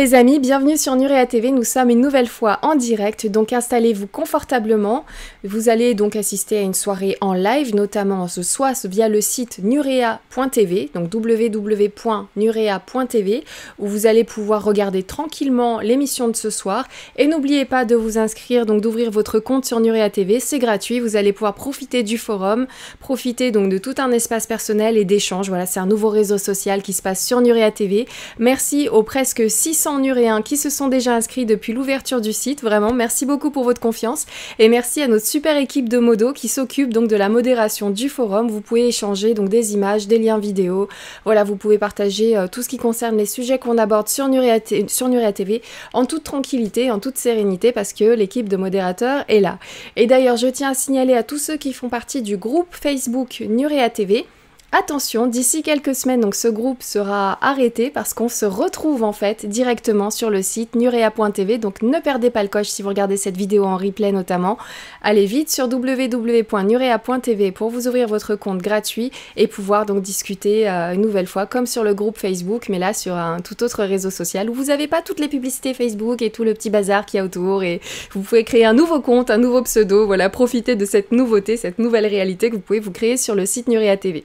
[0.00, 1.50] Les amis, bienvenue sur Nurea TV.
[1.50, 5.04] Nous sommes une nouvelle fois en direct, donc installez-vous confortablement.
[5.44, 9.58] Vous allez donc assister à une soirée en live, notamment ce soir via le site
[9.62, 13.44] nurea.tv, donc www.nurea.tv,
[13.78, 16.88] où vous allez pouvoir regarder tranquillement l'émission de ce soir.
[17.18, 20.98] Et n'oubliez pas de vous inscrire, donc d'ouvrir votre compte sur Nurea TV, c'est gratuit.
[20.98, 22.66] Vous allez pouvoir profiter du forum,
[23.00, 25.50] profiter donc de tout un espace personnel et d'échange.
[25.50, 28.08] Voilà, c'est un nouveau réseau social qui se passe sur Nurea TV.
[28.38, 32.62] Merci aux presque 600 Nuréens qui se sont déjà inscrits depuis l'ouverture du site.
[32.62, 34.26] Vraiment, merci beaucoup pour votre confiance
[34.58, 38.08] et merci à notre super équipe de Modo qui s'occupe donc de la modération du
[38.08, 38.48] forum.
[38.48, 40.88] Vous pouvez échanger donc des images, des liens vidéo.
[41.24, 44.60] Voilà, vous pouvez partager euh, tout ce qui concerne les sujets qu'on aborde sur Nurea,
[44.60, 49.58] TV en toute tranquillité, en toute sérénité parce que l'équipe de modérateurs est là.
[49.96, 53.42] Et d'ailleurs, je tiens à signaler à tous ceux qui font partie du groupe Facebook
[53.48, 54.26] Nurea TV
[54.72, 59.44] Attention, d'ici quelques semaines, donc ce groupe sera arrêté parce qu'on se retrouve en fait
[59.44, 61.58] directement sur le site nurea.tv.
[61.58, 64.58] Donc ne perdez pas le coche si vous regardez cette vidéo en replay notamment.
[65.02, 70.94] Allez vite sur www.nurea.tv pour vous ouvrir votre compte gratuit et pouvoir donc discuter euh,
[70.94, 74.10] une nouvelle fois comme sur le groupe Facebook, mais là sur un tout autre réseau
[74.10, 77.18] social où vous n'avez pas toutes les publicités Facebook et tout le petit bazar qu'il
[77.18, 77.80] y a autour et
[78.12, 80.06] vous pouvez créer un nouveau compte, un nouveau pseudo.
[80.06, 83.46] Voilà, profitez de cette nouveauté, cette nouvelle réalité que vous pouvez vous créer sur le
[83.46, 84.24] site Nurea TV.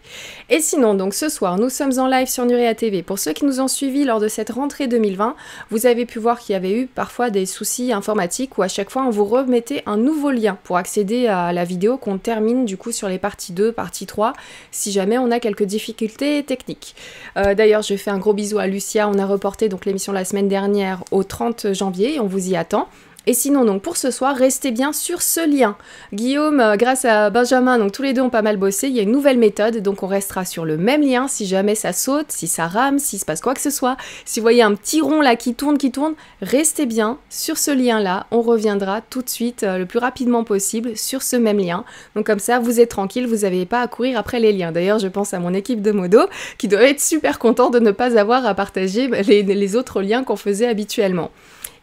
[0.51, 3.01] Et sinon, donc ce soir, nous sommes en live sur Nurea TV.
[3.01, 5.35] Pour ceux qui nous ont suivis lors de cette rentrée 2020,
[5.71, 8.91] vous avez pu voir qu'il y avait eu parfois des soucis informatiques où à chaque
[8.91, 12.77] fois on vous remettait un nouveau lien pour accéder à la vidéo qu'on termine du
[12.77, 14.33] coup sur les parties 2, partie 3,
[14.69, 16.95] si jamais on a quelques difficultés techniques.
[17.37, 19.09] Euh, d'ailleurs, je fais un gros bisou à Lucia.
[19.09, 22.55] On a reporté donc l'émission la semaine dernière au 30 janvier et on vous y
[22.55, 22.87] attend.
[23.27, 25.75] Et sinon, donc pour ce soir, restez bien sur ce lien.
[26.13, 28.87] Guillaume, euh, grâce à Benjamin, donc tous les deux ont pas mal bossé.
[28.87, 31.27] Il y a une nouvelle méthode, donc on restera sur le même lien.
[31.27, 34.39] Si jamais ça saute, si ça rame, s'il se passe quoi que ce soit, si
[34.39, 38.27] vous voyez un petit rond là qui tourne, qui tourne, restez bien sur ce lien-là.
[38.29, 41.83] On reviendra tout de suite, euh, le plus rapidement possible, sur ce même lien.
[42.15, 44.71] Donc comme ça, vous êtes tranquille, vous n'avez pas à courir après les liens.
[44.71, 46.19] D'ailleurs, je pense à mon équipe de modo
[46.59, 50.35] qui doit être super content de ne pas avoir à partager les autres liens qu'on
[50.35, 51.31] faisait habituellement.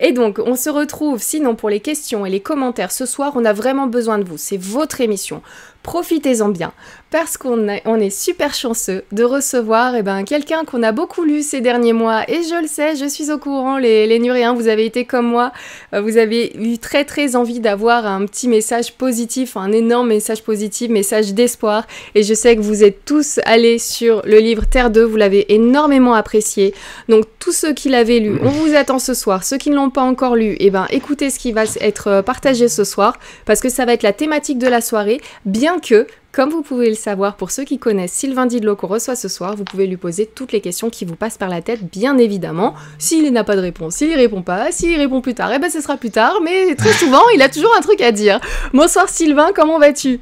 [0.05, 3.35] Et donc, on se retrouve sinon pour les questions et les commentaires ce soir.
[3.37, 4.37] On a vraiment besoin de vous.
[4.37, 5.43] C'est votre émission
[5.83, 6.73] profitez-en bien,
[7.11, 11.43] parce qu'on on est super chanceux de recevoir eh ben, quelqu'un qu'on a beaucoup lu
[11.43, 14.69] ces derniers mois, et je le sais, je suis au courant, les, les Nuréens, vous
[14.69, 15.53] avez été comme moi,
[15.93, 20.43] euh, vous avez eu très très envie d'avoir un petit message positif, un énorme message
[20.43, 24.91] positif, message d'espoir, et je sais que vous êtes tous allés sur le livre Terre
[24.91, 26.75] 2, vous l'avez énormément apprécié,
[27.09, 29.91] donc tous ceux qui l'avaient lu, on vous attend ce soir, ceux qui ne l'ont
[29.91, 33.69] pas encore lu, eh ben, écoutez ce qui va être partagé ce soir, parce que
[33.69, 37.37] ça va être la thématique de la soirée, bien que, comme vous pouvez le savoir,
[37.37, 40.53] pour ceux qui connaissent Sylvain Didlot qu'on reçoit ce soir, vous pouvez lui poser toutes
[40.53, 42.75] les questions qui vous passent par la tête, bien évidemment.
[42.99, 45.81] S'il n'a pas de réponse, s'il répond pas, s'il répond plus tard, eh ben ce
[45.81, 48.41] sera plus tard, mais très souvent, il a toujours un truc à dire.
[48.73, 50.21] Bonsoir Sylvain, comment vas-tu?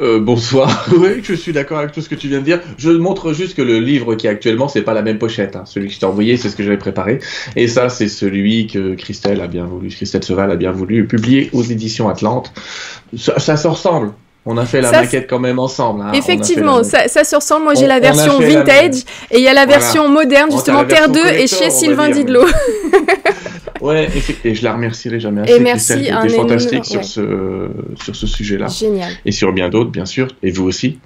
[0.00, 0.88] Euh, bonsoir.
[0.96, 2.60] oui, je suis d'accord avec tout ce que tu viens de dire.
[2.78, 5.56] Je montre juste que le livre qui est actuellement, c'est pas la même pochette.
[5.56, 5.64] Hein.
[5.66, 7.20] Celui que je t'ai envoyé, c'est ce que j'avais préparé.
[7.56, 11.50] Et ça, c'est celui que Christelle a bien voulu, Christelle Seval a bien voulu publier
[11.52, 12.52] aux éditions Atlante.
[13.16, 14.12] Ça, ça se ressemble.
[14.46, 16.00] On a fait la maquette quand même ensemble.
[16.00, 16.12] Hein.
[16.14, 17.64] Effectivement, ça, ça, se ressemble.
[17.64, 21.20] Moi, j'ai la version vintage et il y a la version moderne, justement, Terre 2
[21.26, 22.46] et chez Sylvain Didlot.
[23.80, 24.08] ouais,
[24.44, 25.52] et, je la remercierai jamais assez.
[25.54, 27.68] Et merci, un fantastique sur ce,
[28.02, 28.68] sur ce sujet-là.
[28.68, 29.12] Génial.
[29.24, 30.98] Et sur bien d'autres, bien sûr, et vous aussi.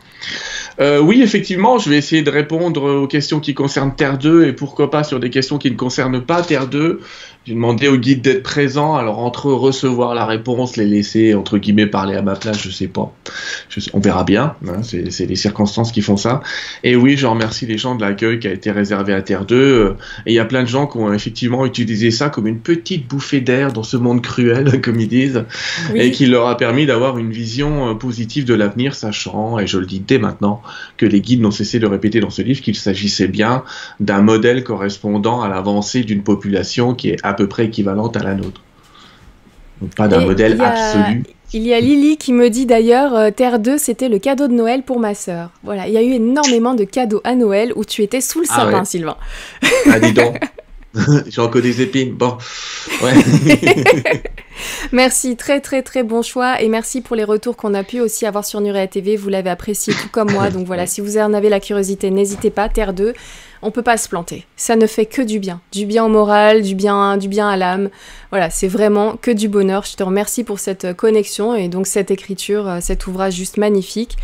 [0.81, 4.53] Euh, oui, effectivement, je vais essayer de répondre aux questions qui concernent Terre 2 et
[4.53, 7.01] pourquoi pas sur des questions qui ne concernent pas Terre 2.
[7.47, 11.87] J'ai demandé au guide d'être présent, alors entre recevoir la réponse, les laisser entre guillemets
[11.87, 13.15] parler à ma place, je sais pas.
[13.93, 16.41] on verra bien, hein, c'est les circonstances qui font ça.
[16.85, 19.95] Et oui, je remercie les gens de l'accueil qui a été réservé à Terre 2.
[20.25, 23.07] et il y a plein de gens qui ont effectivement utilisé ça comme une petite
[23.07, 25.45] bouffée d'air dans ce monde cruel, comme ils disent,
[25.95, 29.77] et qui leur a permis d'avoir une vision euh, positive de l'avenir, sachant, et je
[29.77, 30.63] le dis dès maintenant,
[30.97, 33.65] que les guides n'ont cessé de répéter dans ce livre qu'il s'agissait bien
[34.01, 38.35] d'un modèle correspondant à l'avancée d'une population qui est à peu près équivalente à la
[38.35, 38.63] nôtre.
[39.81, 41.25] Donc pas d'un modèle absolu.
[41.53, 44.53] Il y a Lily qui me dit d'ailleurs euh, Terre 2, c'était le cadeau de
[44.53, 45.51] Noël pour ma sœur.
[45.63, 48.47] Voilà, il y a eu énormément de cadeaux à Noël où tu étais sous le
[48.51, 49.17] ah sapin, Sylvain.
[49.91, 50.39] Ah, dis donc.
[51.27, 52.13] J'ai encore des épines.
[52.15, 52.37] Bon.
[53.03, 53.13] Ouais.
[54.93, 58.27] merci, très très très bon choix et merci pour les retours qu'on a pu aussi
[58.27, 59.17] avoir sur Nurea TV.
[59.17, 60.51] Vous l'avez apprécié tout comme moi.
[60.51, 62.69] Donc voilà, si vous en avez la curiosité, n'hésitez pas.
[62.69, 63.13] Terre 2,
[63.63, 64.47] on peut pas se planter.
[64.57, 67.57] Ça ne fait que du bien, du bien au moral, du bien, du bien à
[67.57, 67.91] l'âme.
[68.31, 69.85] Voilà, c'est vraiment que du bonheur.
[69.85, 74.17] Je te remercie pour cette connexion et donc cette écriture, euh, cet ouvrage juste magnifique.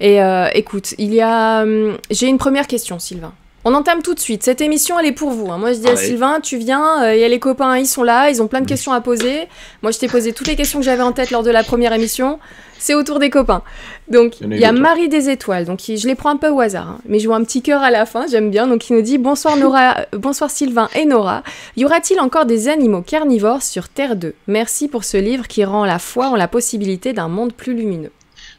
[0.00, 3.34] Et euh, écoute, il y a, hum, j'ai une première question, Sylvain.
[3.66, 4.42] On entame tout de suite.
[4.42, 5.50] Cette émission, elle est pour vous.
[5.50, 5.56] hein.
[5.56, 8.02] Moi, je dis à Sylvain, tu viens, euh, il y a les copains, ils sont
[8.02, 9.48] là, ils ont plein de questions à poser.
[9.82, 11.94] Moi, je t'ai posé toutes les questions que j'avais en tête lors de la première
[11.94, 12.38] émission.
[12.78, 13.62] C'est autour des copains.
[14.08, 14.72] Donc, Il y a.
[14.72, 15.64] Marie des Étoiles.
[15.64, 16.88] Donc, je les prends un peu au hasard.
[16.88, 16.98] hein.
[17.06, 18.66] Mais je vois un petit cœur à la fin, j'aime bien.
[18.66, 21.42] Donc, il nous dit Bonsoir Nora, euh, bonsoir Sylvain et Nora.
[21.78, 25.86] Y aura-t-il encore des animaux carnivores sur Terre 2 Merci pour ce livre qui rend
[25.86, 28.10] la foi en la possibilité d'un monde plus lumineux.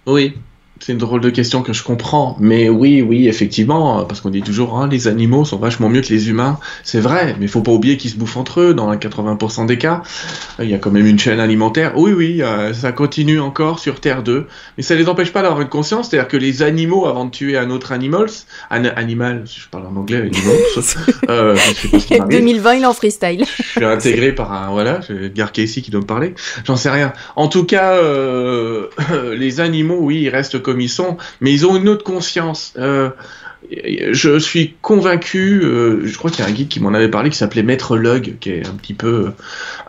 [0.08, 0.34] Oui,
[0.80, 2.36] c'est une drôle de question que je comprends.
[2.40, 6.10] Mais oui, oui, effectivement, parce qu'on dit toujours, hein, les animaux sont vachement mieux que
[6.10, 6.60] les humains.
[6.84, 9.78] C'est vrai, mais il faut pas oublier qu'ils se bouffent entre eux dans 80% des
[9.78, 10.04] cas.
[10.60, 11.94] Il y a quand même une chaîne alimentaire.
[11.96, 14.48] Oui, oui, euh, ça continue encore sur Terre 2.
[14.78, 16.10] Mais ça les empêche pas d'avoir une conscience.
[16.10, 18.26] C'est-à-dire que les animaux, avant de tuer un autre animal,
[18.70, 20.58] un animal, si je parle en anglais, animals,
[21.30, 22.38] euh, je sais pas ce qui m'arrive.
[22.38, 23.46] 2020, il est en freestyle.
[23.46, 26.34] Je suis intégré par un voilà, j'ai Edgar Casey qui doit me parler.
[26.66, 27.14] J'en sais rien.
[27.36, 28.88] En tout cas, euh,
[29.38, 32.74] les animaux, oui, ils restent ils sont, mais ils ont une autre conscience.
[32.78, 33.10] Euh,
[34.12, 35.62] je suis convaincu.
[35.64, 37.98] euh, je crois qu'il y a un guide qui m'en avait parlé qui s'appelait Maître
[37.98, 39.32] Lug, qui est un petit peu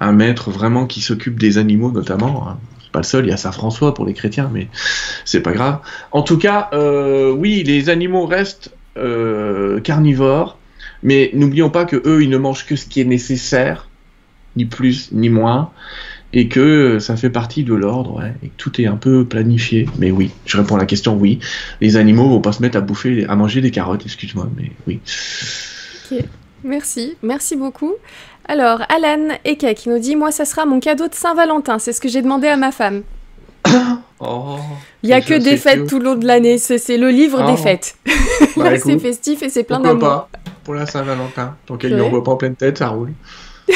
[0.01, 2.49] un maître vraiment qui s'occupe des animaux notamment.
[2.49, 2.59] hein.
[2.93, 3.27] Pas le seul.
[3.27, 4.69] Il y a Saint François pour les chrétiens, mais
[5.27, 5.81] c'est pas grave.
[6.13, 10.57] En tout cas, euh, oui, les animaux restent euh, carnivores.
[11.03, 13.89] Mais n'oublions pas que eux, ils ne mangent que ce qui est nécessaire,
[14.57, 15.71] ni plus ni moins,
[16.33, 19.89] et que ça fait partie de l'ordre, ouais, et que tout est un peu planifié.
[19.99, 21.39] Mais oui, je réponds à la question oui.
[21.81, 25.01] Les animaux vont pas se mettre à bouffer, à manger des carottes, excuse-moi, mais oui.
[26.65, 27.95] Merci, merci beaucoup.
[28.49, 31.79] Alors, Alan Eka qui nous dit Moi, ça sera mon cadeau de Saint-Valentin.
[31.79, 33.03] C'est ce que j'ai demandé à ma femme.
[34.19, 34.57] Oh,
[35.03, 35.91] Il y a que des fêtes cute.
[35.91, 36.57] tout le long de l'année.
[36.57, 37.51] C'est le livre Oh.
[37.51, 37.97] des fêtes.
[38.57, 40.09] bah, c'est festif et c'est plein pourquoi d'amour.
[40.09, 40.31] pas
[40.65, 41.55] pour la Saint-Valentin.
[41.67, 42.01] Tant qu'elle Ouais.
[42.01, 43.13] n'y envoie pas en pleine tête, ça roule.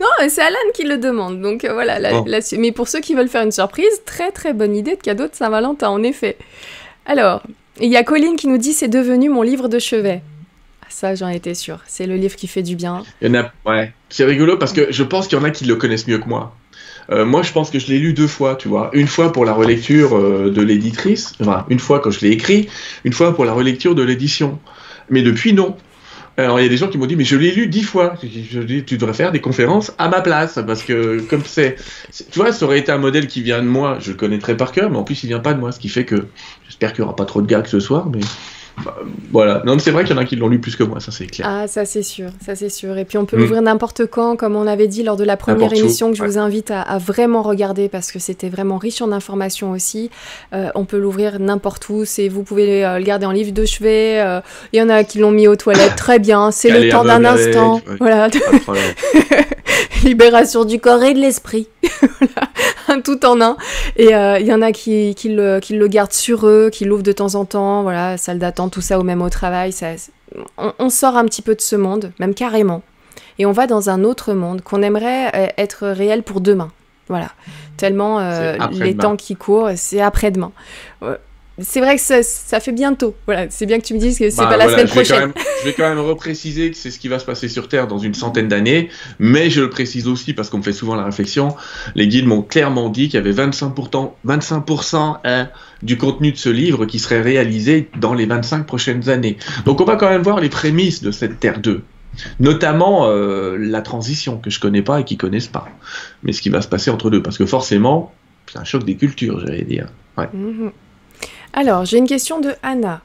[0.00, 1.40] Non, mais c'est Alan qui le demande.
[1.40, 1.98] Donc euh, voilà.
[1.98, 2.24] la- Bon.
[2.26, 5.00] la su- mais pour ceux qui veulent faire une surprise, très très bonne idée de
[5.02, 6.36] cadeau de Saint-Valentin, en effet.
[7.06, 7.42] Alors,
[7.80, 10.22] il y a Colline qui nous dit C'est devenu mon livre de chevet.
[10.82, 11.80] Ah, Ça, j'en étais sûre.
[11.86, 13.02] C'est le livre qui fait du bien.
[13.20, 13.92] Il y en a, ouais.
[14.08, 16.28] C'est rigolo parce que je pense qu'il y en a qui le connaissent mieux que
[16.28, 16.54] moi.
[17.10, 18.90] Euh, moi, je pense que je l'ai lu deux fois, tu vois.
[18.92, 22.68] Une fois pour la relecture euh, de l'éditrice, enfin, une fois quand je l'ai écrit,
[23.04, 24.60] une fois pour la relecture de l'édition.
[25.10, 25.76] Mais depuis, non.
[26.38, 28.14] Alors, il y a des gens qui m'ont dit, mais je l'ai lu dix fois.
[28.22, 31.76] Je dis, tu devrais faire des conférences à ma place, parce que comme c'est,
[32.30, 34.72] tu vois, ça aurait été un modèle qui vient de moi, je le connaîtrais par
[34.72, 36.26] cœur, mais en plus, il vient pas de moi, ce qui fait que
[36.64, 38.20] j'espère qu'il y aura pas trop de gags ce soir, mais
[38.84, 38.96] bah,
[39.30, 39.62] voilà.
[39.66, 41.12] Non, mais c'est vrai qu'il y en a qui l'ont lu plus que moi, ça
[41.12, 41.46] c'est clair.
[41.48, 42.96] Ah, ça c'est sûr, ça c'est sûr.
[42.98, 43.40] Et puis on peut Mm.
[43.40, 46.28] l'ouvrir n'importe quand, comme on avait dit lors de la première émission, que je ouais.
[46.28, 50.10] vous invite à, à vraiment regarder parce que c'était vraiment riche en informations aussi.
[50.54, 52.04] Euh, on peut l'ouvrir n'importe où.
[52.04, 54.20] C'est, vous pouvez euh, le garder en livre de chevet.
[54.20, 54.40] euh,
[54.72, 56.50] Il y en a qui l'ont mis aux toilettes, très bien.
[56.50, 57.74] C'est le temps d'un instant.
[57.88, 57.96] ouais.
[58.00, 58.28] Voilà.
[60.04, 61.68] libération du corps et de l'esprit.
[62.00, 62.48] voilà,
[62.88, 63.56] un tout en un.
[63.96, 66.84] Et euh, il y en a qui, qui, le, qui le gardent sur eux, qui
[66.84, 67.82] l'ouvrent de temps en temps.
[67.82, 69.72] Voilà, salle d'attente, tout ça, ou même au travail.
[69.72, 69.88] Ça,
[70.58, 72.82] on, on sort un petit peu de ce monde, même carrément.
[73.38, 76.70] Et on va dans un autre monde qu'on aimerait euh, être réel pour demain.
[77.08, 77.30] Voilà.
[77.76, 80.52] Tellement euh, les temps qui courent, c'est après-demain.
[81.60, 83.14] C'est vrai que ça, ça fait bientôt.
[83.26, 84.92] Voilà, c'est bien que tu me dises que c'est Bah, pas la voilà, semaine je
[84.92, 85.20] prochaine.
[85.20, 87.86] même- je vais quand même repréciser que c'est ce qui va se passer sur Terre
[87.86, 91.04] dans une centaine d'années, mais je le précise aussi parce qu'on me fait souvent la
[91.04, 91.54] réflexion.
[91.94, 95.48] Les guides m'ont clairement dit qu'il y avait 25%, 25% hein,
[95.82, 99.36] du contenu de ce livre qui serait réalisé dans les 25 prochaines années.
[99.66, 101.82] Donc on va quand même voir les prémices de cette Terre 2.
[102.40, 105.68] Notamment euh, la transition que je connais pas et qu'ils connaissent pas.
[106.22, 107.22] Mais ce qui va se passer entre deux.
[107.22, 108.12] Parce que forcément,
[108.50, 109.86] c'est un choc des cultures, j'allais dire.
[110.18, 110.28] Ouais.
[110.32, 110.72] Mhm.
[111.52, 113.02] Alors, j'ai une question de Anna.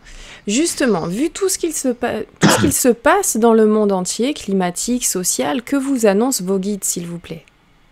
[0.48, 3.92] Justement, vu tout ce qu'il se, pa- tout ce qu'il se passe dans le monde
[3.92, 7.44] entier, climatique, social, que vous annoncent vos guides, s'il vous plaît?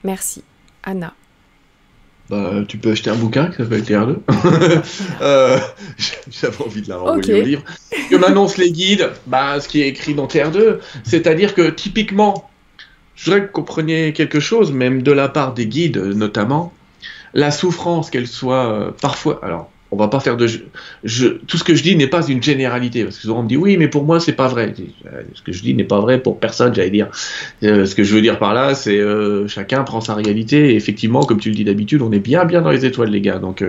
[0.05, 0.43] Merci.
[0.83, 1.13] Anna.
[2.29, 4.15] Bah, tu peux acheter un bouquin qui s'appelle TR2.
[5.21, 5.59] euh,
[6.31, 7.63] J'avais envie de la renvoyer au livre.
[8.09, 12.49] Que m'annoncent les guides, bah, ce qui est écrit dans TR2, c'est-à-dire que typiquement,
[13.15, 16.73] je voudrais que vous compreniez quelque chose, même de la part des guides notamment,
[17.33, 19.39] la souffrance, qu'elle soit euh, parfois.
[19.43, 20.47] Alors, on va pas faire de.
[21.47, 23.55] Tout ce que je dis n'est pas une généralité, parce que souvent on me dit
[23.55, 24.73] oui, mais pour moi c'est pas vrai.
[25.05, 27.07] Euh, Ce que je dis n'est pas vrai pour personne, j'allais dire.
[27.63, 30.71] Euh, ce que je veux dire par là, c'est euh, chacun prend sa réalité.
[30.71, 33.21] Et effectivement, comme tu le dis d'habitude, on est bien bien dans les étoiles, les
[33.21, 33.39] gars.
[33.39, 33.63] Donc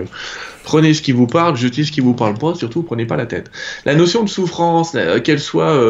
[0.63, 3.25] prenez ce qui vous parle, jetez ce qui vous parle pas, surtout prenez pas la
[3.25, 3.49] tête.
[3.85, 5.81] La notion de souffrance, qu'elle soit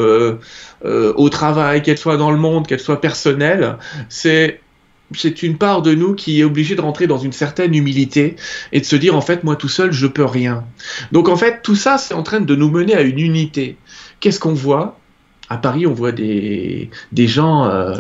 [0.84, 3.78] au travail, qu'elle soit dans le monde, qu'elle soit personnelle,
[4.10, 4.62] c'est
[5.16, 8.36] c'est une part de nous qui est obligée de rentrer dans une certaine humilité
[8.72, 10.66] et de se dire en fait moi tout seul je peux rien.
[11.12, 13.78] Donc en fait tout ça c'est en train de nous mener à une unité.
[14.20, 15.00] Qu'est-ce qu'on voit?
[15.50, 17.96] À Paris on voit des, des gens, euh,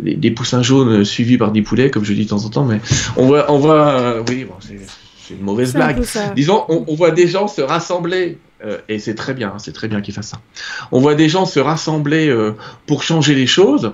[0.00, 2.64] des, des poussins jaunes suivis par des poulets comme je dis de temps en temps,
[2.64, 2.80] mais
[3.16, 6.04] on voit, on voit euh, oui bon, c'est une mauvaise un blague.
[6.34, 9.86] Disons, on, on voit des gens se rassembler Euh, et c'est très bien, c'est très
[9.86, 10.40] bien qu'ils fassent ça.
[10.90, 12.28] On voit des gens se rassembler
[12.86, 13.92] pour changer les choses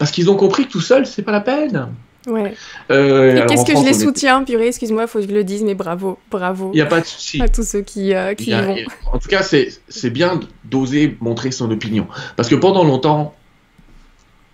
[0.00, 1.88] parce qu'ils ont compris que tout seul, c'est pas la peine.
[2.26, 2.54] Ouais.
[2.90, 5.74] Euh, qu'est-ce que je les soutiens, purée, excuse-moi, il faut que je le dise, mais
[5.74, 6.70] bravo, bravo.
[6.72, 7.40] Il n'y a pas de souci.
[7.42, 8.76] À tous ceux qui, qui y, vont.
[9.12, 12.06] En tout cas, c'est bien d'oser montrer son opinion.
[12.36, 13.34] Parce que pendant longtemps,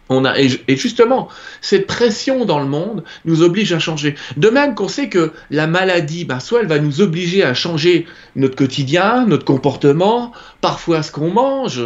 [0.09, 1.29] et, justement,
[1.61, 4.15] cette pression dans le monde nous oblige à changer.
[4.37, 8.07] De même qu'on sait que la maladie, bah, soit elle va nous obliger à changer
[8.37, 11.83] notre quotidien, notre comportement, parfois ce qu'on mange,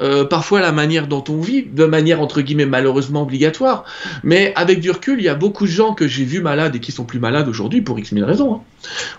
[0.00, 3.84] euh, parfois la manière dont on vit, de manière entre guillemets malheureusement obligatoire.
[4.22, 6.80] Mais avec du recul, il y a beaucoup de gens que j'ai vus malades et
[6.80, 8.54] qui sont plus malades aujourd'hui pour X mille raisons.
[8.54, 8.60] Hein.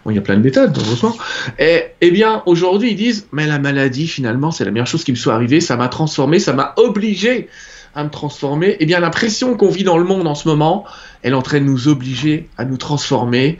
[0.06, 1.16] Bon, il y a plein de méthodes, heureusement.
[1.60, 5.12] Et eh bien, aujourd'hui, ils disent, mais la maladie, finalement, c'est la meilleure chose qui
[5.12, 7.50] me soit arrivée, ça m'a transformé, ça m'a obligé
[7.96, 10.86] à me transformer, eh bien la pression qu'on vit dans le monde en ce moment,
[11.24, 13.58] elle est en train de nous obliger à nous transformer.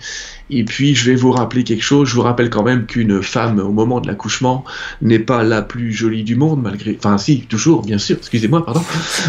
[0.50, 3.60] Et puis je vais vous rappeler quelque chose, je vous rappelle quand même qu'une femme
[3.60, 4.64] au moment de l'accouchement
[5.02, 6.96] n'est pas la plus jolie du monde malgré...
[6.98, 8.84] Enfin si, toujours, bien sûr, excusez-moi, pardon.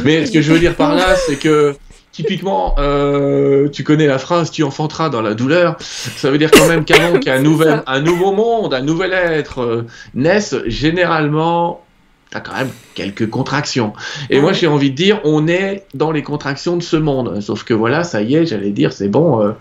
[0.05, 1.77] Mais ce que je veux dire par là, c'est que
[2.17, 5.77] typiquement, euh, tu connais la phrase tu enfanteras dans la douleur.
[5.81, 9.87] Ça veut dire quand même qu'avant qu'un nouvel, un nouveau monde, un nouvel être euh,
[10.15, 11.86] naisse, généralement,
[12.31, 13.93] t'as quand même quelques contractions.
[14.31, 17.41] Et moi, j'ai envie de dire, on est dans les contractions de ce monde.
[17.41, 19.43] Sauf que voilà, ça y est, j'allais dire, c'est bon.
[19.43, 19.53] Euh,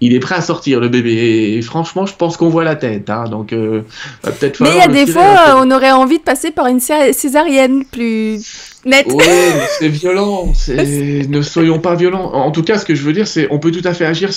[0.00, 3.08] il est prêt à sortir le bébé et franchement je pense qu'on voit la tête
[3.08, 3.80] hein, donc euh,
[4.22, 7.84] peut-être mais il y a des fois on aurait envie de passer par une césarienne
[7.86, 8.42] plus
[8.84, 9.24] nette oui
[9.78, 13.48] c'est violent ne soyons pas violents en tout cas ce que je veux dire c'est
[13.50, 14.28] on peut tout à fait agir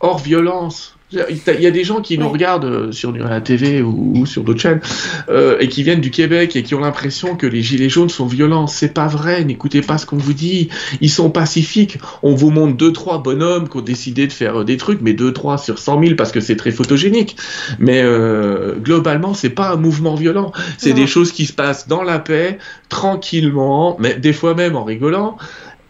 [0.00, 4.26] hors violence il y a des gens qui nous regardent euh, sur la TV ou,
[4.26, 4.80] sur d'autres chaînes
[5.28, 8.26] euh, et qui viennent du Québec et qui ont l'impression que les gilets jaunes sont
[8.26, 8.66] violents.
[8.66, 9.44] C'est pas vrai.
[9.44, 10.68] N'écoutez pas ce qu'on vous dit.
[11.00, 11.98] Ils sont pacifiques.
[12.22, 15.12] On vous montre deux trois bonhommes qui ont décidé de faire euh, des trucs, mais
[15.12, 17.36] deux trois sur cent mille parce que c'est très photogénique.
[17.78, 20.52] Mais euh, globalement, c'est pas un mouvement violent.
[20.78, 24.84] C'est des choses qui se passent dans la paix, tranquillement, mais des fois même en
[24.84, 25.36] rigolant.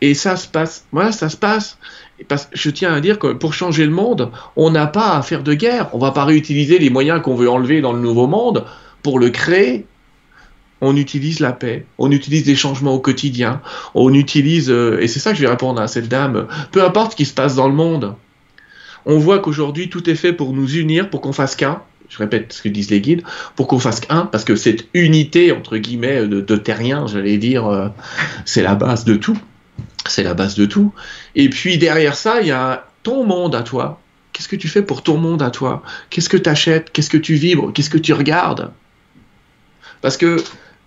[0.03, 0.85] Et ça se passe.
[0.91, 1.79] Voilà, ça se passe.
[2.53, 5.55] Je tiens à dire que pour changer le monde, on n'a pas à faire de
[5.55, 5.91] guerre.
[5.93, 8.67] On va pas réutiliser les moyens qu'on veut enlever dans le nouveau monde
[9.05, 9.87] pour le créer.
[10.81, 13.61] On utilise la paix, on utilise des changements au quotidien,
[13.95, 17.13] on utilise, euh, et c'est ça que je vais répondre à cette dame, peu importe
[17.13, 18.17] ce qui se passe dans le monde,
[19.07, 22.53] on voit qu'aujourd'hui tout est fait pour nous unir, pour qu'on fasse qu'un, je répète
[22.53, 23.23] ce que disent les guides,
[23.55, 27.69] pour qu'on fasse qu'un, parce que cette unité, entre guillemets, de, de terriens, j'allais dire,
[27.69, 27.87] euh,
[28.45, 29.39] c'est la base de tout.
[30.07, 30.93] C'est la base de tout.
[31.35, 34.01] Et puis derrière ça, il y a ton monde à toi.
[34.33, 35.83] Qu'est-ce que tu fais pour ton monde à toi?
[36.11, 37.73] Qu'est-ce que tu achètes Qu'est-ce que tu vibres?
[37.73, 38.71] Qu'est-ce que tu regardes?
[40.01, 40.43] Parce que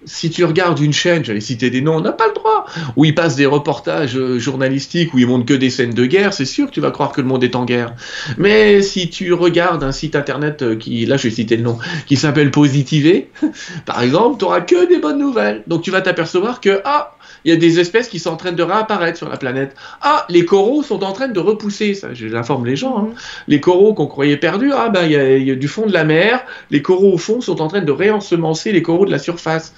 [0.05, 3.05] si tu regardes une chaîne, j'allais citer des noms, on n'a pas le droit, où
[3.05, 6.45] ils passent des reportages euh, journalistiques où ils montrent que des scènes de guerre, c'est
[6.45, 7.95] sûr que tu vas croire que le monde est en guerre.
[8.37, 11.77] Mais si tu regardes un site internet euh, qui, là je vais citer le nom,
[12.05, 13.31] qui s'appelle Positivé,
[13.85, 15.63] par exemple, tu n'auras que des bonnes nouvelles.
[15.67, 17.14] Donc tu vas t'apercevoir que, ah,
[17.45, 19.75] il y a des espèces qui sont en train de réapparaître sur la planète.
[20.01, 22.97] Ah, les coraux sont en train de repousser, ça, j'informe les gens.
[22.97, 23.07] Hein.
[23.09, 23.15] Mhm.
[23.47, 26.43] Les coraux qu'on croyait perdus, ah ben il y, a, du fond de la mer,
[26.71, 29.73] les coraux au fond sont en train de réensemencer les coraux de la surface.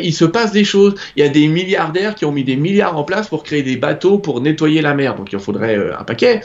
[0.00, 0.94] il se passe des choses.
[1.16, 3.76] Il y a des milliardaires qui ont mis des milliards en place pour créer des
[3.76, 5.16] bateaux pour nettoyer la mer.
[5.16, 6.40] Donc il en faudrait euh, un paquet.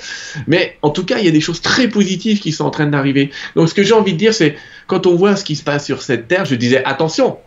[0.48, 2.88] Mais en tout cas, il y a des choses très positives qui sont en train
[2.88, 3.30] d'arriver.
[3.56, 4.56] Donc ce que j'ai envie de dire, c'est
[4.88, 7.38] quand on voit ce qui se passe sur cette terre, je disais attention,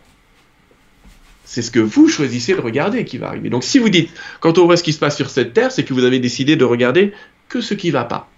[1.51, 3.49] c'est ce que vous choisissez de regarder qui va arriver.
[3.49, 5.83] Donc si vous dites, quand on voit ce qui se passe sur cette terre, c'est
[5.83, 7.11] que vous avez décidé de regarder
[7.49, 8.29] que ce qui va pas.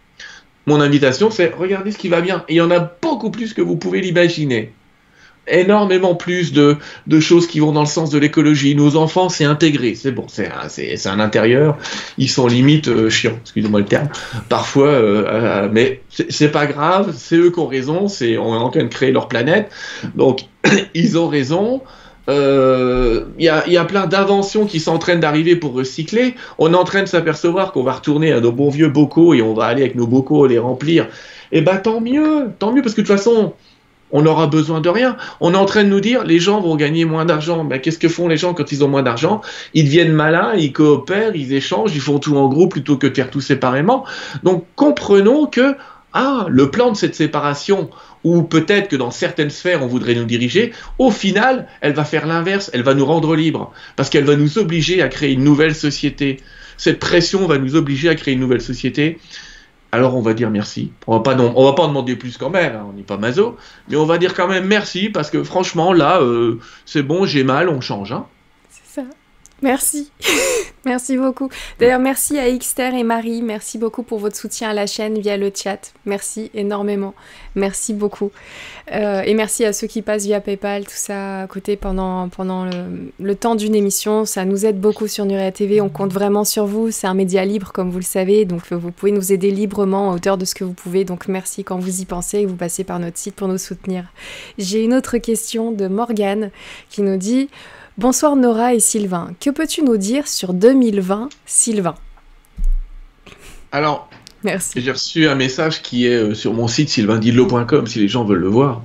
[0.65, 2.43] Mon invitation, c'est regardez ce qui va bien.
[2.49, 4.73] Il y en a beaucoup plus que vous pouvez l'imaginer.
[5.45, 6.77] Énormément plus de,
[7.19, 8.73] choses qui vont dans le sens de l'écologie.
[8.73, 9.93] Nos enfants, c'est intégré.
[9.93, 11.77] C'est bon, c'est un, un, intérieur.
[12.17, 14.09] Ils sont limite euh, chiants, excusez-moi le terme.
[14.49, 17.13] Parfois, euh, euh, mais c'est pas grave.
[17.15, 18.07] C'est eux qui ont raison.
[18.07, 19.69] C'est on est en train de créer leur planète.
[20.15, 20.45] Donc,
[20.95, 21.83] ils ont raison
[22.27, 26.35] il euh, y, a, plein d'inventions qui train d'arriver pour recycler.
[26.57, 29.41] On est en train de s'apercevoir qu'on va retourner à nos bons vieux bocaux et
[29.41, 31.05] on va aller avec nos bocaux les remplir.
[31.51, 33.53] Et eh ben tant mieux, tant mieux parce que de toute façon,
[34.11, 35.17] on n'aura besoin de rien.
[35.41, 37.65] On est en train de nous dire les gens vont gagner moins d'argent.
[37.65, 39.41] Ben, qu'est-ce que font les gens quand ils ont moins d'argent?
[39.73, 43.13] Ils deviennent malins, ils coopèrent, ils échangent, ils font tout en groupe plutôt que de
[43.13, 44.05] faire tout séparément.
[44.43, 45.75] Donc comprenons que
[46.13, 47.89] ah, le plan de cette séparation,
[48.23, 52.25] ou peut-être que dans certaines sphères on voudrait nous diriger, au final, elle va faire
[52.25, 55.75] l'inverse, elle va nous rendre libres, parce qu'elle va nous obliger à créer une nouvelle
[55.75, 56.37] société.
[56.77, 59.19] Cette pression va nous obliger à créer une nouvelle société.
[59.91, 60.91] Alors on va dire merci.
[61.05, 63.03] On va pas non, on va pas en demander plus quand même, hein, on n'est
[63.03, 63.57] pas maso,
[63.89, 67.43] mais on va dire quand même merci parce que franchement là, euh, c'est bon, j'ai
[67.43, 68.11] mal, on change.
[68.11, 68.25] Hein.
[69.63, 70.11] Merci.
[70.85, 71.49] merci beaucoup.
[71.79, 73.41] D'ailleurs, merci à Xter et Marie.
[73.41, 75.93] Merci beaucoup pour votre soutien à la chaîne via le chat.
[76.05, 77.13] Merci énormément.
[77.55, 78.31] Merci beaucoup.
[78.91, 82.65] Euh, et merci à ceux qui passent via PayPal, tout ça à côté pendant, pendant
[83.19, 84.25] le, temps d'une émission.
[84.25, 85.79] Ça nous aide beaucoup sur Nuria TV.
[85.79, 86.91] On compte vraiment sur vous.
[86.91, 88.43] C'est un média libre, comme vous le savez.
[88.43, 91.05] Donc, vous pouvez nous aider librement à hauteur de ce que vous pouvez.
[91.05, 94.11] Donc, merci quand vous y pensez et vous passez par notre site pour nous soutenir.
[94.57, 96.51] J'ai une autre question de Morgane
[96.89, 97.47] qui nous dit.
[97.99, 99.35] Bonsoir Nora et Sylvain.
[99.39, 101.93] Que peux-tu nous dire sur 2020, Sylvain?
[103.71, 104.09] Alors,
[104.43, 104.81] Merci.
[104.81, 108.39] J'ai reçu un message qui est euh, sur mon site sylvaindidlo.com si les gens veulent
[108.39, 108.81] le voir,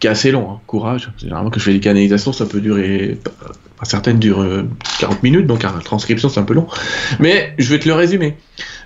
[0.00, 0.60] qui est assez long, hein.
[0.66, 1.10] courage.
[1.16, 3.18] Généralement, que je fais des canalisations, ça peut durer.
[3.84, 4.44] Certaines durent
[4.98, 6.66] 40 euh, minutes, donc la transcription c'est un peu long.
[7.20, 8.36] Mais je vais te le résumer.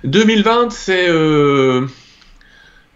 [0.03, 1.09] 2020, c'est.
[1.09, 1.87] Euh,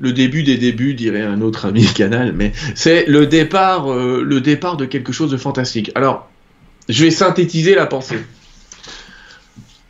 [0.01, 4.77] le début des débuts, dirait un autre ami canal, mais c'est le départ, le départ
[4.77, 5.91] de quelque chose de fantastique.
[5.93, 6.29] Alors,
[6.89, 8.19] je vais synthétiser la pensée.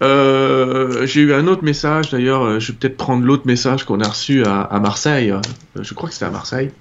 [0.01, 3.99] Euh, j'ai eu un autre message, d'ailleurs, euh, je vais peut-être prendre l'autre message qu'on
[3.99, 5.41] a reçu à, Marseille, euh,
[5.81, 6.71] je crois que c'était à Marseille,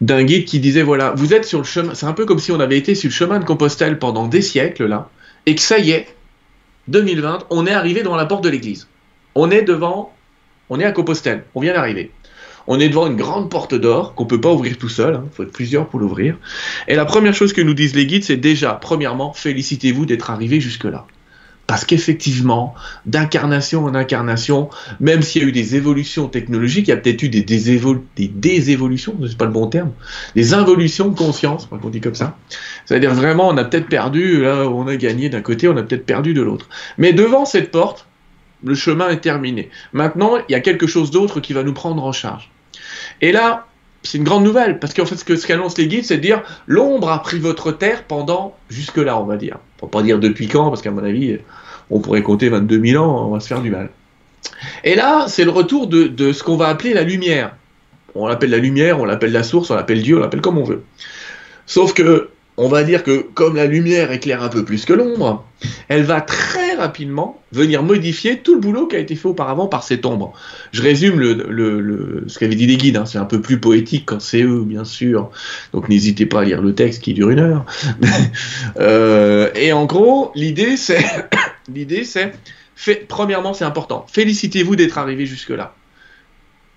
[0.00, 2.50] d'un guide qui disait, voilà, vous êtes sur le chemin, c'est un peu comme si
[2.50, 5.08] on avait été sur le chemin de Compostelle pendant des siècles, là,
[5.46, 6.14] et que ça y est,
[6.88, 8.88] 2020, on est arrivé devant la porte de l'église.
[9.34, 10.12] On est devant,
[10.70, 12.10] on est à Compostelle, on vient d'arriver.
[12.70, 15.24] On est devant une grande porte d'or qu'on peut pas ouvrir tout seul, il hein.
[15.32, 16.36] faut être plusieurs pour l'ouvrir.
[16.86, 20.60] Et la première chose que nous disent les guides, c'est déjà, premièrement, félicitez-vous d'être arrivé
[20.60, 21.06] jusque-là.
[21.66, 22.74] Parce qu'effectivement,
[23.06, 24.68] d'incarnation en incarnation,
[25.00, 28.28] même s'il y a eu des évolutions technologiques, il y a peut-être eu des, des
[28.28, 29.92] désévolutions, ce n'est pas le bon terme,
[30.34, 32.36] des involutions de conscience, on dit comme ça.
[32.84, 36.04] C'est-à-dire vraiment, on a peut-être perdu, là, on a gagné d'un côté, on a peut-être
[36.04, 36.68] perdu de l'autre.
[36.98, 38.06] Mais devant cette porte,
[38.62, 39.70] le chemin est terminé.
[39.94, 42.50] Maintenant, il y a quelque chose d'autre qui va nous prendre en charge.
[43.20, 43.66] Et là,
[44.02, 47.10] c'est une grande nouvelle, parce qu'en fait, ce qu'annoncent les guides, c'est de dire l'ombre
[47.10, 49.58] a pris votre terre pendant jusque-là, on va dire.
[49.76, 51.38] Pour pas dire depuis quand, parce qu'à mon avis,
[51.90, 53.90] on pourrait compter 22 000 ans, on va se faire du mal.
[54.84, 57.54] Et là, c'est le retour de ce qu'on va appeler la lumière.
[58.14, 60.64] On l'appelle la lumière, on l'appelle la source, on l'appelle Dieu, on l'appelle comme on
[60.64, 60.82] veut.
[61.66, 65.44] Sauf que on va dire que comme la lumière éclaire un peu plus que l'ombre,
[65.86, 69.84] elle va très rapidement venir modifier tout le boulot qui a été fait auparavant par
[69.84, 70.32] cette ombre.
[70.72, 73.06] Je résume ce qu'avaient dit les guides, hein.
[73.06, 75.30] c'est un peu plus poétique quand c'est eux, bien sûr.
[75.72, 77.64] Donc n'hésitez pas à lire le texte qui dure une heure.
[78.78, 81.04] Euh, et en gros, l'idée c'est,
[81.74, 82.32] l'idée c'est,
[83.08, 85.74] premièrement c'est important, félicitez-vous d'être arrivé jusque-là.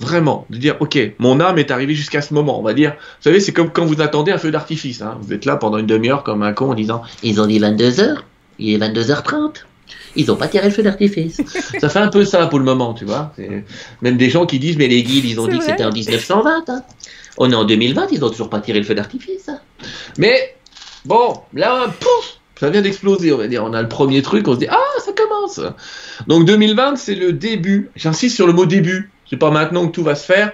[0.02, 2.60] Vraiment, de dire, ok, mon âme est arrivée jusqu'à ce moment.
[2.60, 5.04] On va dire, vous savez, c'est comme quand vous attendez un feu d'artifice.
[5.04, 5.20] Hein.
[5.22, 7.90] Vous êtes là pendant une demi-heure comme un con en disant, ils ont dit 22
[7.92, 8.16] h
[8.58, 9.66] il est 22h30.
[10.16, 11.42] Ils n'ont pas tiré le feu d'artifice.
[11.80, 13.34] ça fait un peu ça pour le moment, tu vois.
[14.02, 16.64] Même des gens qui disent, mais les guides, ils ont dit que c'était en 1920.
[16.68, 16.84] Hein.
[17.38, 19.50] On est en 2020, ils n'ont toujours pas tiré le feu d'artifice.
[19.50, 19.60] Hein.
[20.18, 20.56] Mais,
[21.06, 23.64] bon, là, pouf, ça vient d'exploser, on va dire.
[23.64, 25.62] On a le premier truc, on se dit, ah, ça commence.
[26.28, 27.90] Donc 2020, c'est le début.
[27.96, 29.12] J'insiste sur le mot début.
[29.32, 30.52] C'est pas maintenant que tout va se faire,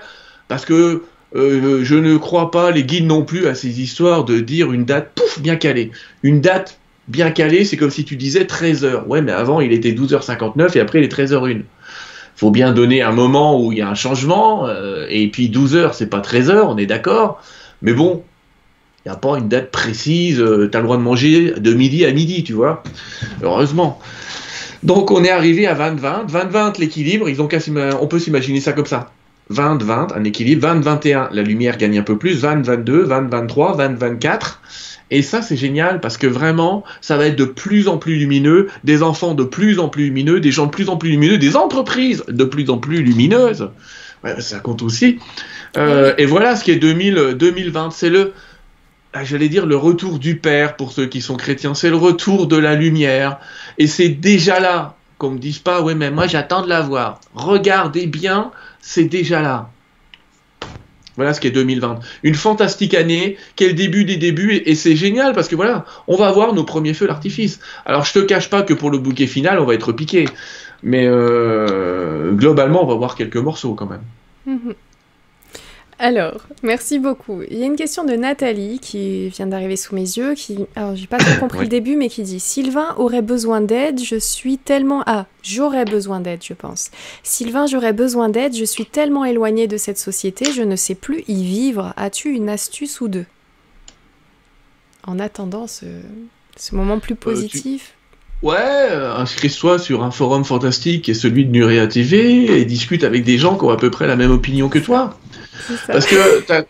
[0.48, 1.02] parce que
[1.36, 4.86] euh, je ne crois pas, les guides non plus, à ces histoires de dire une
[4.86, 5.92] date, pouf, bien calée.
[6.22, 9.08] Une date bien calée, c'est comme si tu disais 13h.
[9.08, 11.64] Ouais, mais avant, il était 12h59 et après, il est 13h01.
[12.36, 15.94] Faut bien donner un moment où il y a un changement, euh, et puis 12h,
[15.94, 17.42] c'est pas 13h, on est d'accord.
[17.82, 18.24] Mais bon,
[19.04, 21.74] il n'y a pas une date précise, euh, tu as le droit de manger de
[21.74, 22.84] midi à midi, tu vois.
[23.42, 24.00] Heureusement.
[24.84, 26.30] Donc on est arrivé à 20-20.
[26.30, 27.50] 20-20 l'équilibre, ils ont
[28.00, 29.12] on peut s'imaginer ça comme ça.
[29.52, 30.68] 20-20, un équilibre.
[30.68, 32.44] 20-21, la lumière gagne un peu plus.
[32.44, 34.58] 20-22, 20-23, 20-24.
[35.10, 38.68] Et ça, c'est génial parce que vraiment, ça va être de plus en plus lumineux,
[38.84, 41.56] des enfants de plus en plus lumineux, des gens de plus en plus lumineux, des
[41.56, 43.70] entreprises de plus en plus lumineuses.
[44.40, 45.20] ça compte aussi.
[45.78, 47.92] Euh, et voilà ce qui est 2000, 2020.
[47.92, 48.34] C'est le,
[49.20, 52.46] ah, j'allais dire, le retour du Père pour ceux qui sont chrétiens, c'est le retour
[52.46, 53.40] de la lumière.
[53.80, 57.20] Et c'est déjà là, qu'on me dise pas, ouais, mais moi j'attends de la voir.
[57.34, 59.72] Regardez bien, c'est déjà là.
[61.16, 62.00] Voilà ce qu'est 2020.
[62.22, 66.28] Une fantastique année, quel début des débuts, et, c'est génial parce que voilà, on va
[66.28, 67.60] avoir nos premiers feux d'artifice.
[67.88, 70.30] Alors je te cache pas que pour le bouquet final, on va être piqué,
[70.84, 74.04] mais euh, globalement, on va voir quelques morceaux quand même.
[74.46, 74.76] Mhm.
[76.00, 77.42] Alors, merci beaucoup.
[77.50, 80.96] Il y a une question de Nathalie qui vient d'arriver sous mes yeux, qui, alors
[80.96, 84.60] j'ai pas trop compris le début, mais qui dit Sylvain aurait besoin d'aide, je suis
[84.60, 86.92] tellement ah, j'aurais besoin d'aide, je pense.
[87.24, 91.24] Sylvain, j'aurais besoin d'aide, je suis tellement éloigné de cette société, je ne sais plus
[91.28, 91.94] y vivre.
[91.98, 93.26] As-tu une astuce ou deux?
[95.04, 95.86] En attendant ce,
[96.74, 97.94] moment plus euh, positif.
[98.44, 103.24] Ouais, inscris-toi sur un forum fantastique qui est celui de Nuria TV et discute avec
[103.24, 105.18] des gens qui ont à peu près la même opinion que toi.
[105.88, 106.16] Parce que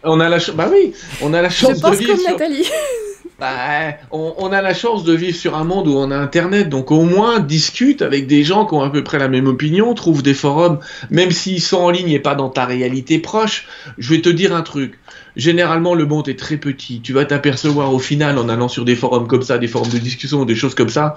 [0.04, 2.68] on a la bah oui, on a la chance Je pense de vivre comme Nathalie.
[3.40, 6.92] bah, on, a la chance de vivre sur un monde où on a Internet, donc
[6.92, 10.24] au moins discute avec des gens qui ont à peu près la même opinion, trouve
[10.24, 10.80] des forums,
[11.12, 13.68] même s'ils sont en ligne et pas dans ta réalité proche.
[13.98, 15.00] Je vais te dire un truc.
[15.36, 17.00] Généralement, le monde est très petit.
[17.02, 20.00] Tu vas t'apercevoir au final, en allant sur des forums comme ça, des forums de
[20.00, 21.16] discussion, des choses comme ça,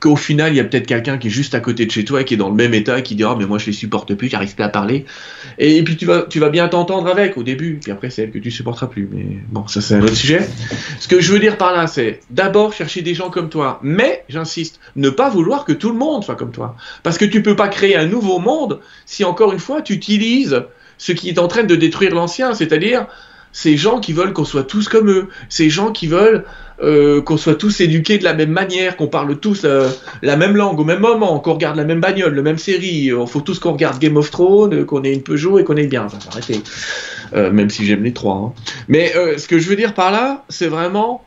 [0.00, 2.24] qu'au final, il y a peut-être quelqu'un qui est juste à côté de chez toi,
[2.24, 4.28] qui est dans le même état, et qui dira, mais moi je les supporte plus,
[4.28, 5.04] j'arrive plus à parler.
[5.58, 8.30] Et, puis tu vas, tu vas bien t'entendre avec au début, puis après c'est elle
[8.30, 9.08] que tu supporteras plus.
[9.12, 10.48] Mais bon, ça c'est un autre sujet.
[10.98, 14.24] Ce que je veux dire par là, c'est d'abord chercher des gens comme toi, mais
[14.30, 17.54] j'insiste, ne pas vouloir que tout le monde soit comme toi, parce que tu peux
[17.54, 20.62] pas créer un nouveau monde si encore une fois tu utilises
[20.96, 23.06] ce qui est en train de détruire l'ancien, c'est-à-dire
[23.52, 26.44] ces gens qui veulent qu'on soit tous comme eux, ces gens qui veulent
[26.82, 29.90] euh, qu'on soit tous éduqués de la même manière, qu'on parle tous euh,
[30.22, 33.26] la même langue au même moment, qu'on regarde la même bagnole, la même série, il
[33.26, 36.04] faut tous qu'on regarde Game of Thrones, qu'on ait une Peugeot et qu'on ait bien.
[36.04, 36.62] Enfin, arrêtez.
[37.34, 38.34] Euh, même si j'aime les trois.
[38.34, 38.52] Hein.
[38.88, 41.22] Mais ce que je veux dire par là, c'est vraiment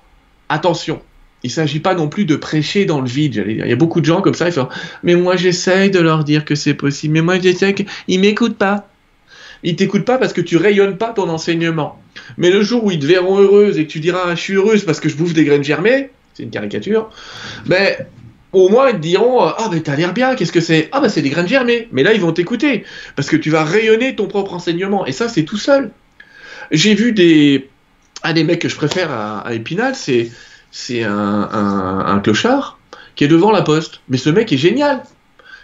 [0.50, 1.02] attention.
[1.44, 3.66] Il s'agit pas non plus de prêcher dans le vide, j'allais dire.
[3.66, 4.48] Il y a beaucoup de gens comme ça,
[5.04, 8.88] Mais moi j'essaye de leur dire que c'est possible, mais moi j'essaye qu'ils m'écoutent pas.
[9.62, 12.03] Ils t'écoutent pas parce que tu rayonnes pas ton enseignement.
[12.38, 14.84] Mais le jour où ils te verront heureuse et que tu diras je suis heureuse
[14.86, 17.10] parce que je bouffe des graines germées, c'est une caricature,
[17.66, 17.96] ben
[18.52, 20.90] au moins ils te diront ah ben t'as l'air bien, qu'est-ce que c'est?
[20.92, 21.88] Ah ben c'est des graines germées.
[21.92, 25.28] Mais là ils vont t'écouter parce que tu vas rayonner ton propre enseignement et ça
[25.30, 25.92] c'est tout seul.
[26.72, 27.70] J'ai vu des
[28.24, 30.32] un des mecs que je préfère à, Épinal, c'est
[30.72, 31.50] c'est un,
[32.06, 32.80] un clochard
[33.16, 34.02] qui est devant la poste.
[34.10, 35.04] Mais ce mec est génial.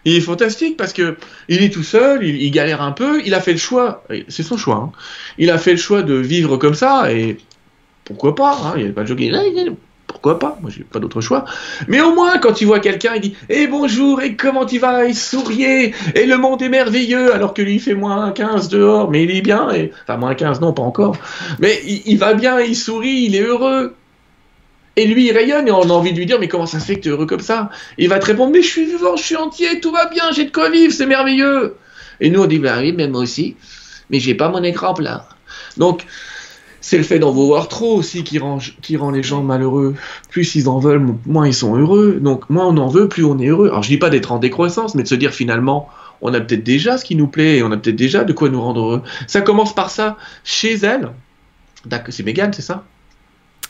[0.06, 3.42] Il est fantastique parce que il est tout seul, il, galère un peu, il a
[3.42, 4.92] fait le choix, c'est son choix, hein.
[5.38, 7.38] il a fait le choix de vivre comme ça et
[8.06, 9.32] pourquoi pas, hein, il n'y a pas de joker,
[10.08, 11.46] pourquoi pas, moi j'ai pas d'autre choix.
[11.88, 15.06] Mais au moins quand il voit quelqu'un, il dit Eh bonjour, et comment tu vas
[15.06, 19.12] Il sourit, et le monde est merveilleux, alors que lui il fait moins 15 dehors,
[19.12, 19.92] mais il est bien, et...
[20.04, 21.16] enfin moins 15 non, pas encore.
[21.60, 23.94] Mais il, il va bien, il sourit, il est heureux.
[25.00, 26.86] Et lui, il rayonne et on a envie de lui dire, mais comment ça se
[26.86, 27.70] fait que tu es heureux comme ça?
[27.98, 30.44] Il va te répondre, mais je suis vivant, je suis entier, tout va bien, j'ai
[30.44, 31.78] de quoi vivre, c'est merveilleux.
[32.20, 33.56] Et nous, on dit, bah oui, mais moi aussi,
[34.10, 35.26] mais j'ai pas mon écran plat.
[35.78, 36.06] Donc,
[36.82, 38.60] c'est le fait d'en vouloir trop aussi qui rend,
[39.12, 39.96] les gens malheureux.
[40.30, 42.20] Plus ils en veulent, moins ils sont heureux.
[42.22, 43.70] Donc, moins on en veut, plus on est heureux.
[43.70, 45.88] Alors, je dis pas d'être en décroissance, mais de se dire finalement,
[46.22, 48.50] on a peut-être déjà ce qui nous plaît et on a peut-être déjà de quoi
[48.50, 49.04] nous rendre heureux.
[49.28, 51.12] Ça commence par ça chez elle.
[52.10, 52.84] C'est Mégane, c'est ça?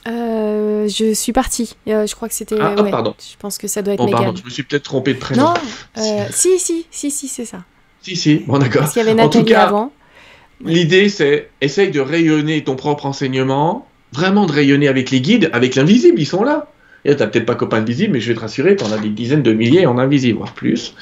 [0.08, 1.76] Euh, je suis partie.
[1.88, 2.58] Euh, je crois que c'était.
[2.60, 3.14] Ah, pardon.
[3.20, 4.36] Je pense que ça doit être oh, Megan.
[4.36, 5.44] je me suis peut-être trompé de prénom.
[5.44, 5.54] Non,
[5.98, 7.64] euh, si, si, si, si, c'est ça.
[8.02, 8.82] Si, si, bon, d'accord.
[8.82, 9.92] Parce qu'il y avait Nathalie en tout cas, avant.
[10.64, 15.76] L'idée, c'est essaye de rayonner ton propre enseignement, vraiment de rayonner avec les guides, avec
[15.76, 16.68] l'invisible, ils sont là.
[17.06, 19.42] Et t'as peut-être pas copain invisible, mais je vais te rassurer, t'en as des dizaines
[19.42, 20.96] de milliers en invisible, voire plus.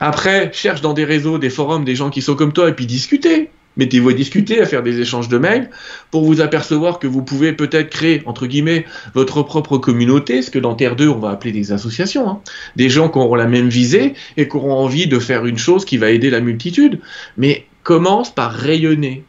[0.00, 2.86] Après, cherche dans des réseaux, des forums, des gens qui sont comme toi, et puis
[2.86, 5.70] discutez mettez-vous à discuter, à faire des échanges de mails,
[6.10, 8.84] pour vous apercevoir que vous pouvez peut-être créer, entre guillemets,
[9.14, 12.28] votre propre communauté, ce que dans Terre 2, on va appeler des associations.
[12.28, 12.40] Hein.
[12.76, 15.84] Des gens qui auront la même visée et qui auront envie de faire une chose
[15.84, 17.00] qui va aider la multitude.
[17.36, 19.24] Mais commence par rayonner.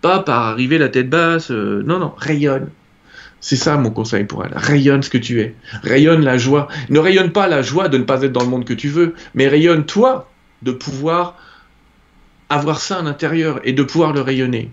[0.00, 1.50] Pas par arriver la tête basse.
[1.50, 2.68] Euh, non, non, rayonne.
[3.40, 4.52] C'est ça mon conseil pour elle.
[4.54, 5.54] Rayonne ce que tu es.
[5.82, 6.68] Rayonne la joie.
[6.90, 9.14] Ne rayonne pas la joie de ne pas être dans le monde que tu veux,
[9.34, 10.30] mais rayonne toi
[10.62, 11.36] de pouvoir
[12.52, 14.70] avoir ça à l'intérieur et de pouvoir le rayonner.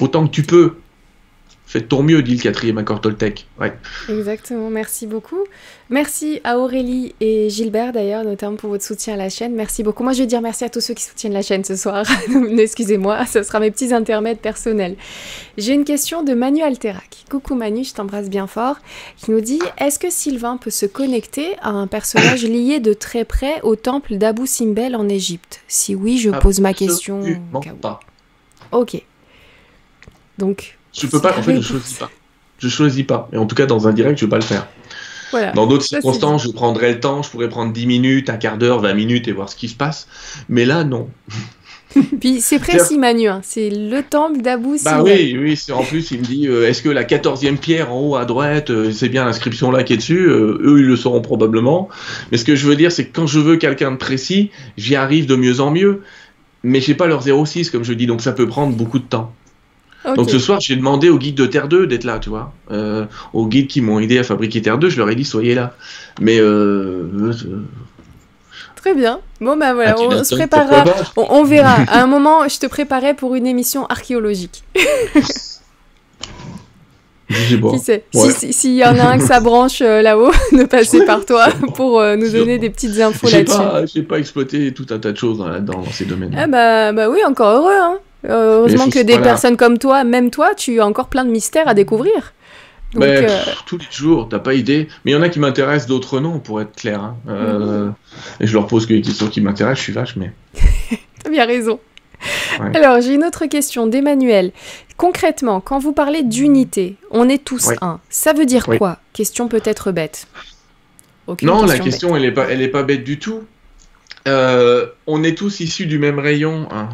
[0.00, 0.76] Autant que tu peux.
[1.66, 3.46] Faites ton mieux, dit le quatrième accord Toltec.
[3.58, 3.72] Ouais.
[4.08, 5.44] Exactement, merci beaucoup.
[5.88, 9.54] Merci à Aurélie et Gilbert d'ailleurs, notamment pour votre soutien à la chaîne.
[9.54, 10.02] Merci beaucoup.
[10.02, 12.06] Moi, je vais dire merci à tous ceux qui soutiennent la chaîne ce soir.
[12.58, 14.96] Excusez-moi, ce sera mes petits intermèdes personnels.
[15.56, 17.24] J'ai une question de Manu Alterac.
[17.30, 18.76] Coucou Manu, je t'embrasse bien fort.
[19.16, 23.24] Qui nous dit Est-ce que Sylvain peut se connecter à un personnage lié de très
[23.24, 25.62] près au temple d'Abu Simbel en Égypte?
[25.66, 27.22] Si oui, je pose ma question.
[27.80, 28.00] pas.
[28.70, 29.02] Ok.
[30.38, 32.10] Donc, je peux pas, en fait, je choisis pas.
[32.58, 33.28] Je choisis pas.
[33.32, 34.66] Et en tout cas, dans un direct, je vais pas le faire.
[35.54, 38.80] Dans d'autres circonstances, je prendrais le temps, je pourrais prendre 10 minutes, un quart d'heure,
[38.80, 40.06] 20 minutes et voir ce qui se passe.
[40.48, 41.08] Mais là, non.
[42.20, 43.40] Puis c'est précis, Manu, hein.
[43.44, 46.88] c'est le temple d'Abou Bah oui, oui, en plus il me dit euh, est-ce que
[46.88, 50.26] la 14e pierre en haut à droite, euh, c'est bien l'inscription là qui est dessus
[50.26, 51.88] euh, Eux ils le sauront probablement.
[52.32, 54.96] Mais ce que je veux dire, c'est que quand je veux quelqu'un de précis, j'y
[54.96, 56.02] arrive de mieux en mieux.
[56.64, 59.32] Mais j'ai pas leur 06 comme je dis, donc ça peut prendre beaucoup de temps.
[60.04, 62.52] Donc ce soir, j'ai demandé aux guides de Terre 2 d'être là, tu vois.
[62.70, 65.54] Euh, aux guides qui m'ont aidé à fabriquer Terre 2, je leur ai dit soyez
[65.54, 65.74] là.
[66.20, 67.32] Mais euh, euh,
[68.76, 69.20] Très bien.
[69.40, 70.84] Bon ben voilà, ah, on se préparera.
[71.16, 71.76] On, verra.
[71.88, 74.62] à un moment, je te préparais pour une émission archéologique.
[77.26, 78.04] Qui sait?
[78.12, 82.30] S'il y en a un que ça branche là-haut, de passer par toi pour nous
[82.30, 83.56] donner des petites infos là-dessus.
[83.94, 86.36] J'ai pas exploité tout un tas de choses là-dedans, dans ces domaines.
[86.36, 87.80] Ah bah, bah oui, encore heureux.
[87.80, 87.98] Hein.
[88.24, 91.68] Euh, heureusement que des personnes comme toi, même toi, tu as encore plein de mystères
[91.68, 92.32] à découvrir.
[92.94, 93.28] mais, euh,
[93.66, 94.88] tous les jours, t'as pas idée.
[95.04, 97.02] Mais il y en a qui m'intéressent, d'autres non, pour être clair.
[97.02, 97.16] Hein.
[97.28, 97.90] Euh,
[98.40, 100.32] et je leur pose que les questions qui m'intéressent, je suis vache, mais.
[101.22, 101.80] T'as bien raison.
[102.74, 104.52] Alors, j'ai une autre question d'Emmanuel.
[104.96, 108.00] Concrètement, quand vous parlez d'unité, on est tous un.
[108.08, 108.98] Ça veut dire quoi?
[109.12, 110.28] Question peut-être bête.
[111.42, 113.42] non, la question, elle est pas, elle est pas bête du tout.
[114.26, 116.68] On est tous issus du même rayon.
[116.70, 116.88] Hein.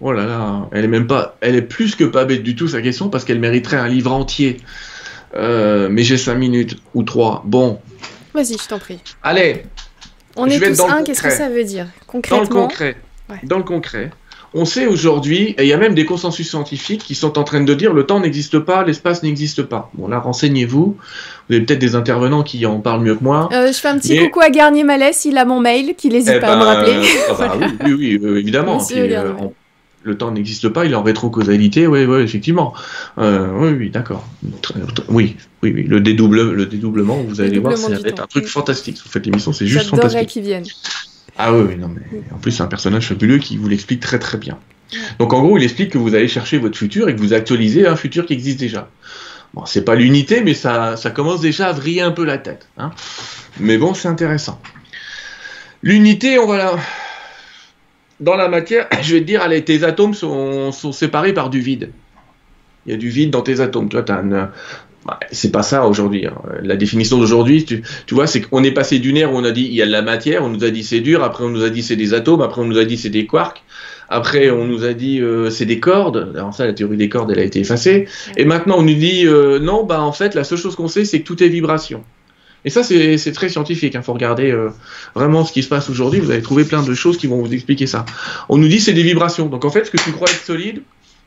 [0.00, 2.68] Oh là là, elle est même pas, elle est plus que pas bête du tout
[2.68, 4.58] sa question parce qu'elle mériterait un livre entier.
[5.36, 7.42] Euh, mais j'ai 5 minutes ou 3.
[7.44, 7.80] Bon.
[8.34, 9.00] Vas-y, je t'en prie.
[9.22, 9.64] Allez.
[10.36, 12.38] On est tous un, qu'est-ce que ça veut dire Concrètement.
[12.38, 12.96] Dans le concret.
[13.44, 14.10] Dans le concret.
[14.56, 17.60] On sait aujourd'hui, et il y a même des consensus scientifiques qui sont en train
[17.60, 19.90] de dire le temps n'existe pas, l'espace n'existe pas.
[19.94, 20.96] Bon là, renseignez-vous.
[21.48, 23.48] Vous avez peut-être des intervenants qui en parlent mieux que moi.
[23.52, 26.34] Euh, je fais un petit coucou à Garnier Malès, il a mon mail, qu'il n'hésite
[26.36, 27.00] eh pas à me ben, rappeler.
[27.30, 28.78] Ah bah oui, oui, oui, évidemment
[30.04, 32.74] le temps n'existe pas, il est en rétrocausalité, oui, oui, effectivement.
[33.18, 34.26] Euh, oui, oui, d'accord.
[35.08, 38.46] Oui, oui, oui, le, dédouble, le dédoublement, vous allez voir, ça va être un truc
[38.46, 38.98] fantastique.
[39.02, 40.28] Vous faites l'émission, c'est juste fantastique.
[40.28, 40.66] qu'ils viennent.
[41.36, 44.18] Ah oui, oui, non, mais en plus, c'est un personnage fabuleux qui vous l'explique très
[44.18, 44.58] très bien.
[45.18, 47.86] Donc en gros, il explique que vous allez chercher votre futur et que vous actualisez
[47.86, 48.88] un futur qui existe déjà.
[49.54, 52.68] Bon, c'est pas l'unité, mais ça, ça commence déjà à vriller un peu la tête.
[52.76, 52.90] Hein.
[53.60, 54.60] Mais bon, c'est intéressant.
[55.82, 56.76] L'unité, on va la
[58.20, 61.90] dans la matière, je vais te dire, allez, tes atomes sont, séparés par du vide.
[62.86, 63.88] Il y a du vide dans tes atomes.
[63.88, 64.04] Tu vois,
[65.06, 66.26] bah, c'est pas ça aujourd'hui.
[66.26, 66.34] Hein.
[66.62, 69.62] La définition d'aujourd'hui, tu, vois, c'est qu'on est passé d'une ère où on a dit
[69.62, 71.62] il y a de la matière, on nous a dit c'est dur, après on nous
[71.62, 73.62] a dit c'est des atomes, après on nous a dit c'est des quarks,
[74.08, 76.32] après on nous a dit euh, c'est des cordes.
[76.34, 78.06] Alors ça, la théorie des cordes, elle a été effacée.
[78.38, 81.04] Et maintenant on nous dit euh, non, bah en fait, la seule chose qu'on sait,
[81.04, 82.02] c'est que tout est vibration.
[82.64, 83.94] Et ça, c'est très scientifique.
[83.94, 84.02] Il hein.
[84.02, 84.70] faut regarder euh,
[85.14, 86.20] vraiment ce qui se passe aujourd'hui.
[86.20, 88.06] Vous allez trouver plein de choses qui vont vous expliquer ça.
[88.48, 89.46] On nous dit c'est des vibrations.
[89.46, 90.82] Donc en fait, ce que tu crois être solide,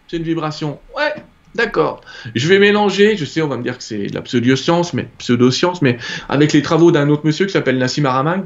[0.08, 0.80] c'est une vibration.
[0.96, 1.14] Ouais,
[1.58, 2.02] D'accord.
[2.36, 5.08] Je vais mélanger, je sais, on va me dire que c'est de la pseudo-science, mais
[5.18, 5.98] pseudo-science, mais
[6.30, 8.44] avec les travaux d'un autre monsieur qui s'appelle Nassim Haramein.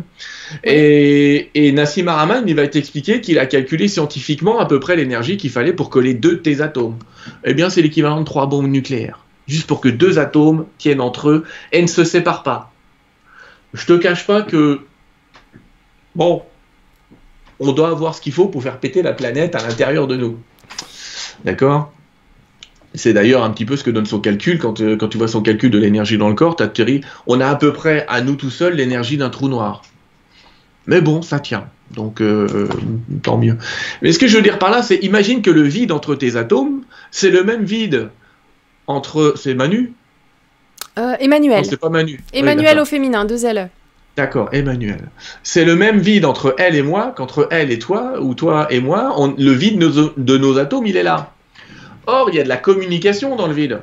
[0.63, 5.35] Et, et, Nassim Haramein, il va t'expliquer qu'il a calculé scientifiquement à peu près l'énergie
[5.35, 6.99] qu'il fallait pour coller deux de tes atomes.
[7.43, 9.25] Eh bien, c'est l'équivalent de trois bombes nucléaires.
[9.45, 12.70] Juste pour que deux atomes tiennent entre eux et ne se séparent pas
[13.73, 14.81] je te cache pas que,
[16.15, 16.43] bon,
[17.59, 20.39] on doit avoir ce qu'il faut pour faire péter la planète à l'intérieur de nous.
[21.45, 21.93] D'accord?
[22.93, 24.59] C'est d'ailleurs un petit peu ce que donne son calcul.
[24.59, 27.01] Quand, euh, tu vois son calcul de l'énergie dans le corps, tu.
[27.25, 29.83] On a à peu près à nous tout seuls l'énergie d'un trou noir.
[30.87, 31.67] Mais bon, ça tient.
[31.91, 32.67] Donc, euh,
[33.23, 33.57] tant mieux.
[34.01, 36.35] Mais ce que je veux dire par là, c'est imagine que le vide entre tes
[36.35, 36.81] atomes,
[37.11, 38.09] c'est le même vide
[38.87, 39.35] entre.
[39.37, 39.93] C'est Manu
[40.97, 41.65] euh, Emmanuel.
[41.65, 42.19] c'est pas Manu.
[42.33, 43.69] Emmanuel au féminin, deux L.
[44.17, 45.09] D'accord, Emmanuel.
[45.41, 48.81] C'est le même vide entre elle et moi qu'entre elle et toi, ou toi et
[48.81, 49.15] moi.
[49.37, 51.31] le vide de nos, atomes, il est là.
[52.07, 53.79] Or, il y a de la communication dans le vide.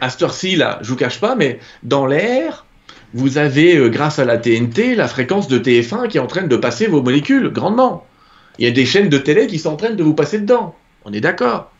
[0.00, 2.66] À cette heure-ci, là, je vous cache pas, mais dans l'air,
[3.14, 6.42] vous avez, euh, grâce à la TNT, la fréquence de TF1 qui est en train
[6.42, 8.06] de passer vos molécules grandement.
[8.58, 10.76] Il y a des chaînes de télé qui sont en train de vous passer dedans.
[11.04, 11.70] On est d'accord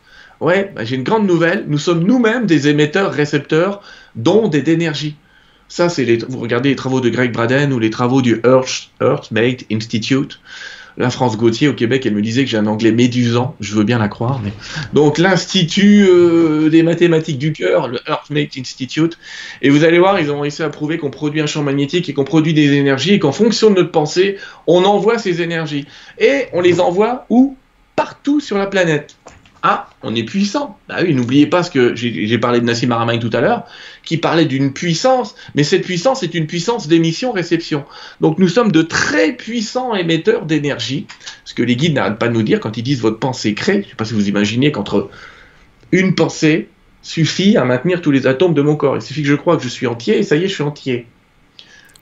[0.41, 1.65] Ouais, bah, j'ai une grande nouvelle.
[1.67, 3.81] Nous sommes nous-mêmes des émetteurs-récepteurs
[4.15, 5.15] d'ondes et d'énergie.
[5.67, 8.91] Ça, c'est les, vous regardez les travaux de Greg Braden ou les travaux du Earth,
[9.01, 10.39] Earthmate Institute.
[10.97, 13.83] La France Gauthier au Québec, elle me disait que j'ai un anglais médusant, je veux
[13.83, 14.39] bien la croire.
[14.41, 14.53] Mais...
[14.93, 19.17] Donc l'Institut euh, des mathématiques du cœur, le Earthmate Institute,
[19.61, 22.13] et vous allez voir, ils ont réussi à prouver qu'on produit un champ magnétique et
[22.13, 25.85] qu'on produit des énergies et qu'en fonction de notre pensée, on envoie ces énergies.
[26.17, 27.57] Et on les envoie où?
[27.97, 29.17] Partout sur la planète.
[29.67, 30.77] Ah, on est puissant.
[30.87, 33.63] Bah oui, n'oubliez pas ce que j'ai parlé de Nassim Haramein tout à l'heure,
[34.03, 37.83] qui parlait d'une puissance, mais cette puissance est une puissance d'émission-réception.
[38.21, 41.07] Donc nous sommes de très puissants émetteurs d'énergie,
[41.45, 43.77] ce que les guides n'arrêtent pas de nous dire quand ils disent votre pensée crée.
[43.77, 45.09] Je ne sais pas si vous imaginez qu'entre
[45.91, 46.69] une pensée
[47.01, 48.97] suffit à maintenir tous les atomes de mon corps.
[48.97, 50.63] Il suffit que je crois que je suis entier et ça y est, je suis
[50.63, 51.07] entier.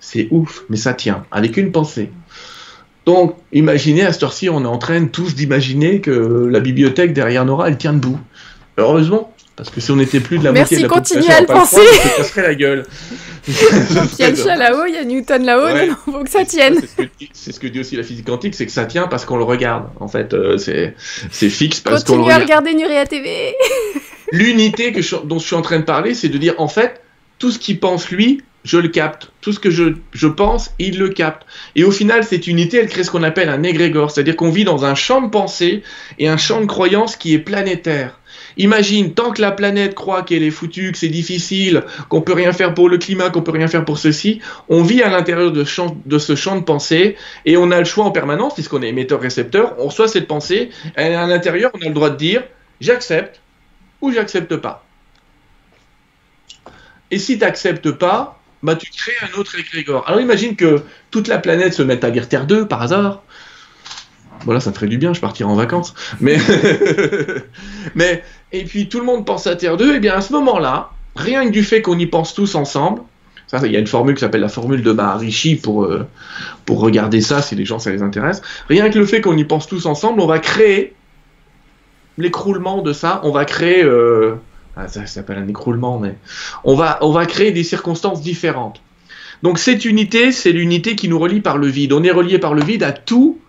[0.01, 2.11] C'est ouf, mais ça tient, avec une pensée.
[3.05, 7.43] Donc, imaginez, à cette heure-ci, on est en train tous d'imaginer que la bibliothèque derrière
[7.45, 8.19] Nora, elle tient debout.
[8.77, 11.45] Heureusement, parce que si on n'était plus de la moitié de la population à le
[11.45, 11.75] penser.
[11.75, 12.85] ça se casserait la gueule.
[13.47, 13.53] il
[14.19, 16.79] y a le chat là-haut, il y a Newton là-haut, il faut que ça tienne.
[17.33, 19.43] C'est ce, que dit aussi la physique quantique, c'est que ça tient parce qu'on le
[19.43, 19.89] regarde.
[19.99, 20.95] En fait, euh, c'est
[21.49, 22.41] fixe parce qu'on le regarde.
[22.41, 23.53] à regarder Nuria TV.
[24.31, 24.91] L'unité
[25.25, 27.01] dont je suis en train de parler, c'est de dire, en fait,
[27.37, 29.31] tout ce qu'il pense lui, je le capte.
[29.41, 31.45] Tout ce que je, pense, il le capte.
[31.75, 34.63] Et au final, cette unité, elle crée ce qu'on appelle un égrégore, c'est-à-dire qu'on vit
[34.63, 35.83] dans un champ de pensée
[36.19, 38.19] et un champ de croyance qui est planétaire.
[38.57, 42.53] Imagine, tant que la planète croit qu'elle est foutue, que c'est difficile, qu'on peut rien
[42.53, 45.63] faire pour le climat, qu'on peut rien faire pour ceci, on vit à l'intérieur de,
[46.05, 49.75] de, ce champ de pensée et on a le choix en permanence, puisqu'on est émetteur-récepteur,
[49.79, 52.43] on reçoit cette pensée, et à l'intérieur, on a le droit de dire
[52.79, 53.41] j'accepte
[54.01, 54.85] ou j'accepte pas.
[57.09, 60.03] Et si tu n'acceptes pas, bah, tu crées un autre égrégore.
[60.07, 63.21] Alors imagine que toute la planète se mette à dire Terre 2 par hasard.
[64.45, 65.93] Voilà, ça ferait du bien, je partirais en vacances.
[66.21, 66.37] Mais,
[68.51, 71.45] et puis tout le monde pense à Terre 2, et bien à ce moment-là, rien
[71.45, 73.01] que du fait qu'on y pense tous ensemble,
[73.47, 76.07] ça, il y a une formule qui s'appelle la formule de Maharishi pour, euh,
[76.67, 78.41] regarder ça si les gens ça les intéresse.
[78.67, 80.95] Rien que le fait qu'on y pense tous ensemble, on va créer
[82.17, 84.35] l'écroulement de ça, on va créer euh,
[84.75, 86.15] ah, ça, s'appelle un écroulement, mais
[86.63, 88.81] on va, on va créer des circonstances différentes.
[89.43, 91.93] Donc cette unité, c'est l'unité qui nous relie par le vide.
[91.93, 93.39] On est relié par le vide à tout,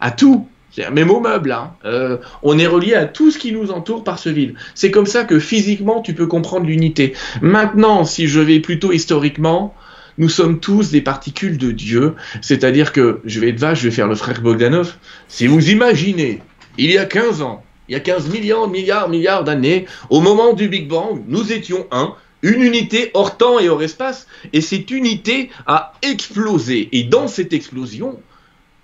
[0.00, 0.48] à tout.
[0.90, 1.74] Même au meuble, hein.
[1.84, 4.54] Euh, on est relié à tout ce qui nous entoure par ce vide.
[4.74, 7.12] C'est comme ça que physiquement tu peux comprendre l'unité.
[7.42, 9.74] Maintenant, si je vais plutôt historiquement,
[10.16, 12.14] nous sommes tous des particules de Dieu.
[12.40, 14.94] C'est-à-dire que, je vais être vache, je vais faire le frère Bogdanov.
[15.28, 16.40] Si vous imaginez,
[16.78, 17.62] il y a 15 ans,
[17.92, 21.86] il y a 15 millions, milliards, milliards d'années, au moment du Big Bang, nous étions
[21.90, 26.88] un, une unité hors temps et hors espace, et cette unité a explosé.
[26.92, 28.18] Et dans cette explosion,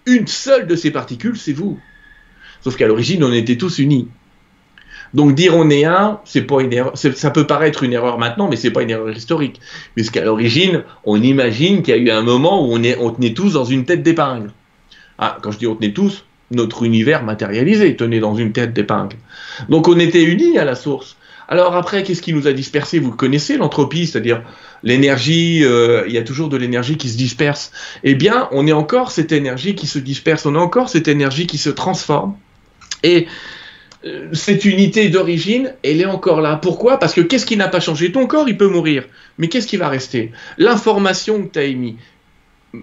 [0.05, 1.81] une seule de ces particules, c'est vous.
[2.61, 4.09] Sauf qu'à l'origine, on était tous unis.
[5.14, 6.92] Donc dire on est un, c'est pas une erreur.
[6.99, 9.59] Ça peut paraître une erreur maintenant, mais c'est pas une erreur historique,
[9.94, 13.33] puisqu'à l'origine, on imagine qu'il y a eu un moment où on, est, on tenait
[13.33, 14.53] tous dans une tête d'épingle.
[15.16, 19.16] Ah, quand je dis on tenait tous, notre univers matérialisé tenait dans une tête d'épingle.
[19.68, 21.16] Donc on était unis à la source.
[21.50, 22.98] Alors après, qu'est-ce qui nous a dispersés?
[22.98, 24.42] Vous connaissez l'entropie, c'est-à-dire
[24.82, 27.72] l'énergie, euh, il y a toujours de l'énergie qui se disperse.
[28.04, 31.46] Eh bien, on est encore cette énergie qui se disperse, on a encore cette énergie
[31.46, 32.37] qui se transforme.
[33.02, 33.26] Et
[34.04, 36.56] euh, cette unité d'origine, elle est encore là.
[36.56, 36.98] Pourquoi?
[36.98, 38.12] Parce que qu'est-ce qui n'a pas changé?
[38.12, 39.04] Ton corps, il peut mourir.
[39.38, 40.32] Mais qu'est-ce qui va rester?
[40.58, 41.94] L'information que tu as émise,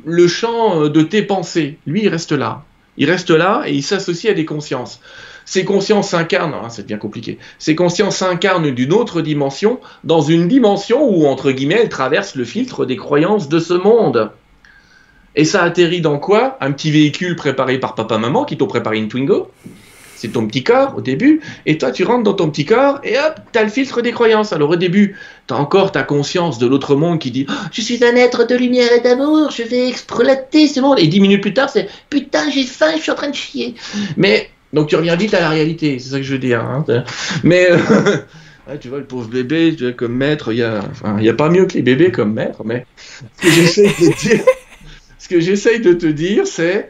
[0.05, 2.63] le champ de tes pensées, lui, il reste là.
[2.97, 5.01] Il reste là et il s'associe à des consciences.
[5.45, 10.47] Ces consciences s'incarnent, hein, c'est bien compliqué, ces consciences s'incarnent d'une autre dimension, dans une
[10.47, 14.31] dimension où, entre guillemets, elles traversent le filtre des croyances de ce monde.
[15.35, 16.57] Et ça atterrit dans quoi?
[16.61, 19.51] Un petit véhicule préparé par papa-maman qui t'ont préparé une Twingo?
[20.15, 23.17] C'est ton petit corps au début, et toi tu rentres dans ton petit corps, et
[23.17, 24.53] hop, t'as le filtre des croyances.
[24.53, 25.15] Alors au début,
[25.47, 28.55] t'as encore ta conscience de l'autre monde qui dit oh, Je suis un être de
[28.55, 30.99] lumière et d'amour, je vais exploiter ce monde.
[30.99, 33.75] Et dix minutes plus tard, c'est Putain, j'ai faim, je suis en train de chier.
[34.17, 36.61] Mais, donc tu reviens vite à la réalité, c'est ça que je veux dire.
[36.61, 36.85] Hein.
[37.43, 37.67] Mais.
[37.69, 37.77] Euh,
[38.81, 40.55] tu vois, le pauvre bébé, comme maître, il
[41.19, 42.85] n'y a, pas mieux que les bébés comme maître, mais
[43.41, 46.89] ce que j'essaye de te dire, c'est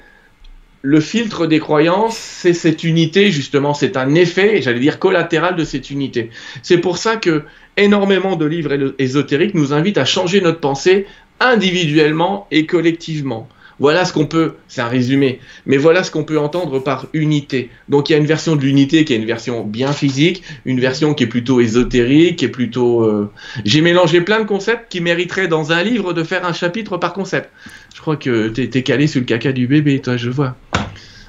[0.86, 5.64] le filtre des croyances, c'est cette unité, justement, c'est un effet, j'allais dire, collatéral de
[5.64, 6.30] cette unité.
[6.62, 7.42] C'est pour ça que
[7.76, 11.08] énormément de livres ésotériques nous invitent à changer notre pensée
[11.40, 13.50] individuellement et collectivement.
[13.80, 17.70] Voilà ce qu'on peut, c'est un résumé, mais voilà ce qu'on peut entendre par unité.
[17.90, 20.80] Donc il y a une version de l'unité qui est une version bien physique, une
[20.80, 23.02] version qui est plutôt ésotérique, qui est plutôt...
[23.02, 23.30] Euh,
[23.66, 27.12] j'ai mélangé plein de concepts qui mériteraient dans un livre de faire un chapitre par
[27.12, 27.50] concept.
[27.96, 30.54] Je crois que t'es es calé sur le caca du bébé, toi, je vois.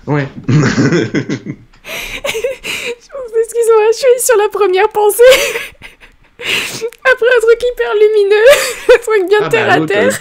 [0.04, 0.26] Ouais.
[0.48, 1.54] Excusez-moi,
[3.92, 5.22] je suis sur la première pensée.
[6.40, 8.46] Après un truc hyper lumineux,
[8.94, 10.20] un truc bien ah terre bah, à terre.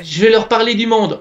[0.00, 1.20] je vais leur parler du monde.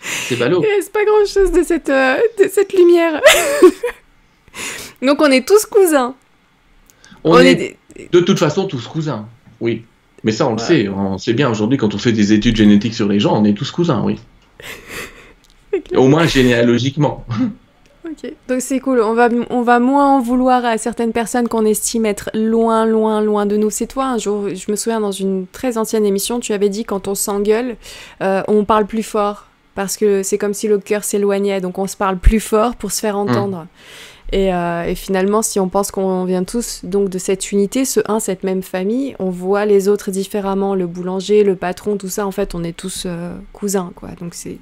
[0.00, 0.64] C'est ballot.
[0.80, 3.20] C'est pas grand chose de cette, euh, de cette lumière.
[5.02, 6.16] Donc on est tous cousins.
[7.24, 7.76] On, est,
[8.12, 9.26] de toute façon tous cousins,
[9.60, 9.84] oui.
[10.24, 12.94] Mais ça on le sait, on sait bien aujourd'hui quand on fait des études génétiques
[12.94, 14.18] sur les gens, on est tous cousins, oui.
[15.96, 17.24] Au moins généalogiquement.
[18.04, 19.00] Ok, donc c'est cool.
[19.00, 23.20] On va, on va moins en vouloir à certaines personnes qu'on estime être loin, loin,
[23.20, 23.70] loin de nous.
[23.70, 26.84] C'est toi, un jour, je me souviens dans une très ancienne émission, tu avais dit
[26.84, 27.76] quand on s'engueule,
[28.20, 29.46] euh, on parle plus fort.
[29.74, 32.92] Parce que c'est comme si le cœur s'éloignait, donc on se parle plus fort pour
[32.92, 33.66] se faire entendre.
[34.34, 38.18] Euh, et, finalement, si on pense qu'on vient tous donc de cette unité, ce un,
[38.18, 42.30] cette même famille, on voit les autres différemment, le boulanger, le patron, tout ça, en
[42.30, 44.10] fait, on est tous euh, cousins, quoi.
[44.20, 44.58] Donc c'est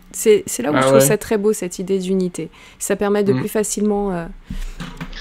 [0.63, 2.51] là où ah je trouve ça très beau, cette idée d'unité.
[2.79, 3.39] Ça permet de mm.
[3.39, 4.27] plus facilement euh,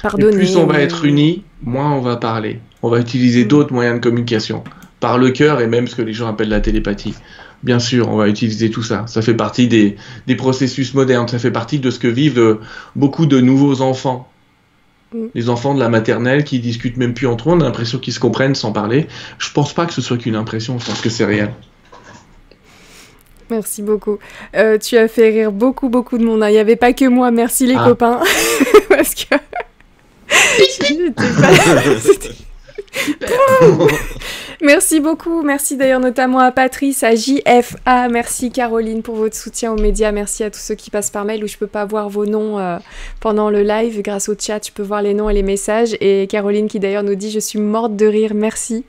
[0.01, 0.37] pardonner.
[0.37, 2.59] plus on va être unis, moins on va parler.
[2.81, 3.47] On va utiliser mm.
[3.47, 4.63] d'autres moyens de communication,
[4.99, 7.13] par le cœur et même ce que les gens appellent la télépathie.
[7.61, 9.03] Bien sûr, on va utiliser tout ça.
[9.05, 9.97] Ça fait partie des,
[10.27, 11.27] des processus modernes.
[11.27, 12.57] Ça fait partie de ce que vivent
[12.95, 14.29] beaucoup de nouveaux enfants
[15.13, 15.27] Mm.
[15.33, 18.13] Les enfants de la maternelle qui discutent même plus entre eux, on a l'impression qu'ils
[18.13, 19.07] se comprennent sans parler.
[19.37, 21.51] Je pense pas que ce soit qu'une impression, je pense que c'est réel.
[23.49, 24.19] Merci beaucoup.
[24.55, 26.43] Euh, tu as fait rire beaucoup, beaucoup de monde.
[26.43, 26.49] Hein.
[26.49, 27.31] Il n'y avait pas que moi.
[27.31, 27.85] Merci les ah.
[27.87, 28.19] copains.
[28.89, 29.35] Parce que.
[34.61, 35.41] Merci beaucoup.
[35.41, 38.09] Merci d'ailleurs notamment à Patrice, à JFA.
[38.09, 40.11] Merci Caroline pour votre soutien aux médias.
[40.11, 42.59] Merci à tous ceux qui passent par mail où je peux pas voir vos noms
[42.59, 42.77] euh,
[43.19, 44.01] pendant le live.
[44.01, 45.95] Grâce au chat, je peux voir les noms et les messages.
[46.01, 48.33] Et Caroline qui d'ailleurs nous dit Je suis morte de rire.
[48.33, 48.85] Merci.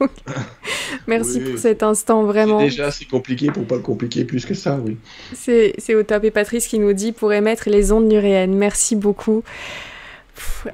[1.06, 2.60] merci pour cet instant, vraiment.
[2.60, 4.96] Déjà, c'est compliqué pour pas compliquer plus que ça, oui.
[5.34, 6.24] C'est au top.
[6.24, 8.54] Et Patrice qui nous dit Pour émettre les ondes nuréennes.
[8.54, 9.42] Merci beaucoup.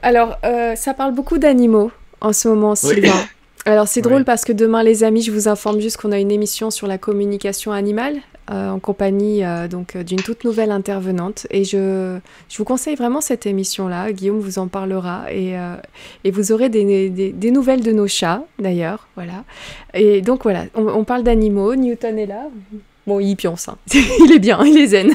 [0.02, 1.90] Alors, euh, ça parle beaucoup d'animaux
[2.20, 3.12] en ce moment, Sylvain.
[3.66, 6.30] Alors c'est drôle parce que demain les amis, je vous informe juste qu'on a une
[6.30, 8.20] émission sur la communication animale
[8.52, 12.16] euh, en compagnie euh, donc euh, d'une toute nouvelle intervenante et je,
[12.48, 14.12] je vous conseille vraiment cette émission là.
[14.12, 15.56] Guillaume vous en parlera et,
[16.22, 19.42] et vous aurez des, des, des, nouvelles de nos chats d'ailleurs, voilà.
[19.94, 21.74] Et donc voilà, on, on parle d'animaux.
[21.74, 22.44] Newton est là.
[23.06, 23.76] Bon, il pionce, hein.
[23.94, 25.14] il est bien, il est zen.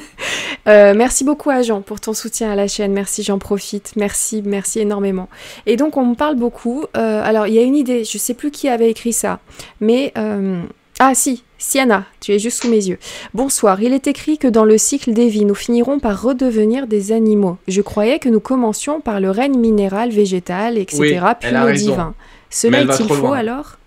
[0.67, 2.93] Euh, merci beaucoup à Jean pour ton soutien à la chaîne.
[2.93, 3.93] Merci, j'en profite.
[3.97, 5.27] Merci, merci énormément.
[5.65, 6.85] Et donc, on me parle beaucoup.
[6.95, 9.39] Euh, alors, il y a une idée, je sais plus qui avait écrit ça,
[9.79, 10.13] mais.
[10.17, 10.61] Euh,
[10.99, 12.99] ah si, Siana, tu es juste sous mes yeux.
[13.33, 17.11] Bonsoir, il est écrit que dans le cycle des vies, nous finirons par redevenir des
[17.11, 17.57] animaux.
[17.67, 22.13] Je croyais que nous commencions par le règne minéral, végétal, etc., puis le divin.
[22.51, 23.77] Cela est-il faux alors?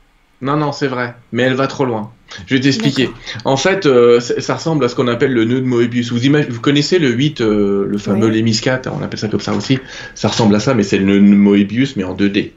[0.40, 2.10] Non, non, c'est vrai, mais elle va trop loin.
[2.46, 3.10] Je vais t'expliquer.
[3.44, 6.12] En fait, euh, ça ressemble à ce qu'on appelle le nœud de Moebius.
[6.12, 8.34] Vous, vous connaissez le 8, euh, le fameux ouais.
[8.34, 9.78] Lemiscat, on appelle ça comme ça aussi.
[10.14, 12.50] Ça ressemble à ça, mais c'est le nœud de Moebius, mais en 2D,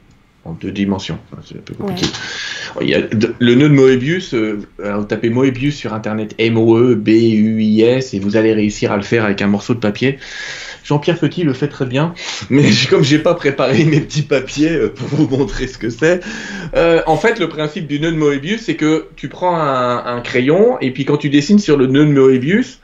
[0.44, 1.18] en deux dimensions.
[1.44, 2.06] C'est un peu compliqué.
[2.76, 2.84] Ouais.
[2.84, 3.00] Il y a
[3.38, 8.92] le nœud de Moebius, euh, vous tapez Moebius sur Internet, M-O-E-B-U-I-S, et vous allez réussir
[8.92, 10.18] à le faire avec un morceau de papier.
[10.88, 12.14] Jean-Pierre Petit le fait très bien,
[12.48, 16.20] mais comme j'ai pas préparé mes petits papiers euh, pour vous montrer ce que c'est,
[16.74, 20.78] euh, en fait le principe du nœud de Moebius c'est que tu prends un, crayon
[20.80, 22.80] et puis quand tu dessines sur le nœud de Moebius,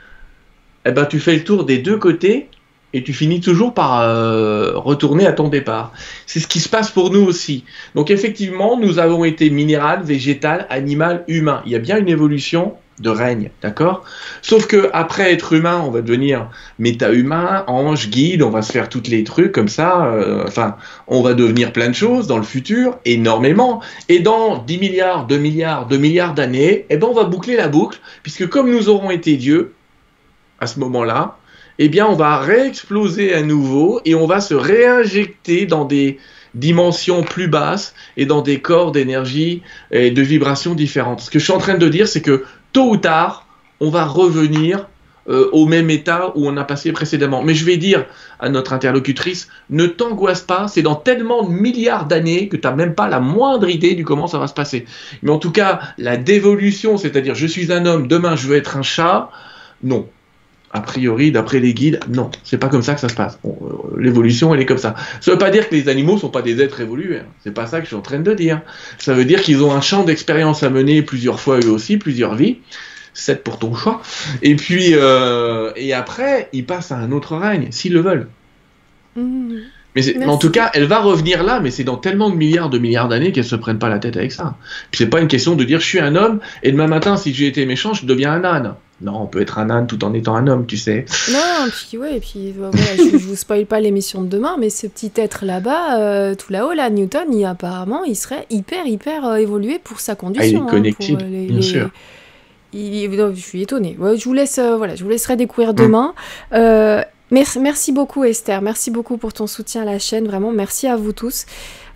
[0.85, 2.49] eh ben tu fais le tour des deux côtés
[2.93, 5.95] et tu finis toujours par euh, retourner à ton départ.
[6.27, 7.65] C'est ce qui se passe pour nous aussi.
[7.95, 11.63] Donc effectivement, nous avons été minéral, végétal, animal, humain.
[11.65, 14.05] Il y a bien une évolution de règne, d'accord?
[14.43, 18.89] Sauf que après être humain, on va devenir méta-humain, ange, guide, on va se faire
[18.89, 20.07] tous les trucs comme ça.
[20.07, 20.77] Euh, enfin,
[21.09, 23.83] on va devenir plein de choses dans le futur, énormément.
[24.09, 27.69] Et dans 10 milliards, 2 milliards, 2 milliards d'années, eh ben on va boucler la
[27.69, 29.75] boucle, puisque comme nous aurons été Dieu
[30.61, 31.37] à ce moment-là,
[31.79, 36.19] eh bien on va réexploser à nouveau et on va se réinjecter dans des
[36.55, 41.21] dimensions plus basses et dans des corps d'énergie et de vibrations différentes.
[41.21, 42.45] Ce que je suis en train de dire, c'est que
[42.75, 43.47] tôt ou tard,
[43.81, 44.87] on va revenir
[45.27, 47.43] euh, au même état où on a passé précédemment.
[47.43, 48.05] Mais je vais dire
[48.41, 52.75] à notre interlocutrice, ne t'angoisse pas, c'est dans tellement de milliards d'années que tu n'as
[52.75, 54.85] même pas la moindre idée du comment ça va se passer.
[55.23, 58.77] Mais en tout cas, la dévolution, c'est-à-dire je suis un homme, demain je veux être
[58.77, 59.31] un chat,
[59.83, 60.07] non.
[60.75, 63.39] A priori, d'après les guides, non, c'est pas comme ça que ça se passe.
[63.45, 64.97] Bon, euh, L'évolution, elle est comme ça.
[65.21, 67.21] Ça veut pas dire que les animaux sont pas des êtres évolués.
[67.21, 67.27] Hein.
[67.45, 68.61] C'est pas ça que je suis en train de dire.
[68.99, 72.35] Ça veut dire qu'ils ont un champ d'expérience à mener plusieurs fois eux aussi, plusieurs
[72.35, 72.59] vies.
[73.15, 74.03] 7 pour ton choix.
[74.43, 78.29] Et puis, euh, et après, ils passent à un autre règne, s'ils le veulent.
[79.15, 79.55] Mmh.
[79.95, 82.79] Mais en tout cas, elle va revenir là, mais c'est dans tellement de milliards de
[82.79, 84.57] milliards d'années qu'elle se prenne pas la tête avec ça.
[84.91, 87.33] Puis c'est pas une question de dire je suis un homme et demain matin, si
[87.33, 88.75] j'ai été méchant, je deviens un âne.
[89.01, 91.05] Non, on peut être un âne tout en étant un homme, tu sais.
[91.31, 94.71] Non, puis ouais, et puis voilà, je, je, vous spoil pas l'émission de demain, mais
[94.71, 99.27] ce petit être là-bas, euh, tout là-haut, là, Newton, il, apparemment, il serait hyper, hyper
[99.27, 100.45] euh, évolué pour sa condition.
[100.45, 101.63] Ah, il est connecté, hein, bien les...
[101.63, 101.91] sûr.
[102.73, 103.97] Il, non, je suis étonnée.
[103.99, 106.15] Ouais, je vous laisse, euh, voilà, je vous laisserai découvrir demain.
[106.53, 107.05] Mmh.
[107.31, 110.95] Merci, merci, beaucoup Esther, merci beaucoup pour ton soutien à la chaîne, vraiment merci à
[110.95, 111.47] vous tous.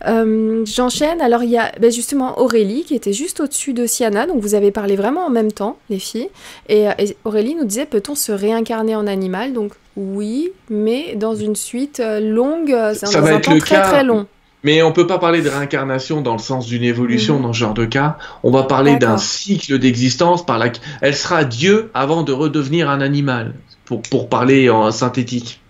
[0.06, 4.26] Euh, J'enchaîne, alors il y a ben justement Aurélie qui était juste au-dessus de Siana,
[4.26, 6.28] donc vous avez parlé vraiment en même temps les filles,
[6.68, 9.52] et, et Aurélie nous disait peut-on se réincarner en animal?
[9.52, 13.60] Donc oui, mais dans une suite euh, longue, c'est Ça va un être temps le
[13.60, 13.88] très cas.
[13.90, 14.26] très long.
[14.64, 17.42] Mais on peut pas parler de réincarnation dans le sens d'une évolution Mhm.
[17.42, 18.18] dans ce genre de cas.
[18.42, 23.00] On va parler d'un cycle d'existence par laquelle elle sera Dieu avant de redevenir un
[23.00, 25.60] animal, pour, pour parler en synthétique.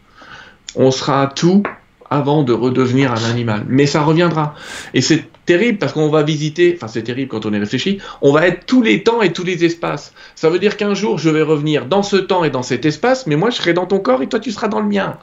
[0.75, 1.63] On sera tout
[2.11, 3.65] avant de redevenir un animal.
[3.69, 4.55] Mais ça reviendra.
[4.95, 8.33] Et c'est terrible parce qu'on va visiter, enfin c'est terrible quand on y réfléchit, on
[8.33, 10.13] va être tous les temps et tous les espaces.
[10.35, 13.27] Ça veut dire qu'un jour je vais revenir dans ce temps et dans cet espace,
[13.27, 15.17] mais moi je serai dans ton corps et toi tu seras dans le mien.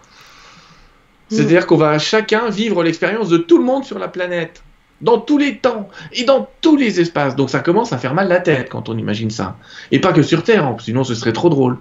[1.30, 4.64] C'est-à-dire qu'on va chacun vivre l'expérience de tout le monde sur la planète,
[5.02, 7.36] dans tous les temps et dans tous les espaces.
[7.36, 9.58] Donc ça commence à faire mal la tête quand on imagine ça.
[9.92, 11.78] Et pas que sur Terre, sinon ce serait trop drôle.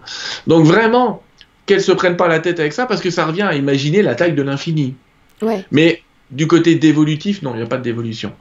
[0.47, 1.23] Donc vraiment,
[1.67, 4.15] qu'elles se prennent pas la tête avec ça parce que ça revient à imaginer la
[4.15, 4.95] taille de l'infini.
[5.43, 5.65] Ouais.
[5.71, 8.33] Mais du côté dévolutif, non, il n'y a pas de dévolution.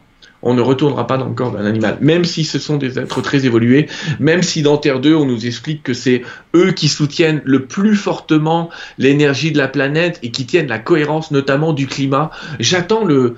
[0.46, 3.22] On ne retournera pas dans le corps d'un animal, même si ce sont des êtres
[3.22, 3.88] très évolués,
[4.20, 6.22] même si dans Terre 2, on nous explique que c'est
[6.54, 11.32] eux qui soutiennent le plus fortement l'énergie de la planète et qui tiennent la cohérence
[11.32, 12.30] notamment du climat.
[12.60, 13.36] J'attends le...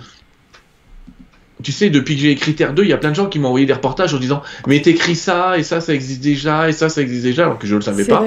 [1.61, 3.37] tu sais, depuis que j'ai écrit Terre 2, il y a plein de gens qui
[3.37, 6.71] m'ont envoyé des reportages en disant Mais t'écris ça, et ça, ça existe déjà, et
[6.71, 8.25] ça, ça existe déjà, alors que je ne le savais pas.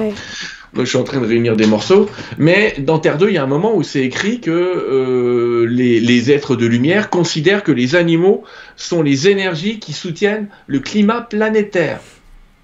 [0.75, 2.09] Je suis en train de réunir des morceaux.
[2.37, 5.99] Mais dans Terre 2, il y a un moment où c'est écrit que euh, les,
[5.99, 8.43] les, êtres de lumière considèrent que les animaux
[8.75, 11.99] sont les énergies qui soutiennent le climat planétaire.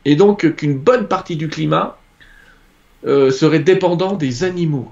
[0.05, 1.97] Et donc qu'une bonne partie du climat
[3.05, 4.91] euh, serait dépendant des animaux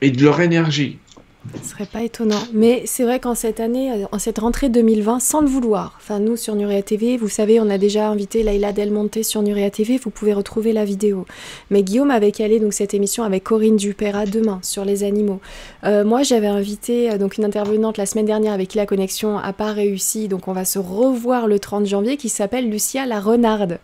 [0.00, 0.98] et de leur énergie.
[1.62, 2.42] Ce serait pas étonnant.
[2.52, 6.18] Mais c'est vrai qu'en cette année, euh, en cette rentrée 2020, sans le vouloir, enfin
[6.18, 9.70] nous sur Nuria TV, vous savez, on a déjà invité Laila Del Monte sur Nuria
[9.70, 11.26] TV, vous pouvez retrouver la vidéo.
[11.70, 15.40] Mais Guillaume avait calé donc cette émission avec Corinne Dupéra demain sur les animaux.
[15.84, 19.40] Euh, moi j'avais invité euh, donc une intervenante la semaine dernière avec qui la connexion
[19.40, 23.20] n'a pas réussi, donc on va se revoir le 30 janvier qui s'appelle Lucia la
[23.20, 23.78] renarde.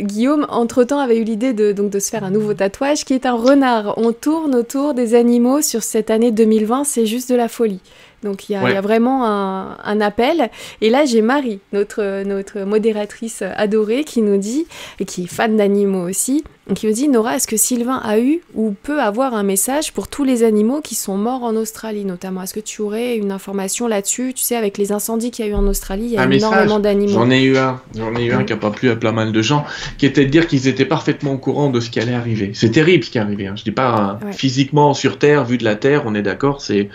[0.00, 3.26] Guillaume entre-temps avait eu l'idée de, donc, de se faire un nouveau tatouage qui est
[3.26, 3.94] un renard.
[3.96, 7.80] On tourne autour des animaux sur cette année 2020 c'est juste de la folie.
[8.22, 10.48] Donc il y, a vraiment un, appel.
[10.80, 14.66] Et là, j'ai Marie, notre, notre modératrice adorée, qui nous dit,
[15.00, 16.44] et qui est fan d'animaux aussi,
[16.74, 20.08] qui me dit Nora, est-ce que Sylvain a eu ou peut avoir un message pour
[20.08, 22.42] tous les animaux qui sont morts en Australie notamment?
[22.42, 24.32] Est-ce que tu aurais une information là-dessus?
[24.34, 26.78] Tu sais, avec les incendies qu'il y a eu en Australie, il y a énormément
[26.78, 27.12] d'animaux.
[27.12, 29.32] J'en ai eu un, j'en ai eu un qui a pas plu à plein mal
[29.32, 29.64] de gens,
[29.98, 32.52] qui était de dire qu'ils étaient parfaitement au courant de ce qui allait arriver.
[32.54, 33.48] C'est terrible ce qui est arrivé.
[33.48, 33.54] Hein.
[33.56, 36.88] Je dis pas hein, physiquement sur Terre, vu de la Terre, on est d'accord, c'est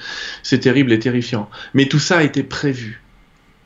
[0.44, 1.50] c'est terrible et terrifiant.
[1.74, 3.02] Mais tout ça a été prévu.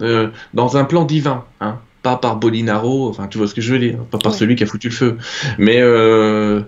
[0.02, 1.46] Euh, dans un plan divin.
[1.60, 4.56] Hein pas par Bolinaro, enfin tu vois ce que je veux dire, pas par celui
[4.56, 5.18] qui a foutu le feu,
[5.58, 6.62] mais euh,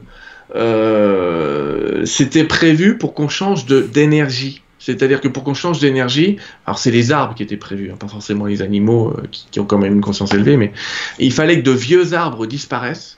[0.55, 4.61] euh, c'était prévu pour qu'on change d'énergie.
[4.79, 8.09] C'est-à-dire que pour qu'on change d'énergie, alors c'est les arbres qui étaient prévus, hein, pas
[8.09, 10.73] forcément les animaux euh, qui, ont quand même une conscience élevée, mais
[11.19, 13.17] il fallait que de vieux arbres disparaissent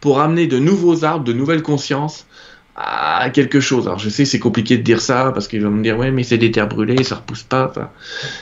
[0.00, 2.26] pour amener de nouveaux arbres, de nouvelles consciences
[2.74, 3.86] à quelque chose.
[3.86, 6.24] Alors je sais c'est compliqué de dire ça parce qu'ils vont me dire ouais mais
[6.24, 7.72] c'est des terres brûlées, ça repousse pas.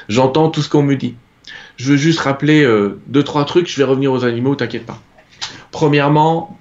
[0.09, 1.17] J'entends tout ce qu'on me dit.
[1.77, 5.01] Je veux juste rappeler euh, deux, trois trucs, je vais revenir aux animaux, t'inquiète pas.
[5.71, 6.59] Premièrement,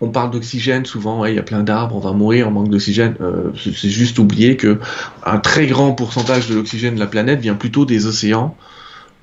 [0.00, 3.14] on parle d'oxygène souvent, il y a plein d'arbres, on va mourir en manque d'oxygène.
[3.20, 4.78] Euh, c'est juste oublier que
[5.24, 8.56] un très grand pourcentage de l'oxygène de la planète vient plutôt des océans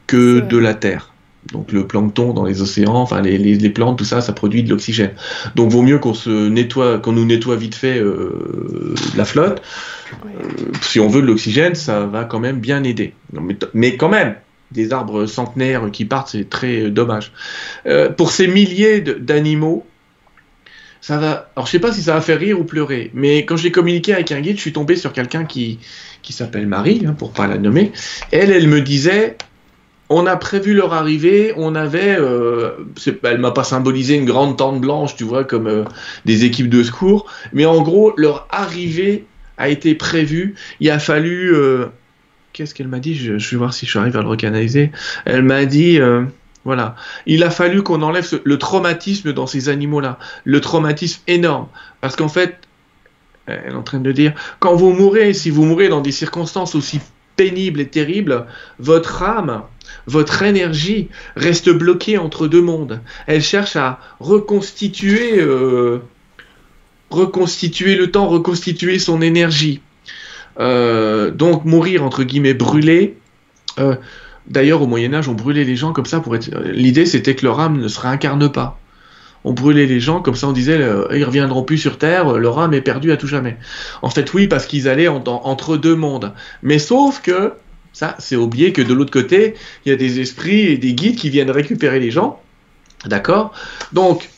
[0.07, 1.11] que de la Terre.
[1.51, 5.11] Donc le plancton dans les océans, enfin les, plantes, tout ça, ça produit de l'oxygène.
[5.55, 9.61] Donc vaut mieux qu'on se nettoie, qu'on nous nettoie vite fait euh, la flotte.
[10.81, 13.13] si on veut de l'oxygène, ça va quand même bien aider.
[13.73, 14.35] mais quand même,
[14.71, 17.31] des arbres centenaires qui partent, c'est très dommage.
[17.85, 19.85] Euh, pour ces milliers d'animaux,
[21.01, 21.51] ça va.
[21.55, 24.13] Alors je sais pas si ça va faire rire ou pleurer, mais quand j'ai communiqué
[24.13, 25.79] avec un guide, je suis tombé sur quelqu'un qui,
[26.21, 27.91] qui s'appelle Marie, hein, pour pas la nommer.
[28.31, 29.37] Elle, elle me disait,
[30.11, 32.71] on a prévu leur arrivée, on avait, euh,
[33.23, 35.83] elle m'a pas symbolisé une grande tente blanche, tu vois, comme euh,
[36.25, 39.25] des équipes de secours, mais en gros leur arrivée
[39.57, 40.55] a été prévue.
[40.81, 41.85] Il a fallu euh,
[42.53, 43.15] qu'est-ce qu'elle m'a dit?
[43.15, 44.91] Je, vais voir si je arrive à le recanaliser.
[45.25, 46.23] Elle m'a dit, euh,
[46.65, 46.95] voilà,
[47.25, 51.67] il a fallu qu'on enlève le traumatisme dans ces animaux-là, le traumatisme énorme,
[52.01, 52.59] parce qu'en fait,
[53.47, 56.75] elle est en train de dire, quand vous mourrez, si vous mourrez dans des circonstances
[56.75, 56.99] aussi
[57.35, 58.45] pénibles et terribles,
[58.79, 59.63] votre âme,
[60.05, 63.01] votre énergie reste bloquée entre deux mondes.
[63.27, 65.99] Elle cherche à reconstituer, euh,
[67.09, 69.81] reconstituer le temps, reconstituer son énergie.
[70.61, 73.17] Euh, donc mourir entre guillemets brûlé.
[73.79, 73.95] Euh,
[74.47, 76.49] d'ailleurs, au Moyen Âge, on brûlait les gens comme ça pour être.
[76.71, 78.79] L'idée, c'était que leur âme ne se réincarne pas.
[79.43, 82.59] On brûlait les gens comme ça, on disait euh, ils reviendront plus sur Terre, leur
[82.59, 83.57] âme est perdue à tout jamais.
[84.03, 86.33] En fait, oui, parce qu'ils allaient entre deux mondes.
[86.61, 87.53] Mais sauf que
[87.91, 89.55] ça, c'est oublié que de l'autre côté,
[89.85, 92.39] il y a des esprits et des guides qui viennent récupérer les gens.
[93.05, 93.51] D'accord?
[93.93, 94.29] Donc,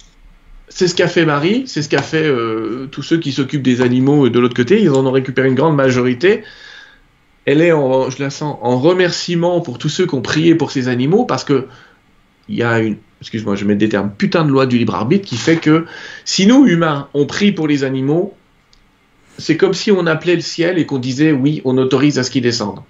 [0.76, 3.82] c'est ce qu'a fait Marie, c'est ce qu'a fait euh, tous ceux qui s'occupent des
[3.82, 4.82] animaux de l'autre côté.
[4.82, 6.44] Ils en ont récupéré une grande majorité.
[7.46, 10.72] Elle est, en, je la sens, en remerciement pour tous ceux qui ont prié pour
[10.72, 11.68] ces animaux parce que
[12.50, 15.28] il y a une, excuse-moi, je mets des termes, putain de loi du libre arbitre
[15.28, 15.86] qui fait que
[16.26, 18.34] si nous humains on prie pour les animaux,
[19.38, 22.32] c'est comme si on appelait le ciel et qu'on disait oui, on autorise à ce
[22.32, 22.82] qu'ils descendent.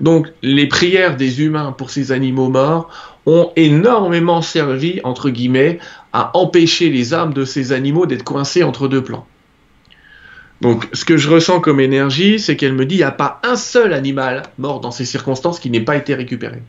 [0.00, 2.88] Donc les prières des humains pour ces animaux morts
[3.26, 5.78] ont énormément servi, entre guillemets,
[6.12, 9.26] à empêcher les âmes de ces animaux d'être coincées entre deux plans.
[10.60, 13.40] Donc ce que je ressens comme énergie, c'est qu'elle me dit, il n'y a pas
[13.42, 16.62] un seul animal mort dans ces circonstances qui n'ait pas été récupéré.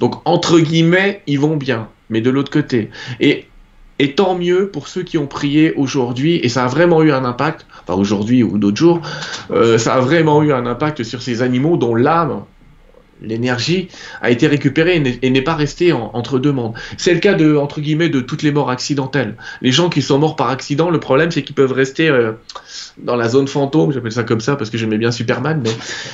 [0.00, 2.90] Donc entre guillemets, ils vont bien, mais de l'autre côté.
[3.20, 3.46] Et,
[4.14, 7.66] tant mieux pour ceux qui ont prié aujourd'hui, et ça a vraiment eu un impact,
[7.82, 9.00] enfin aujourd'hui ou d'autres jours,
[9.50, 12.42] euh, ça a vraiment eu un impact sur ces animaux dont l'âme
[13.22, 13.88] l'énergie
[14.20, 16.74] a été récupérée et n'est pas restée entre deux mondes.
[16.96, 19.36] C'est le cas de entre guillemets de toutes les morts accidentelles.
[19.62, 22.32] Les gens qui sont morts par accident, le problème c'est qu'ils peuvent rester euh,
[22.98, 25.70] dans la zone fantôme, j'appelle ça comme ça parce que j'aimais bien Superman, mais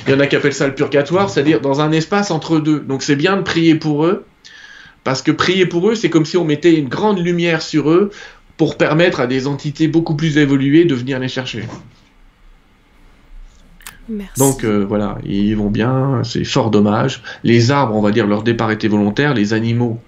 [0.07, 2.79] il y en a qui appellent ça le purgatoire, c'est-à-dire dans un espace entre deux.
[2.79, 4.25] Donc c'est bien de prier pour eux
[5.03, 8.11] parce que prier pour eux, c'est comme si on mettait une grande lumière sur eux
[8.57, 11.63] pour permettre à des entités beaucoup plus évoluées de venir les chercher.
[14.09, 14.39] Merci.
[14.39, 17.21] Donc euh, voilà, ils vont bien, c'est fort dommage.
[17.43, 19.99] Les arbres, on va dire, leur départ était volontaire, les animaux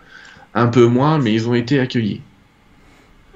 [0.53, 2.21] un peu moins, mais ils ont été accueillis.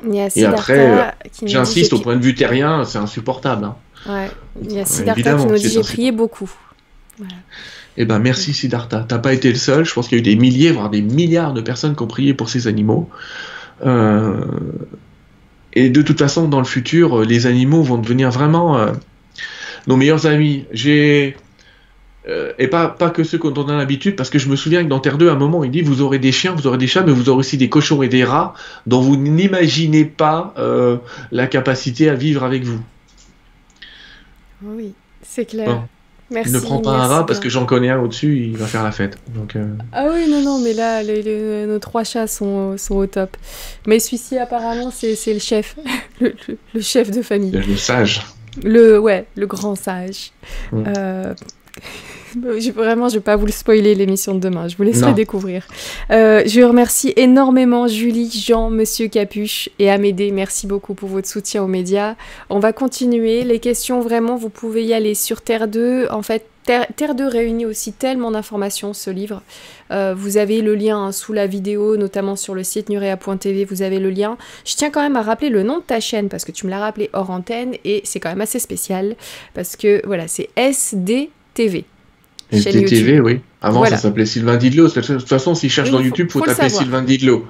[0.08, 3.66] Il y a Et après, J'insiste, au point de vue terrien, c'est insupportable.
[3.66, 3.76] hein.
[4.08, 4.30] Ouais,
[4.62, 6.50] il y a Siddhartha qui nous dit j'ai prié beaucoup.
[7.98, 10.36] Eh ben merci Siddhartha, t'as pas été le seul, je pense qu'il y a eu
[10.36, 13.10] des milliers, voire des milliards de personnes qui ont prié pour ces animaux.
[13.86, 14.46] Euh,
[15.74, 18.92] Et de toute façon, dans le futur, euh, les animaux vont devenir vraiment euh,
[19.88, 20.66] nos meilleurs amis.
[20.72, 21.36] J'ai...
[22.28, 24.84] euh, et pas, pas que ceux dont on a l'habitude, parce que je me souviens
[24.84, 26.78] que dans Terre 2, à un moment, il dit vous aurez des chiens, vous aurez
[26.78, 28.54] des chats, mais vous aurez aussi des cochons et des rats
[28.88, 30.98] dont vous n'imaginez pas euh,
[31.32, 32.80] la capacité à vivre avec vous.
[34.64, 35.68] Oui, c'est clair.
[35.68, 35.82] Bon.
[36.32, 36.52] Merci.
[36.54, 38.92] ne prends pas un rat parce que j'en connais un au-dessus, il va faire la
[38.92, 39.18] fête.
[39.30, 42.98] Donc, euh, Ah oui, non, non, mais là, les- les- nos trois chats sont, sont
[42.98, 43.36] au top.
[43.88, 45.76] Mais celui-ci, apparemment, c'est c'est le chef.
[46.22, 47.50] le, le- le chef de famille.
[47.50, 48.22] le sage.
[48.64, 50.32] Le, ouais, le grand sage.
[50.72, 50.84] Mm.
[50.88, 51.34] Euh,
[52.60, 54.68] je- vraiment, je vais pas vous le spoiler l'émission de demain.
[54.68, 55.16] Je vous laisserai Non.
[55.16, 55.66] découvrir.
[56.12, 60.32] Euh, je remercie énormément Julie, Jean, Monsieur Capuche et Amédée.
[60.32, 62.16] Merci beaucoup pour votre soutien aux médias.
[62.50, 63.44] On va continuer.
[63.44, 66.08] Les questions, vraiment, vous pouvez y aller sur Terre 2.
[66.12, 69.42] En fait, Terre, Terre 2 réunit aussi tellement d'informations, ce livre.
[69.92, 73.82] Euh, vous avez le lien hein, sous la vidéo, notamment sur le site nurea.tv, vous
[73.82, 74.38] avez le lien.
[74.66, 76.72] Je tiens quand même à rappeler le nom de ta chaîne parce que tu me
[76.72, 79.16] l'as rappelé hors antenne et c'est quand même assez spécial
[79.56, 80.50] parce que voilà, c'est
[81.60, 81.84] SDTV.
[82.52, 83.42] Chaîne SDTV, oui.
[83.62, 83.98] Avant, Voilà.
[83.98, 84.88] ça s'appelait Sylvain Didlot.
[84.88, 86.70] De toute façon, s'il cherche Oui, dans YouTube, faut, faut taper.
[86.70, 87.46] Sylvain Didlot.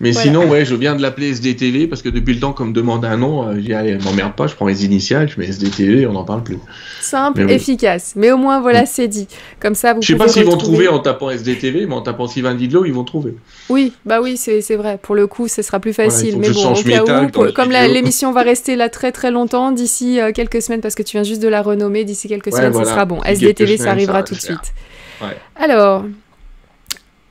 [0.00, 0.24] Mais Voilà.
[0.30, 2.72] sinon, ouais, je veux bien de l'appeler SDTV parce que depuis le temps qu'on me
[2.72, 5.46] demande un nom, euh, je dis, allez, m'emmerde pas, je prends les initiales, je mets
[5.48, 6.58] SDTV, on n'en parle plus.
[7.00, 7.52] Simple, Mais oui.
[7.54, 8.12] efficace.
[8.14, 9.26] Mais au moins, voilà, c'est dit.
[9.58, 12.28] Comme ça, vous Je sais pas s'ils vont trouver en tapant SDTV, mais en tapant
[12.28, 13.34] Sylvain Didlot, ils vont trouver.
[13.68, 14.96] Oui, bah oui, c'est vrai.
[15.02, 16.38] Pour le coup, ce sera plus facile.
[16.38, 20.20] Mais bon, au cas où, pour- comme l'émission va rester là très très longtemps, d'ici
[20.20, 22.70] euh, quelques semaines, parce que tu viens juste de la renommer, d'ici quelques Ouais, semaine,
[22.70, 22.86] voilà.
[22.86, 23.20] ce sera bon.
[23.24, 24.72] SDTV, ça semaines, arrivera tout de suite.
[25.20, 25.36] Ouais.
[25.56, 26.04] Alors,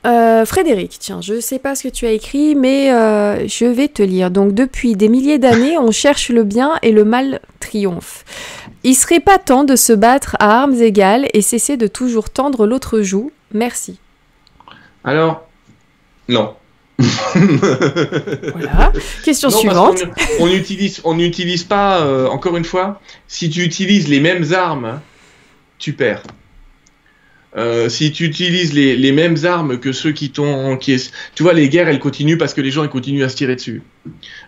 [0.06, 3.90] euh, Frédéric, tiens, je sais pas ce que tu as écrit, mais euh, je vais
[3.90, 4.32] te lire.
[4.32, 8.24] Donc, depuis des milliers d'années, on cherche le bien et le mal triomphe.
[8.84, 12.66] Il serait pas temps de se battre à armes égales et cesser de toujours tendre
[12.66, 13.32] l'autre joue.
[13.54, 14.00] Merci.
[15.04, 15.48] Alors,
[16.30, 16.56] non.
[17.34, 18.94] Voilà.
[19.24, 20.04] Question Non, suivante.
[20.40, 25.02] On utilise, on n'utilise pas, euh, encore une fois, si tu utilises les mêmes armes,
[25.80, 26.24] tu perds.
[27.58, 30.96] Euh, si tu utilises les, mêmes armes que ceux qui t'ont, qui
[31.34, 33.56] tu vois, les guerres elles continuent parce que les gens ils continuent à se tirer
[33.56, 33.82] dessus.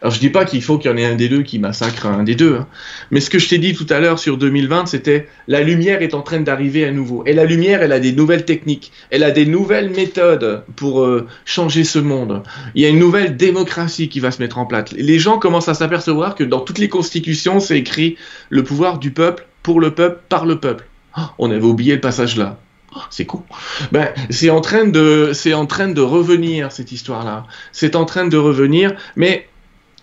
[0.02, 2.06] Alors je dis pas qu'il faut qu'il y en ait un des deux qui massacre
[2.06, 2.68] un des deux, hein.
[3.10, 6.14] mais ce que je t'ai dit tout à l'heure sur 2020, c'était la lumière est
[6.14, 7.24] en train d'arriver à nouveau.
[7.26, 11.28] Et la lumière, elle a des nouvelles techniques, elle a des nouvelles méthodes pour euh,
[11.46, 12.44] changer ce monde.
[12.76, 14.92] Il y a une nouvelle démocratie qui va se mettre en place.
[14.92, 18.18] Les gens commencent à s'apercevoir que dans toutes les constitutions, c'est écrit
[18.50, 20.86] le pouvoir du peuple, pour le peuple, par le peuple.
[21.14, 22.60] Ah, on avait oublié le passage là.
[22.96, 23.44] Ah, c'est con.
[23.92, 27.46] Ben, c'est en train de, c'est en train de revenir cette histoire-là.
[27.72, 29.48] C'est en train de revenir, mais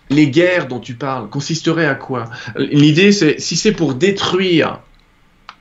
[0.09, 2.29] les guerres dont tu parles consisteraient à quoi?
[2.57, 4.79] L'idée, c'est si c'est pour détruire,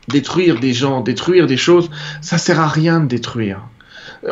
[0.09, 3.61] détruire des gens, détruire des choses, ça sert à rien de détruire.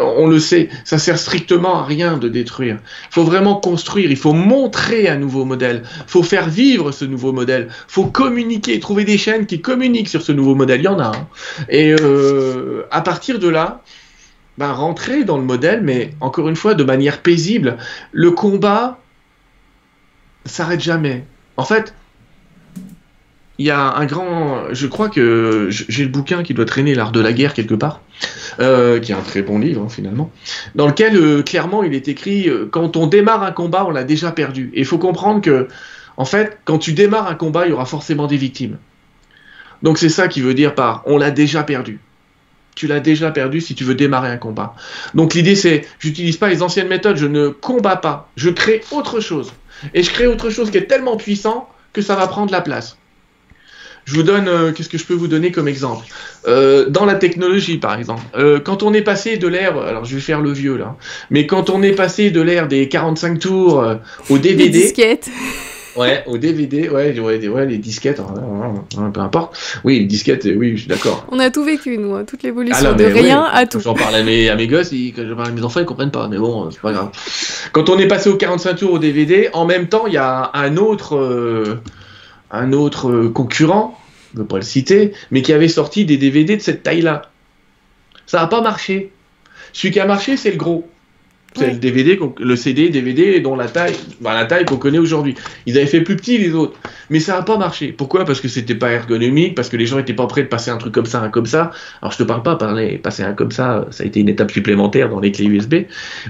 [0.00, 2.78] On le sait, ça sert strictement à rien de détruire.
[3.10, 7.04] Il faut vraiment construire, il faut montrer un nouveau modèle, il faut faire vivre ce
[7.04, 10.84] nouveau modèle, il faut communiquer, trouver des chaînes qui communiquent sur ce nouveau modèle, il
[10.84, 11.08] y en a.
[11.16, 11.28] hein.
[11.68, 13.82] Et euh, à partir de là,
[14.58, 17.76] ben, rentrer dans le modèle, mais encore une fois, de manière paisible.
[18.12, 18.98] Le combat
[20.44, 21.24] s'arrête jamais.
[21.56, 21.94] En fait,
[23.58, 24.72] il y a un grand.
[24.72, 28.00] Je crois que j'ai le bouquin qui doit traîner l'art de la guerre quelque part,
[28.58, 30.30] euh, qui est un très bon livre hein, finalement,
[30.74, 34.04] dans lequel euh, clairement il est écrit euh, quand on démarre un combat, on l'a
[34.04, 34.70] déjà perdu.
[34.74, 35.68] Et il faut comprendre que,
[36.16, 38.78] en fait, quand tu démarres un combat, il y aura forcément des victimes.
[39.82, 42.00] Donc c'est ça qui veut dire par on l'a déjà perdu.
[42.74, 44.74] Tu l'as déjà perdu si tu veux démarrer un combat.
[45.14, 49.20] Donc l'idée c'est, j'utilise pas les anciennes méthodes, je ne combats pas, je crée autre
[49.20, 49.52] chose.
[49.92, 52.96] Et je crée autre chose qui est tellement puissant que ça va prendre la place.
[54.04, 56.06] Je vous donne, euh, qu'est-ce que je peux vous donner comme exemple
[56.46, 60.14] Euh, Dans la technologie, par exemple, euh, quand on est passé de l'ère, alors je
[60.14, 60.96] vais faire le vieux là,
[61.30, 63.96] mais quand on est passé de l'ère des 45 tours euh,
[64.30, 65.30] au DVD, disquettes.
[65.96, 68.34] Ouais, au DVD, ouais, ouais, ouais les disquettes, hein,
[68.98, 69.56] hein, peu importe.
[69.84, 71.24] Oui, les disquettes, oui, je suis d'accord.
[71.30, 73.78] On a tout vécu, nous, hein, toute l'évolution ah de rien à tout.
[73.78, 76.10] J'en parle à mes, à mes gosses, quand je parle à mes enfants, ils comprennent
[76.10, 77.10] pas, mais bon, c'est pas grave.
[77.72, 80.50] Quand on est passé au 45 tours au DVD, en même temps, il y a
[80.54, 81.80] un autre, euh,
[82.54, 83.98] un autre concurrent,
[84.32, 87.30] je ne veux pas le citer, mais qui avait sorti des DVD de cette taille-là.
[88.26, 89.12] Ça n'a pas marché.
[89.72, 90.88] Celui qui a marché, c'est le gros.
[91.56, 95.36] C'est le DVD, le CD, DVD dont la taille, bah, la taille qu'on connaît aujourd'hui.
[95.66, 96.76] Ils avaient fait plus petit les autres,
[97.10, 97.92] mais ça n'a pas marché.
[97.92, 98.24] Pourquoi?
[98.24, 100.78] Parce que c'était pas ergonomique, parce que les gens étaient pas prêts de passer un
[100.78, 101.70] truc comme ça, un comme ça.
[102.02, 104.50] Alors je te parle pas, parler, passer un comme ça, ça a été une étape
[104.50, 105.74] supplémentaire dans les clés USB.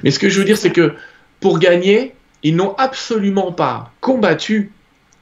[0.02, 0.92] Mais ce que je veux dire, c'est que
[1.40, 2.12] pour gagner,
[2.42, 4.72] ils n'ont absolument pas combattu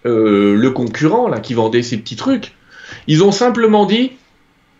[0.07, 2.53] euh, le concurrent là qui vendait ces petits trucs.
[3.07, 4.12] Ils ont simplement dit,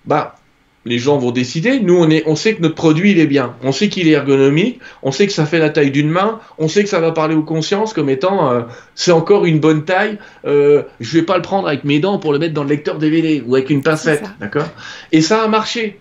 [0.05, 0.37] bah
[0.85, 1.81] les gens vont décider.
[1.81, 3.55] Nous, on, est, on sait que notre produit, il est bien.
[3.63, 4.81] On sait qu'il est ergonomique.
[5.03, 6.41] On sait que ça fait la taille d'une main.
[6.59, 8.63] On sait que ça va parler aux consciences comme étant, euh,
[8.95, 10.19] c'est encore une bonne taille.
[10.45, 12.99] Euh, je vais pas le prendre avec mes dents pour le mettre dans le lecteur
[12.99, 14.25] DVD ou avec une pincette.
[14.41, 14.69] D'accord?
[15.13, 16.01] Et ça a marché.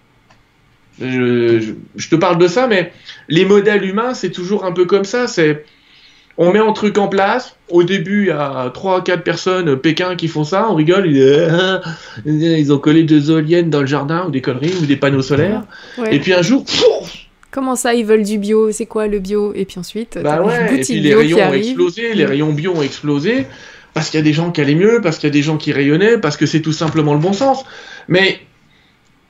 [1.00, 2.92] Je, je, te parle de ça, mais
[3.28, 5.28] les modèles humains, c'est toujours un peu comme ça.
[5.28, 5.64] C'est
[6.38, 7.56] on met un truc en place.
[7.72, 10.68] Au début, il y a 3 4 personnes euh, Pékin qui font ça.
[10.70, 11.08] On rigole.
[12.26, 15.64] Ils, ont collé deux éoliennes dans le jardin ou des conneries ou des panneaux solaires.
[16.12, 16.66] Et puis un jour,
[17.52, 18.72] Comment ça, ils veulent du bio?
[18.72, 19.54] C'est quoi le bio?
[19.54, 22.82] Et puis ensuite, bah ouais, et puis les rayons ont explosé, les rayons bio ont
[22.82, 23.46] explosé
[23.94, 25.58] parce qu'il y a des gens qui allaient mieux, parce qu'il y a des gens
[25.58, 27.66] qui rayonnaient, parce que c'est tout simplement le bon sens.
[28.08, 28.40] Mais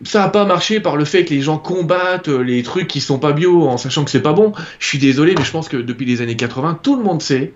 [0.03, 3.01] ça n'a pas marché par le fait que les gens combattent euh, les trucs qui
[3.01, 4.53] sont pas bio en sachant que c'est pas bon.
[4.79, 7.53] Je suis désolé, mais je pense que depuis les années 80, tout le monde sait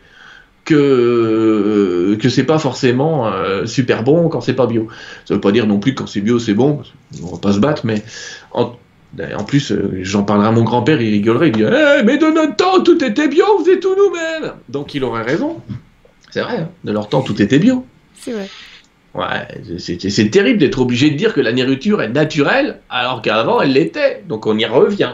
[0.66, 4.88] que euh, que c'est pas forcément euh, super bon quand c'est pas bio.
[5.26, 6.82] Ça veut pas dire non plus que quand c'est bio c'est bon.
[7.24, 8.03] On va pas se battre, mais
[8.51, 8.74] en,
[9.38, 12.55] en plus, j'en parlerai à mon grand-père, il rigolerait, il dit eh, mais de notre
[12.55, 14.53] temps tout était bio, on faisait tout nous-mêmes.
[14.68, 15.61] Donc il aurait raison.
[16.32, 16.70] C'est vrai, hein.
[16.84, 17.86] de leur temps tout était bio.
[18.20, 18.49] C'est vrai.
[19.13, 23.72] Ouais, c'est terrible d'être obligé de dire que la nourriture est naturelle alors qu'avant elle
[23.72, 24.24] l'était.
[24.28, 25.13] Donc on y revient.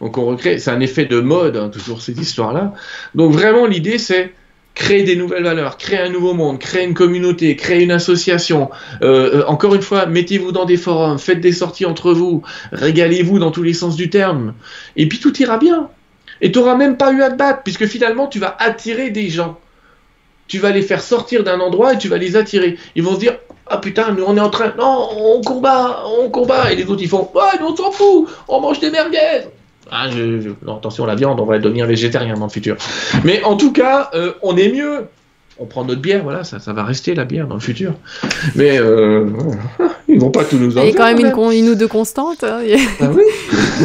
[0.00, 2.72] Donc on recrée, c'est un effet de mode, hein, toujours cette histoire-là.
[3.14, 4.32] Donc vraiment l'idée c'est
[4.74, 8.70] créer des nouvelles valeurs, créer un nouveau monde, créer une communauté, créer une association.
[9.02, 13.38] Euh, euh, encore une fois, mettez-vous dans des forums, faites des sorties entre vous, régalez-vous
[13.38, 14.54] dans tous les sens du terme.
[14.96, 15.88] Et puis tout ira bien.
[16.40, 19.28] Et tu n'auras même pas eu à te battre, puisque finalement tu vas attirer des
[19.28, 19.58] gens
[20.46, 22.76] tu vas les faire sortir d'un endroit et tu vas les attirer.
[22.94, 24.74] Ils vont se dire Ah putain, nous on est en train.
[24.78, 26.72] Non, on combat, on combat.
[26.72, 29.48] Et les autres ils font Ouais, nous on s'en fout, on mange des merguez.
[29.90, 32.76] Ah, je, Non, attention, la viande, on va devenir végétarien dans le futur.
[33.24, 35.06] Mais en tout cas, euh, on est mieux.
[35.58, 37.94] On prend notre bière, voilà, ça, ça va rester la bière dans le futur.
[38.56, 39.28] Mais euh,
[40.08, 41.86] ils vont pas tout nous en Il y a quand même une, une, ou deux
[41.86, 42.42] constantes.
[42.42, 42.60] Hein.
[43.00, 43.22] Ah oui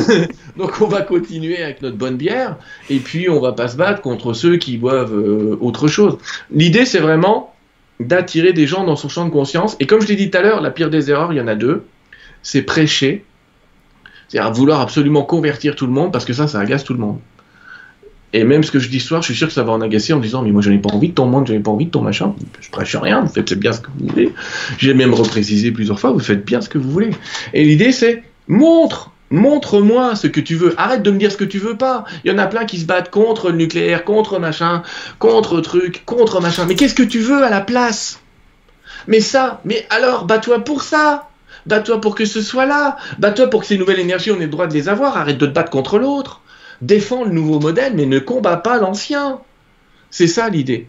[0.58, 2.58] Donc on va continuer avec notre bonne bière,
[2.90, 6.18] et puis on va pas se battre contre ceux qui boivent euh, autre chose.
[6.52, 7.54] L'idée c'est vraiment
[8.00, 10.42] d'attirer des gens dans son champ de conscience, et comme je l'ai dit tout à
[10.42, 11.84] l'heure, la pire des erreurs, il y en a deux,
[12.42, 13.26] c'est prêcher,
[14.30, 17.20] c'est-à-dire vouloir absolument convertir tout le monde, parce que ça, ça agace tout le monde.
[18.32, 19.82] Et même ce que je dis ce soir, je suis sûr que ça va en
[19.82, 21.72] agacer en disant Mais moi, je n'ai pas envie de ton monde, je n'ai pas
[21.72, 22.36] envie de ton machin.
[22.62, 24.34] Je prêche rien, vous faites bien ce que vous voulez.
[24.78, 27.10] J'ai même reprécisé plusieurs fois Vous faites bien ce que vous voulez.
[27.54, 30.74] Et l'idée, c'est montre Montre-moi ce que tu veux.
[30.78, 32.04] Arrête de me dire ce que tu veux pas.
[32.24, 34.82] Il y en a plein qui se battent contre le nucléaire, contre machin,
[35.20, 36.66] contre truc, contre machin.
[36.66, 38.20] Mais qu'est-ce que tu veux à la place?
[39.08, 41.29] Mais ça, mais alors, bats-toi pour ça.
[41.66, 42.98] Bats-toi pour que ce soit là.
[43.18, 45.18] Bats-toi pour que ces nouvelles énergies, on ait le droit de les avoir.
[45.18, 46.42] Arrête de te battre contre l'autre.
[46.82, 49.40] Défends le nouveau modèle, mais ne combats pas l'ancien.
[50.10, 50.88] C'est ça l'idée.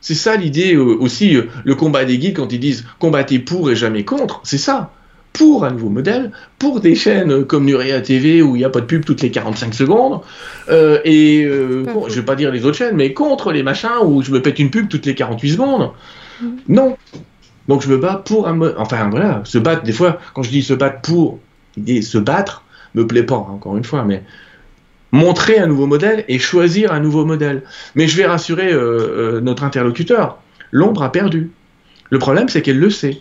[0.00, 3.70] C'est ça l'idée euh, aussi, euh, le combat des guides quand ils disent combattez pour
[3.70, 4.40] et jamais contre.
[4.44, 4.92] C'est ça
[5.38, 8.80] pour un nouveau modèle, pour des chaînes comme Nurea TV où il n'y a pas
[8.80, 10.20] de pub toutes les 45 secondes,
[10.68, 14.20] euh, et euh, je vais pas dire les autres chaînes, mais contre les machins où
[14.22, 15.90] je me pète une pub toutes les 48 secondes.
[16.40, 16.46] Mm.
[16.68, 16.96] Non.
[17.68, 20.62] Donc je me bats pour un enfin voilà, se battre des fois quand je dis
[20.62, 21.38] se battre pour
[21.76, 22.64] l'idée se battre
[22.94, 24.22] me plaît pas encore une fois, mais
[25.12, 27.62] montrer un nouveau modèle et choisir un nouveau modèle.
[27.94, 30.38] Mais je vais rassurer euh, notre interlocuteur,
[30.70, 31.50] l'ombre a perdu.
[32.10, 33.20] Le problème c'est qu'elle le sait.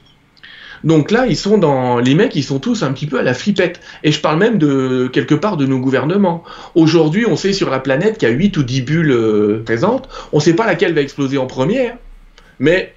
[0.84, 3.34] Donc là, ils sont dans les mecs, ils sont tous un petit peu à la
[3.34, 3.80] flippette.
[4.04, 6.44] Et je parle même de quelque part de nos gouvernements.
[6.76, 10.08] Aujourd'hui, on sait sur la planète qu'il y a 8 ou 10 bulles euh, présentes.
[10.32, 11.98] On ne sait pas laquelle va exploser en première,
[12.60, 12.94] mais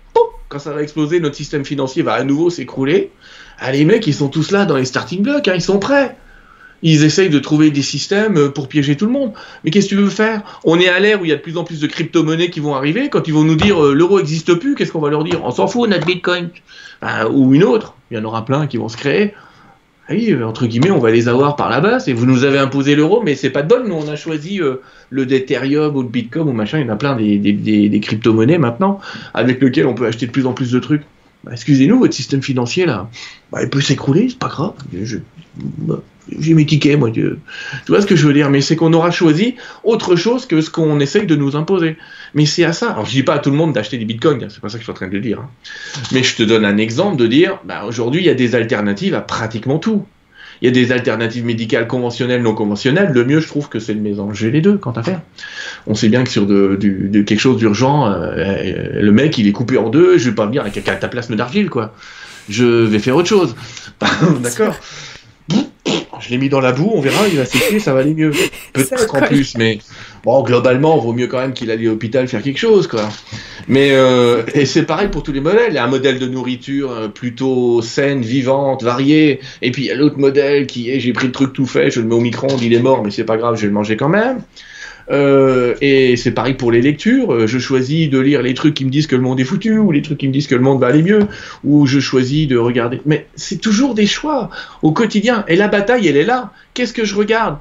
[0.51, 3.13] quand ça va exploser, notre système financier va à nouveau s'écrouler.
[3.61, 6.17] Ah, les mecs, ils sont tous là dans les starting blocks, hein, ils sont prêts.
[6.83, 9.33] Ils essayent de trouver des systèmes euh, pour piéger tout le monde.
[9.63, 10.61] Mais qu'est-ce que tu veux faire?
[10.65, 12.59] On est à l'ère où il y a de plus en plus de crypto-monnaies qui
[12.59, 13.11] vont arriver.
[13.11, 15.41] Quand ils vont nous dire euh, l'euro n'existe plus, qu'est-ce qu'on va leur dire?
[15.45, 16.51] On s'en fout, notre bitcoin.
[17.31, 17.95] ou une autre.
[18.11, 19.35] Il y en aura plein qui vont se créer.
[20.11, 22.09] Ah oui, euh, entre guillemets, on va les avoir par la base.
[22.09, 23.87] Et vous nous avez imposé l'euro, mais c'est pas de bol.
[23.87, 26.81] Nous, on a choisi euh, le Ethereum ou le Bitcoin ou machin.
[26.81, 28.99] Il y en a plein des, crypto-monnaies maintenant,
[29.35, 31.03] avec lesquelles on peut acheter de plus en plus de trucs.
[31.45, 33.09] Bah, excusez-nous, votre système financier là,
[33.53, 34.73] bah, il peut s'écrouler, c'est pas grave.
[35.79, 36.03] Bah,
[36.39, 37.11] j'ai mes tickets, moi.
[37.11, 37.37] Tu
[37.89, 38.51] vois ce que je veux dire?
[38.51, 41.97] Mais c'est qu'on aura choisi autre chose que ce qu'on essaye de nous imposer.
[42.35, 42.91] Mais c'est à ça.
[42.91, 44.81] Alors, je dis pas à tout le monde d'acheter des bitcoins, c'est pas ça que
[44.81, 45.41] je suis en train de dire.
[45.41, 45.51] Hein.
[46.13, 49.15] Mais je te donne un exemple de dire, bah, aujourd'hui, il y a des alternatives
[49.15, 50.05] à pratiquement tout.
[50.63, 53.13] Il y a des alternatives médicales conventionnelles, non conventionnelles.
[53.13, 55.23] Le mieux, je trouve que c'est de mélanger les deux, quant à faire.
[55.87, 59.89] On sait bien que sur quelque chose d'urgent, euh, le mec, il est coupé en
[59.89, 60.19] deux.
[60.19, 61.95] Je vais pas venir avec un cataplasme d'argile, quoi.
[62.51, 63.57] Je vais faire autre chose.
[64.43, 64.77] D'accord
[66.19, 68.33] je l'ai mis dans la boue, on verra, il va sécher, ça va aller mieux.
[68.73, 69.79] Peut-être en plus, mais
[70.25, 73.09] bon, globalement, vaut mieux quand même qu'il aille à l'hôpital faire quelque chose, quoi.
[73.69, 75.69] Mais euh, et c'est pareil pour tous les modèles.
[75.69, 79.87] Il y a un modèle de nourriture euh, plutôt saine, vivante, variée, et puis il
[79.87, 82.15] y a l'autre modèle qui est j'ai pris le truc tout fait, je le mets
[82.15, 84.43] au micro-ondes, il est mort, mais c'est pas grave, je vais le manger quand même.
[85.11, 87.33] Euh, et c'est pareil pour les lectures.
[87.33, 89.79] Euh, je choisis de lire les trucs qui me disent que le monde est foutu,
[89.79, 91.27] ou les trucs qui me disent que le monde va aller mieux,
[91.65, 93.01] ou je choisis de regarder.
[93.07, 94.51] Mais c'est toujours des choix
[94.83, 95.45] au quotidien.
[95.49, 96.53] Et la bataille, elle est là.
[96.75, 97.59] Qu'est-ce que je regarde?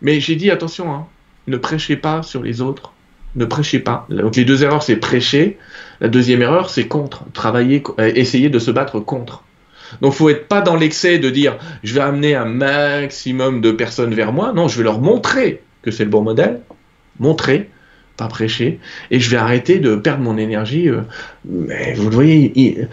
[0.00, 1.06] Mais j'ai dit attention, hein,
[1.48, 2.92] ne prêchez pas sur les autres.
[3.34, 4.06] Ne prêchez pas.
[4.08, 5.58] Donc les deux erreurs, c'est prêcher.
[6.00, 7.24] La deuxième erreur, c'est contre.
[7.32, 9.42] Travailler, euh, essayer de se battre contre.
[10.00, 14.14] Donc faut être pas dans l'excès de dire je vais amener un maximum de personnes
[14.14, 14.52] vers moi.
[14.52, 16.60] Non, je vais leur montrer que c'est le bon modèle,
[17.18, 17.70] montrer,
[18.16, 18.80] pas prêcher,
[19.10, 20.88] et je vais arrêter de perdre mon énergie.
[20.88, 21.00] Euh,
[21.44, 22.88] mais vous le voyez,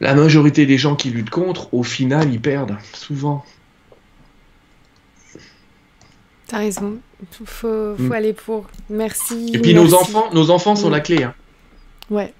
[0.00, 3.44] la majorité des gens qui luttent contre, au final, ils perdent, souvent.
[6.46, 6.98] T'as raison,
[7.44, 8.12] faut, faut mm.
[8.12, 8.66] aller pour.
[8.88, 9.50] Merci.
[9.54, 10.92] Et puis nos enfants, nos enfants sont mm.
[10.92, 11.22] la clé.
[11.22, 11.34] Hein.
[12.10, 12.32] Ouais.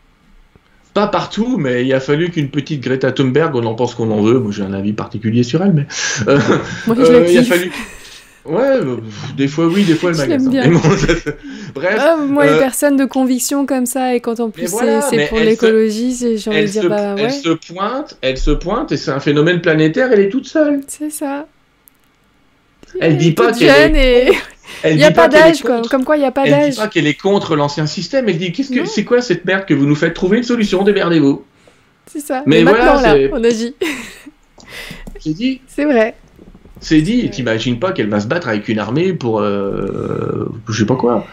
[0.95, 4.23] Pas partout, mais il a fallu qu'une petite Greta Thunberg, on en pense qu'on en
[4.23, 5.87] veut, moi j'ai un avis particulier sur elle, mais
[6.27, 6.41] euh,
[6.89, 7.71] moi, je euh, il a fallu,
[8.45, 8.97] Ouais, euh,
[9.37, 10.51] des fois oui, des fois le magasin.
[10.51, 10.71] Bien.
[11.75, 11.97] Bref.
[11.99, 14.67] Ah, moi, les euh, personnes de conviction comme ça, et quand en plus
[15.11, 17.25] c'est pour l'écologie, j'ai envie de dire bah ouais.
[17.25, 20.81] Elle se pointe, elle se pointe, et c'est un phénomène planétaire, elle est toute seule.
[20.89, 21.47] C'est ça.
[22.99, 24.33] Elle, dit pas qu'elle est.
[24.85, 26.65] Il n'y a pas d'âge, comme quoi il n'y a pas d'âge.
[26.65, 29.45] Elle dit pas qu'elle est contre l'ancien système, elle dit qu'est-ce que c'est quoi cette
[29.45, 31.45] merde que vous nous faites trouver une solution, démerdez-vous.
[32.11, 32.43] C'est ça.
[32.47, 33.75] Mais, Mais voilà, là, on agit.
[35.25, 35.61] J'ai dit.
[35.69, 36.15] C'est vrai.
[36.81, 39.41] C'est dit, t'imagines pas qu'elle va se battre avec une armée pour.
[39.41, 41.27] Euh, je sais pas quoi.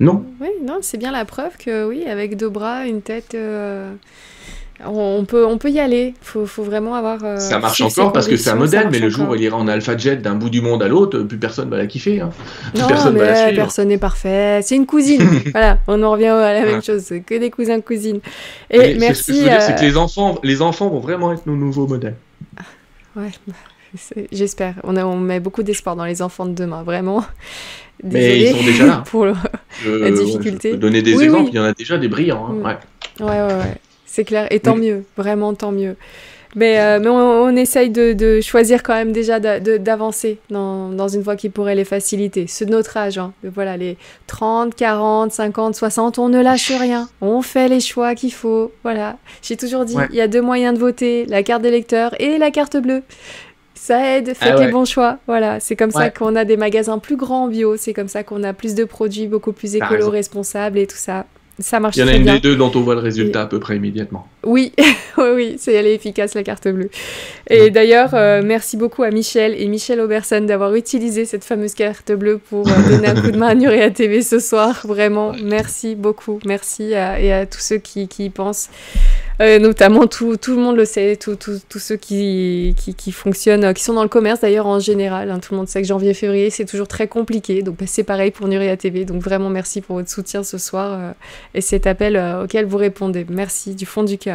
[0.00, 0.24] Non.
[0.40, 3.34] Oui, non, c'est bien la preuve que, oui, avec deux bras, une tête.
[3.34, 3.92] Euh,
[4.84, 6.14] on peut, on peut y aller.
[6.20, 7.22] Faut, faut vraiment avoir.
[7.22, 9.56] Euh, ça marche encore parce que c'est un modèle, mais le jour où elle ira
[9.56, 12.20] en alpha jet d'un bout du monde à l'autre, plus personne va la kiffer.
[12.20, 12.30] Hein.
[12.74, 14.60] non, personne mais personne n'est parfait.
[14.62, 15.22] C'est une cousine.
[15.52, 17.02] voilà, on en revient à la même chose.
[17.04, 18.20] C'est que des cousins cousines.
[18.70, 19.22] Et merci.
[19.22, 21.56] Ce que je veux dire, c'est que les enfants, les enfants vont vraiment être nos
[21.56, 22.16] nouveaux modèles.
[23.16, 23.30] Ouais.
[24.32, 24.74] J'espère.
[24.84, 27.24] On, on, met beaucoup d'espoir dans les enfants de demain, vraiment.
[28.02, 29.04] Mais ils sont déjà là.
[29.10, 30.70] pour la difficulté.
[30.70, 32.46] Je peux donner des exemples, il y en a déjà des brillants.
[32.48, 32.52] Hein.
[32.52, 32.64] Mm.
[32.64, 32.76] Ouais.
[33.20, 33.74] ouais, ouais, ouais.
[34.06, 34.46] C'est clair.
[34.50, 35.96] Et tant mieux, vraiment tant mieux.
[36.54, 41.20] Mais, euh, mais on, essaye de, de, choisir quand même déjà d'avancer dans, dans, une
[41.20, 42.46] voie qui pourrait les faciliter.
[42.46, 43.32] Ceux de notre âge, hein.
[43.42, 43.96] voilà, les
[44.28, 47.08] 30, 40, 50, 60, on ne lâche rien.
[47.20, 48.70] On fait les choix qu'il faut.
[48.84, 49.16] Voilà.
[49.42, 52.52] J'ai toujours dit, il y a deux moyens de voter, la carte d'électeur et la
[52.52, 53.02] carte bleue
[53.84, 55.18] ça aide, faites ah les bons choix.
[55.26, 58.42] Voilà, c'est comme ça qu'on a des magasins plus grands bio, c'est comme ça qu'on
[58.42, 61.26] a plus de produits beaucoup plus écolo responsables et tout ça.
[61.58, 62.14] Ça marche très bien.
[62.14, 63.76] Il y en a une des deux dont on voit le résultat à peu près
[63.76, 64.26] immédiatement.
[64.46, 64.72] Oui,
[65.18, 66.90] oui, oui, c'est elle est efficace la carte bleue.
[67.48, 72.12] Et d'ailleurs, euh, merci beaucoup à Michel et Michel Oberson d'avoir utilisé cette fameuse carte
[72.12, 74.82] bleue pour euh, donner un coup de main à Nuria TV ce soir.
[74.84, 78.70] Vraiment, merci beaucoup, merci et à tous ceux qui, qui y pensent.
[79.40, 83.82] Euh, notamment tout, tout, le monde le sait, tous ceux qui, qui, qui, fonctionnent, qui
[83.82, 85.30] sont dans le commerce d'ailleurs en général.
[85.30, 88.30] Hein, tout le monde sait que janvier-février c'est toujours très compliqué, donc bah, c'est pareil
[88.30, 89.04] pour Nuria TV.
[89.04, 91.14] Donc vraiment merci pour votre soutien ce soir
[91.52, 93.26] et cet appel auquel vous répondez.
[93.28, 94.33] Merci du fond du cœur.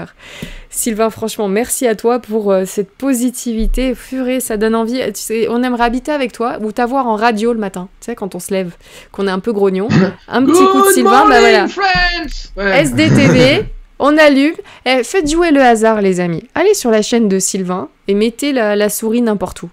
[0.69, 3.95] Sylvain, franchement, merci à toi pour cette positivité.
[3.95, 4.99] Furée, ça donne envie.
[5.13, 8.15] Tu sais, on aimerait habiter avec toi ou t'avoir en radio le matin, tu sais,
[8.15, 8.75] quand on se lève,
[9.11, 9.87] qu'on est un peu grognon.
[10.27, 12.83] Un petit coup de Sylvain, bah voilà.
[12.83, 13.65] SDTV.
[13.99, 14.55] On allume.
[14.85, 16.45] Eh, faites jouer le hasard, les amis.
[16.55, 19.69] Allez sur la chaîne de Sylvain et mettez la, souris n'importe où.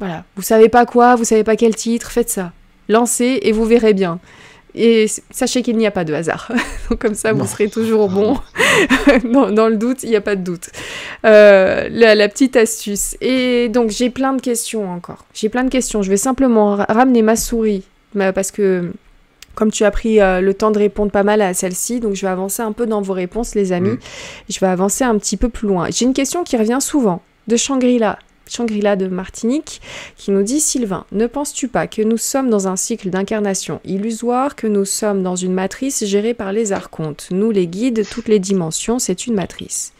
[0.00, 0.24] Voilà.
[0.36, 2.52] Vous savez pas quoi, vous savez pas quel titre, faites ça.
[2.88, 4.18] Lancez et vous verrez bien.
[4.80, 6.52] Et sachez qu'il n'y a pas de hasard.
[6.88, 8.38] Donc comme ça, vous serez toujours bon.
[9.24, 10.70] dans, le doute, il n'y a pas de doute.
[11.24, 13.16] Euh, la, la, petite astuce.
[13.20, 15.24] Et donc j'ai plein de questions encore.
[15.34, 16.02] J'ai plein de questions.
[16.02, 17.82] Je vais simplement ramener ma souris
[18.14, 18.92] parce que
[19.54, 22.22] comme tu as pris euh, le temps de répondre pas mal à celle-ci, donc je
[22.22, 23.98] vais avancer un peu dans vos réponses, les amis.
[24.48, 25.88] Je vais avancer un petit peu plus loin.
[25.90, 28.20] J'ai une question qui revient souvent de Shangri-La.
[28.48, 29.80] Shangri-La de Martinique,
[30.16, 34.56] qui nous dit Sylvain, ne penses-tu pas que nous sommes dans un cycle d'incarnation illusoire,
[34.56, 37.28] que nous sommes dans une matrice gérée par les archontes?
[37.30, 39.92] Nous, les guides, toutes les dimensions, c'est une matrice.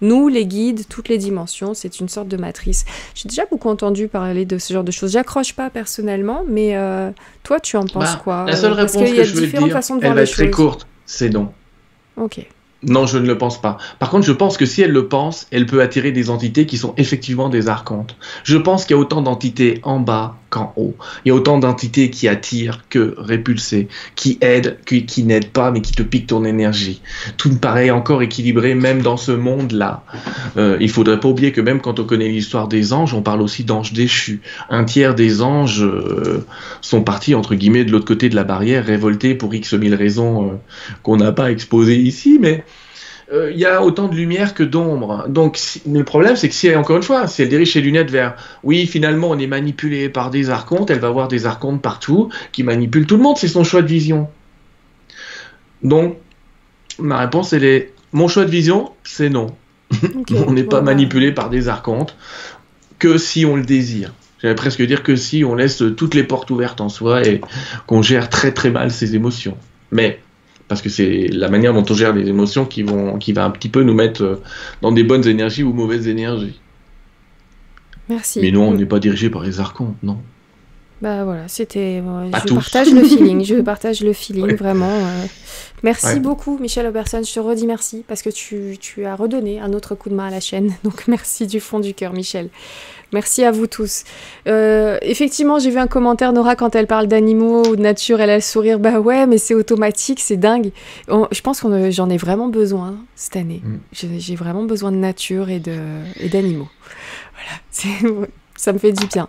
[0.00, 2.84] Nous, les guides, toutes les dimensions, c'est une sorte de matrice.
[3.16, 5.10] J'ai déjà beaucoup entendu parler de ce genre de choses.
[5.12, 7.10] J'accroche pas personnellement, mais euh,
[7.42, 8.44] toi, tu en penses Bah, quoi?
[8.46, 9.96] La seule Euh, Parce réponse qu'il que y a je veux te différentes dire, façons
[9.96, 11.52] de elle voir va les être très courte, c'est non.
[12.16, 12.46] Ok.
[12.84, 13.76] Non, je ne le pense pas.
[13.98, 16.78] Par contre, je pense que si elle le pense, elle peut attirer des entités qui
[16.78, 18.16] sont effectivement des archontes.
[18.44, 20.94] Je pense qu'il y a autant d'entités en bas qu'en haut.
[21.24, 25.70] Il y a autant d'entités qui attirent que répulsées, qui aident, qui, qui n'aident pas,
[25.70, 27.02] mais qui te piquent ton énergie.
[27.36, 30.02] Tout me paraît encore équilibré, même dans ce monde-là.
[30.56, 33.42] Euh, il faudrait pas oublier que même quand on connaît l'histoire des anges, on parle
[33.42, 34.40] aussi d'anges déchus.
[34.70, 36.44] Un tiers des anges euh,
[36.80, 40.46] sont partis, entre guillemets, de l'autre côté de la barrière, révoltés pour X mille raisons
[40.46, 40.54] euh,
[41.02, 42.64] qu'on n'a pas exposées ici, mais
[43.32, 45.26] euh, il y a autant de lumière que d'ombre.
[45.28, 48.10] Donc, si- le problème, c'est que si, encore une fois, si elle dirige ses lunettes
[48.10, 52.30] vers, oui, finalement, on est manipulé par des archontes, elle va voir des archontes partout
[52.52, 53.36] qui manipulent tout le monde.
[53.36, 54.28] C'est son choix de vision.
[55.82, 56.16] Donc,
[56.98, 59.54] ma réponse, elle est, mon choix de vision, c'est non.
[60.46, 62.16] On n'est pas manipulé par des archontes
[62.98, 64.12] que si on le désire.
[64.42, 67.40] J'allais presque dire que si on laisse toutes les portes ouvertes en soi et
[67.86, 69.56] qu'on gère très très mal ses émotions.
[69.90, 70.20] Mais
[70.68, 73.50] parce que c'est la manière dont on gère les émotions qui vont qui va un
[73.50, 74.42] petit peu nous mettre euh,
[74.82, 76.60] dans des bonnes énergies ou mauvaises énergies.
[78.08, 78.40] Merci.
[78.40, 80.18] Mais non, on n'est pas dirigé par les archontes, non.
[81.00, 82.02] Bah voilà, c'était.
[82.04, 82.54] euh, je tous.
[82.56, 83.44] partage le feeling.
[83.44, 84.54] Je partage le feeling, Ouais.
[84.54, 84.90] vraiment.
[84.90, 85.26] euh.
[85.84, 86.18] Merci Ouais.
[86.20, 87.22] beaucoup, Michel Oberson.
[87.22, 90.26] Je te redis merci parce que tu, tu as redonné un autre coup de main
[90.26, 90.72] à la chaîne.
[90.84, 92.48] Donc merci du fond du cœur, Michel.
[93.12, 94.04] Merci à vous tous.
[94.46, 98.28] Euh, effectivement, j'ai vu un commentaire, Nora, quand elle parle d'animaux ou de nature, elle
[98.30, 98.78] a le sourire.
[98.78, 100.72] Bah ouais, mais c'est automatique, c'est dingue.
[101.08, 103.62] On- je pense que j'en ai vraiment besoin cette année.
[103.64, 104.18] Mm.
[104.18, 106.68] J'ai vraiment besoin de nature et de- et d'animaux.
[107.34, 109.28] Voilà, ça me fait du bien.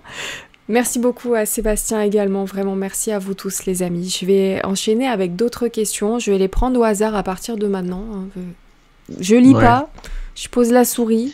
[0.68, 4.16] Merci beaucoup à Sébastien également, vraiment merci à vous tous les amis.
[4.20, 7.66] Je vais enchaîner avec d'autres questions, je vais les prendre au hasard à partir de
[7.68, 8.04] maintenant.
[8.14, 8.42] hein.
[9.20, 9.62] Je lis Ouais.
[9.64, 9.90] pas,
[10.36, 11.34] je pose la souris,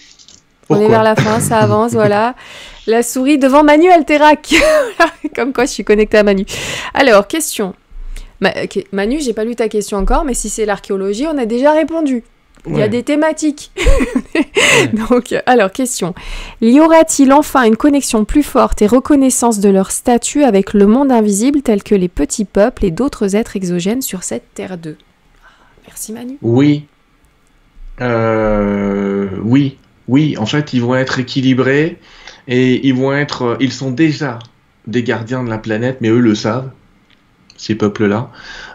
[0.69, 2.35] on est vers la fin, ça avance, voilà.
[2.87, 4.53] La souris devant Manu Alterac,
[5.35, 6.45] comme quoi je suis connectée à Manu.
[6.93, 7.73] Alors, question.
[8.41, 11.45] Ma- ok, Manu, j'ai pas lu ta question encore, mais si c'est l'archéologie, on a
[11.45, 12.23] déjà répondu.
[12.67, 13.71] Il y a des thématiques.
[14.93, 16.15] Donc, alors, question.
[16.61, 21.11] Y aura-t-il enfin une connexion plus forte et reconnaissance de leur statut avec le monde
[21.11, 24.97] invisible tel que les petits peuples et d'autres êtres exogènes sur cette Terre 2
[25.85, 26.37] Merci Manu.
[26.41, 26.87] Oui.
[28.01, 29.77] Euh, oui.
[30.07, 31.99] Oui, en fait, ils vont être équilibrés
[32.47, 33.57] et ils vont être.
[33.59, 34.39] Ils sont déjà
[34.87, 36.69] des gardiens de la planète, mais eux le savent,
[37.57, 38.29] ces peuples-là.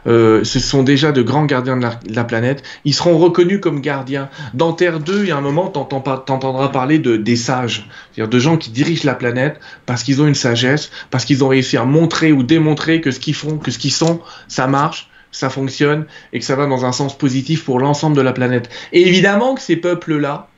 [0.06, 2.62] Euh, ce sont déjà de grands gardiens de la, planète.
[2.84, 4.28] Ils seront reconnus comme gardiens.
[4.54, 8.38] Dans Terre 2, il y a un moment, t'entendras parler de, des sages, c'est-à-dire de
[8.38, 11.84] gens qui dirigent la planète parce qu'ils ont une sagesse, parce qu'ils ont réussi à
[11.84, 16.06] montrer ou démontrer que ce qu'ils font, que ce qu'ils sont, ça marche, ça fonctionne
[16.32, 18.68] et que ça va dans un sens positif pour l'ensemble de la planète.
[18.92, 20.49] Et évidemment que ces peuples-là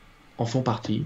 [0.43, 1.05] en font partie.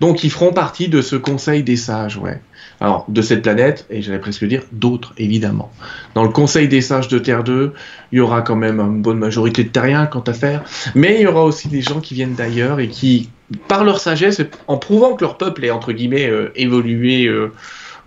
[0.00, 2.40] Donc ils feront partie de ce conseil des sages, ouais.
[2.80, 5.70] Alors, de cette planète, et j'allais presque dire d'autres, évidemment.
[6.14, 7.72] Dans le conseil des sages de Terre 2,
[8.12, 10.64] il y aura quand même une bonne majorité de terriens quant à faire,
[10.94, 13.30] mais il y aura aussi des gens qui viennent d'ailleurs et qui,
[13.68, 17.52] par leur sagesse, en prouvant que leur peuple est, entre guillemets, euh, évolué euh,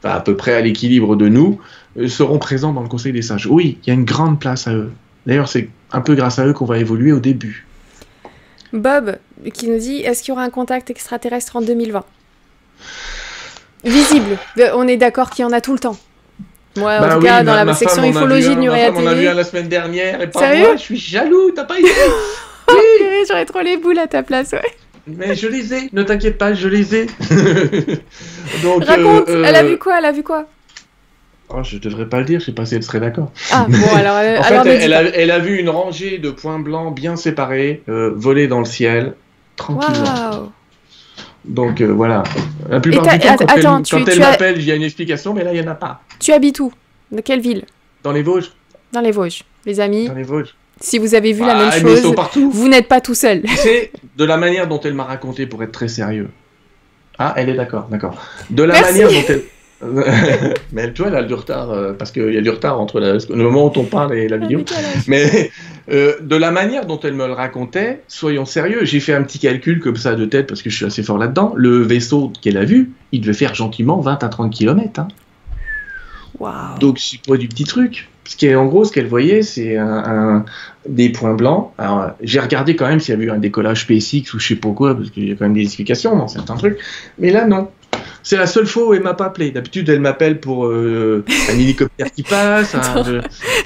[0.04, 1.60] à peu près à l'équilibre de nous,
[1.98, 3.48] euh, seront présents dans le conseil des sages.
[3.48, 4.92] Oui, il y a une grande place à eux.
[5.26, 7.67] D'ailleurs, c'est un peu grâce à eux qu'on va évoluer au début.
[8.74, 9.18] Bob
[9.54, 12.04] qui nous dit est-ce qu'il y aura un contact extraterrestre en 2020
[13.84, 14.38] Visible.
[14.60, 15.98] Euh, On est d'accord qu'il y en a tout le temps.
[16.78, 18.98] Moi, en Bah tout oui, cas, ma- dans la section femme ufologie de Nurea femme
[18.98, 19.28] en a vu TV.
[19.30, 21.90] un la semaine dernière et pas Sérieux moi, je suis jaloux, t'as pas idée.
[22.68, 24.62] Purée, J'aurais trop les boules à ta place, ouais.
[25.08, 27.06] Mais je les ai, ne t'inquiète pas, je les ai.
[28.64, 30.46] Donc, Raconte, euh, elle a euh, vu quoi Elle a vu quoi?
[31.50, 33.32] Oh, je devrais pas le dire, je sais pas si elle serait d'accord.
[33.52, 36.30] Ah, bon, alors, euh, En alors fait, elle, a, elle a vu une rangée de
[36.32, 39.14] points blancs bien séparés, euh, voler dans le ciel,
[39.56, 40.52] tranquillement.
[41.46, 42.24] Donc euh, voilà.
[42.70, 44.72] La plupart du temps, quand attends, elle, tu- quand tu elle as- m'appelle, il y
[44.72, 46.02] a une explication, mais là, il y en a pas.
[46.20, 46.74] Tu habites où?
[47.12, 47.64] Dans quelle ville?
[48.04, 48.52] Dans les Vosges.
[48.92, 49.44] Dans les Vosges.
[49.66, 50.54] Les amis, Dans les Vosges.
[50.82, 52.14] si vous avez vu la Ah, même chose,
[52.52, 53.44] vous n'êtes pas tout seul.
[53.56, 56.30] C'est de la manière dont elle m'a raconté, pour être très sérieux.
[57.18, 58.16] Ah, elle est d'accord, d'accord.
[58.50, 58.92] De la Merci.
[58.92, 59.44] manière dont elle.
[60.72, 63.00] mais tu vois, elle a du retard, euh, parce qu'il y a du retard entre
[63.00, 64.60] la- le moment où on parle et la vidéo.
[65.08, 65.52] Mais
[65.92, 69.40] euh, de la manière dont elle me le racontait, soyons sérieux, j'ai fait un petit
[69.40, 71.54] calcul comme ça de tête parce que je suis assez fort là-dedans.
[71.56, 75.00] Le vaisseau qu'elle a vu, il devait faire gentiment 20 à 30 km.
[75.00, 75.08] Hein.
[76.40, 78.10] Waouh Donc c'est pas du petit truc.
[78.24, 80.46] Parce qu'en gros, ce qu'elle voyait, c'est un, un-
[80.88, 81.72] des points blancs.
[81.78, 84.56] Alors, j'ai regardé quand même s'il y avait eu un décollage SpaceX ou je sais
[84.56, 86.78] pas quoi, parce qu'il y a quand même des explications dans certains trucs.
[87.20, 87.70] Mais là, non.
[88.24, 89.52] C'est la seule fois où elle m'a pas appelé.
[89.52, 92.76] D'habitude, elle m'appelle pour euh, un hélicoptère qui passe.
[92.76, 93.22] Un,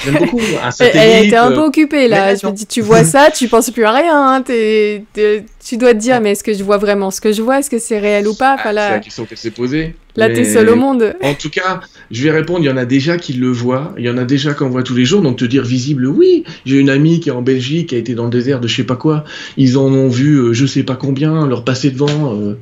[0.05, 0.39] j'aime beaucoup.
[0.63, 1.01] Un satellite.
[1.03, 2.35] Elle était un peu euh, occupée là.
[2.35, 4.13] Je me dis, tu vois ça, tu penses plus à rien.
[4.35, 4.41] hein.
[4.43, 7.41] T'es- t'es- tu dois te dire, mais est-ce que je vois vraiment ce que je
[7.41, 7.57] vois?
[7.59, 8.51] Est-ce que c'est réel ou pas?
[8.51, 9.95] Ah, Enfin, C'est la là, question qu'elle s'est posée.
[10.15, 11.15] là t'es seul au monde.
[11.23, 11.79] En tout cas,
[12.11, 14.25] je vais répondre, il y en a déjà qui le voient, il y en a
[14.25, 17.29] déjà qu'on voit tous les jours, donc te dire visible, oui, j'ai une amie qui
[17.29, 19.23] est en Belgique, qui a été dans le désert de je sais pas quoi,
[19.57, 22.57] ils en ont vu euh, je sais pas combien, leur passer devant, euh,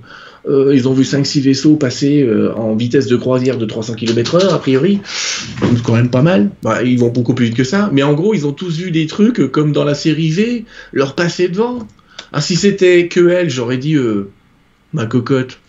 [0.47, 4.35] euh, ils ont vu 5-6 vaisseaux passer euh, en vitesse de croisière de 300 km
[4.35, 4.99] heure, a priori,
[5.61, 8.13] c'est quand même pas mal, Bah, ils vont beaucoup plus vite que ça, mais en
[8.13, 11.49] gros, ils ont tous vu des trucs euh, comme dans la série V, leur passer
[11.49, 11.87] devant.
[12.31, 13.97] Ah, si c'était que elle, j'aurais dit,
[14.93, 15.59] ma cocotte.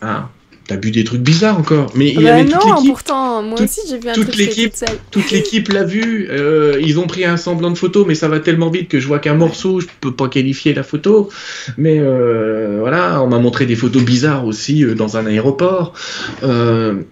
[0.00, 0.30] Ah,
[0.66, 1.90] t'as bu des trucs bizarres encore.
[1.94, 2.88] Mais il y Bah avait toute non, l'équipe.
[2.90, 4.74] pourtant, moi aussi j'ai vu un toute truc, l'équipe-
[5.10, 6.26] toute l'équipe l'a vu.
[6.30, 9.06] euh, ils ont pris un semblant de photo, mais ça va tellement vite que je
[9.06, 11.28] vois qu'un morceau, je peux pas qualifier la photo.
[11.76, 15.92] Mais euh, voilà, on m'a montré des photos bizarres aussi euh, dans un aéroport.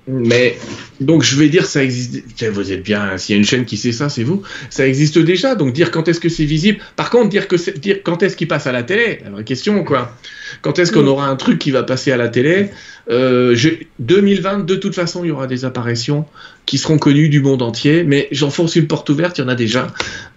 [0.08, 0.56] Mais
[1.00, 2.22] donc je vais dire ça existe.
[2.52, 3.16] Vous êtes bien.
[3.18, 4.42] S'il y a une chaîne qui sait ça, c'est vous.
[4.70, 5.54] Ça existe déjà.
[5.54, 6.78] Donc dire quand est-ce que c'est visible.
[6.96, 9.44] Par contre, dire que c'est- dire quand est-ce qu'il passe à la télé, la vraie
[9.44, 10.14] question quoi.
[10.60, 11.08] Quand est-ce qu'on Mm.
[11.08, 12.70] aura un truc qui va passer à la télé
[13.12, 13.68] euh, je-
[14.00, 16.24] 2020, de toute façon, il y aura des apparitions
[16.66, 19.54] qui seront connues du monde entier, mais j'enfonce une porte ouverte, il y en a
[19.54, 19.88] déjà.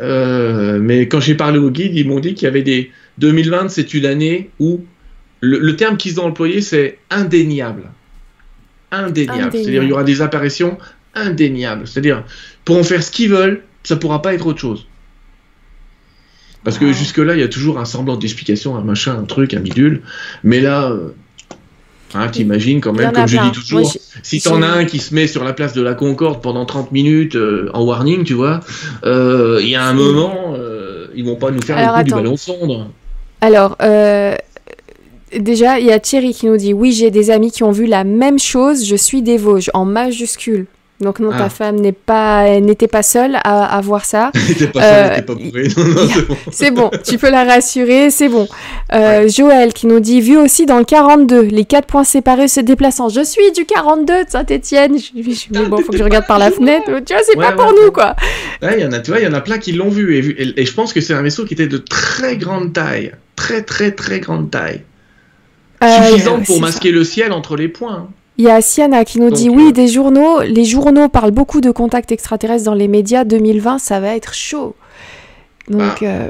[0.01, 2.91] Euh, mais quand j'ai parlé au guide, ils m'ont dit qu'il y avait des...
[3.17, 4.83] 2020, c'est une année où
[5.41, 7.83] le, le terme qu'ils ont employé, c'est indéniable.
[8.91, 9.31] Indéniable.
[9.39, 9.51] Indéniable.
[9.53, 10.77] C'est-à-dire, il y aura des apparitions
[11.15, 11.87] indéniables.
[11.87, 12.23] C'est-à-dire,
[12.65, 14.85] pour en faire ce qu'ils veulent, ça pourra pas être autre chose.
[16.63, 16.93] Parce que Wow.
[16.93, 20.01] jusque-là, il y a toujours un semblant d'explication, un machin, un truc, un bidule.
[20.43, 21.09] Mais là, euh,
[22.15, 23.45] hein, t'imagines quand même, comme je plein.
[23.49, 23.91] dis toujours, Moi,
[24.23, 26.91] si t'en as un qui se met sur la place de la Concorde pendant 30
[26.91, 28.59] minutes euh, en warning, tu vois,
[29.05, 32.07] euh, il y a un moment, euh, ils vont pas nous faire Alors, le coup
[32.07, 32.17] attends.
[32.17, 32.87] du ballon sonde.
[33.41, 34.35] Alors, euh,
[35.37, 37.85] déjà, il y a Thierry qui nous dit Oui, j'ai des amis qui ont vu
[37.85, 40.65] la même chose, je suis des Vosges, en majuscule.
[41.01, 41.37] Donc, non, Ah.
[41.39, 44.31] ta femme n'est pas, n'était pas seule à, à voir ça.
[44.57, 45.67] T'es pas Euh, ça, t'es pas bourré.
[45.77, 46.89] Non, non, c'est bon.
[47.03, 48.47] Tu peux la rassurer, c'est bon.
[48.93, 52.61] Euh, Joël qui nous dit Vu aussi dans le 42, les quatre points séparés se
[52.61, 53.09] déplaçant.
[53.09, 54.97] Je suis du 42 de Saint-Etienne.
[54.97, 56.85] Je, je, mais bon, faut que je regarde par la fenêtre.
[57.05, 58.15] Tu vois, c'est Ouais, pas pour nous, quoi.
[58.61, 60.21] Il y en a, tu vois, il y en a plein qui l'ont vu et,
[60.21, 63.11] vu- et- et je pense que c'est un vaisseau qui était de très grande taille,
[63.35, 64.81] très très très grande taille,
[65.83, 65.87] Euh,
[66.45, 66.61] pour ça.
[66.61, 68.07] masquer le ciel entre les points.
[68.37, 71.31] Il y a Siana qui nous dit Donc, oui, euh, des journaux, les journaux parlent
[71.31, 73.23] beaucoup de contacts extraterrestres dans les médias.
[73.23, 74.75] 2020, ça va être chaud.
[75.69, 76.29] Donc, Bah, euh,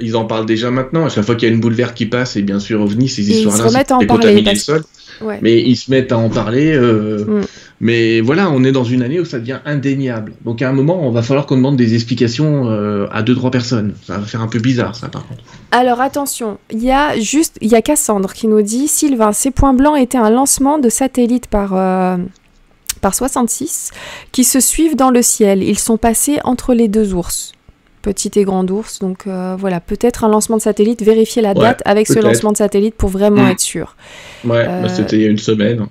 [0.00, 1.06] Ils en parlent déjà maintenant.
[1.06, 3.08] À chaque fois qu'il y a une boule verte qui passe, et bien sûr OVNI,
[3.08, 4.84] ces ils se histoires-là, remettent à en c'est parler, contaminer le parce- sol.
[5.20, 5.38] Ouais.
[5.42, 6.72] Mais ils se mettent à en parler.
[6.74, 7.40] euh, Mm.
[7.80, 10.32] Mais voilà, on est dans une année où ça devient indéniable.
[10.44, 13.50] Donc à un moment, on va falloir qu'on demande des explications euh, à deux trois
[13.50, 13.94] personnes.
[14.06, 15.42] Ça va faire un peu bizarre, ça, par contre.
[15.70, 19.50] Alors attention, il y a juste, il y a Cassandre qui nous dit Sylvain, ces
[19.50, 22.16] points blancs étaient un lancement de satellites par euh,
[23.00, 23.90] par 66
[24.32, 25.62] qui se suivent dans le ciel.
[25.62, 27.52] Ils sont passés entre les deux ours.
[28.04, 31.60] Petit et grand ours, donc euh, voilà, peut-être un lancement de satellite, vérifier la Ouais,
[31.60, 33.50] date avec ce lancement de satellite pour vraiment Mm.
[33.52, 33.96] être sûr.
[34.44, 35.86] Ouais, Euh, bah, c'était il y a une semaine.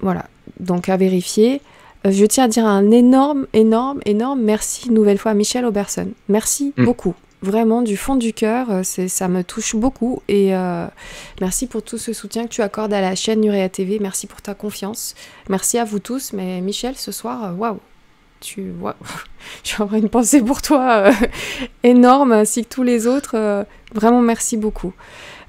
[0.00, 0.26] Voilà,
[0.60, 1.60] donc à vérifier.
[2.06, 5.64] Euh, Je tiens à dire un énorme, énorme, énorme merci une nouvelle fois à Michel
[5.64, 6.06] Auberson.
[6.28, 6.84] Merci Mm.
[6.84, 7.14] beaucoup.
[7.42, 10.86] Vraiment du fond du cœur, ça me touche beaucoup et euh,
[11.40, 13.98] merci pour tout ce soutien que tu accordes à la chaîne Nurea TV.
[14.00, 15.14] Merci pour ta confiance.
[15.48, 16.32] Merci à vous tous.
[16.32, 17.78] Mais Michel, ce soir, waouh,
[18.40, 18.72] tu,
[19.64, 21.12] j'ai vraiment une pensée pour toi euh,
[21.82, 23.32] énorme, ainsi que tous les autres.
[23.34, 23.64] euh,
[23.94, 24.92] vraiment, merci beaucoup.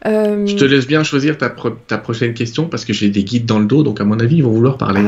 [0.06, 3.24] Euh, Je te laisse bien choisir ta, pro- ta prochaine question parce que j'ai des
[3.24, 5.02] guides dans le dos, donc à mon avis, ils vont vouloir parler.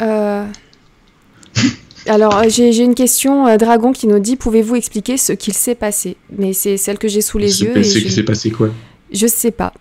[0.00, 0.46] Ah,
[2.06, 6.16] Alors, j'ai une question, Dragon, qui nous dit Pouvez-vous expliquer ce qu'il s'est passé?
[6.36, 7.82] Mais c'est celle que j'ai sous les yeux.
[7.84, 8.70] C'est- je, c'est passé quoi?
[9.12, 9.72] Je sais pas.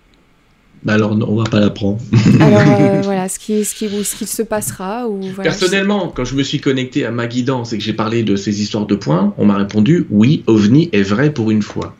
[0.83, 1.99] Bah alors, non, on va pas l'apprendre.
[2.39, 5.07] Alors, euh, voilà, ce qui, ce, qui, ce qu'il se passera.
[5.07, 8.23] Ou, voilà, Personnellement, quand je me suis connecté à ma guidance et que j'ai parlé
[8.23, 11.95] de ces histoires de points, on m'a répondu oui, OVNI est vrai pour une fois.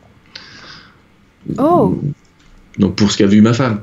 [1.58, 2.00] Oh.
[2.78, 3.82] Donc pour ce qu'a vu ma femme.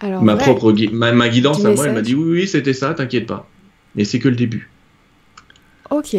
[0.00, 0.40] Alors, ma ouais.
[0.40, 3.26] propre gui- ma, ma guidance à moi, elle m'a dit oui, oui, c'était ça, t'inquiète
[3.26, 3.48] pas.
[3.94, 4.68] Mais c'est que le début.
[5.90, 6.16] Ok.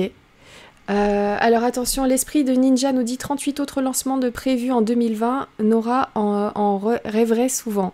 [0.90, 5.48] Euh, alors attention, l'esprit de Ninja nous dit 38 autres lancements de prévus en 2020.
[5.64, 7.94] Nora en, en rêverait souvent.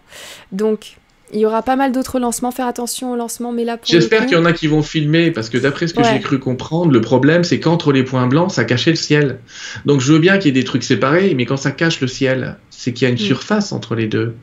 [0.51, 0.97] Donc,
[1.31, 2.49] il y aura pas mal d'autres lancements.
[2.49, 5.49] Faire attention aux lancements, mais là J'espère qu'il y en a qui vont filmer, parce
[5.49, 6.13] que d'après ce que Ouais.
[6.13, 9.39] j'ai cru comprendre, le problème c'est qu'entre les points blancs, ça cachait le ciel.
[9.85, 12.07] Donc je veux bien qu'il y ait des trucs séparés, mais quand ça cache le
[12.07, 13.27] ciel, c'est qu'il y a une Mm.
[13.27, 14.33] surface entre les deux.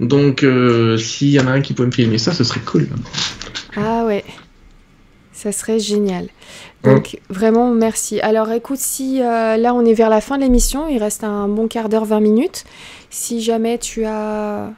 [0.00, 2.88] Donc euh, s'il y en a un qui peut me filmer ça, ce serait cool.
[3.76, 4.22] Ah ouais,
[5.44, 6.28] ça serait génial.
[6.84, 8.18] Donc vraiment merci.
[8.20, 11.48] Alors écoute, si euh, là on est vers la fin de l'émission, il reste un
[11.48, 12.64] bon quart d'heure, 20 minutes.
[13.10, 14.70] Si jamais tu as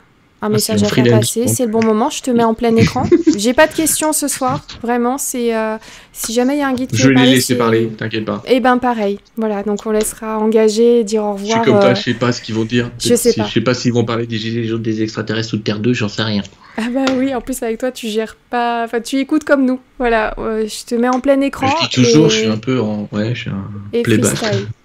[0.42, 1.46] un message à faire passer.
[1.46, 2.10] C'est le bon moment.
[2.10, 3.04] Je te mets en plein écran.
[3.36, 4.66] J'ai pas de questions ce soir.
[4.82, 5.76] Vraiment, c'est euh,
[6.12, 7.88] si jamais il y a un guide qui Je vais les laisser parler.
[7.96, 8.42] T'inquiète pas.
[8.46, 9.20] Et eh ben pareil.
[9.36, 9.62] Voilà.
[9.62, 11.58] Donc on laissera engager, dire au revoir.
[11.58, 11.94] Je suis comme toi.
[11.94, 12.90] Je sais pas ce qu'ils vont dire.
[12.98, 13.44] Je sais pas.
[13.44, 15.92] Je sais pas s'ils vont parler des gilets jaunes, des extraterrestres ou de Terre 2.
[15.92, 16.42] J'en sais rien.
[16.76, 17.34] Ah bah oui.
[17.34, 18.84] En plus avec toi, tu gères pas.
[18.84, 19.80] Enfin, tu écoutes comme nous.
[19.98, 20.34] Voilà.
[20.36, 21.68] je te mets en plein écran.
[21.82, 22.28] Je dis toujours.
[22.28, 23.08] Je suis un peu en.
[23.12, 23.34] Ouais.
[23.34, 24.34] Je suis un et playback.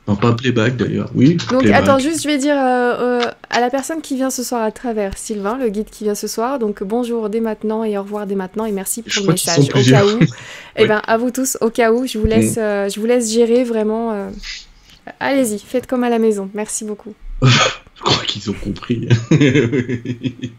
[0.07, 1.37] Non, pas playback d'ailleurs, oui.
[1.51, 4.63] Donc attends, juste je vais dire euh, euh, à la personne qui vient ce soir
[4.63, 8.01] à travers, Sylvain, le guide qui vient ce soir, donc bonjour dès maintenant et au
[8.01, 9.69] revoir dès maintenant et merci pour le message.
[9.69, 10.27] Au cas où, et
[10.77, 12.59] eh ben à vous tous, au cas où, je vous laisse, mm.
[12.59, 14.31] euh, je vous laisse gérer vraiment.
[15.19, 16.49] Allez-y, faites comme à la maison.
[16.55, 17.13] Merci beaucoup.
[17.43, 19.07] je crois qu'ils ont compris.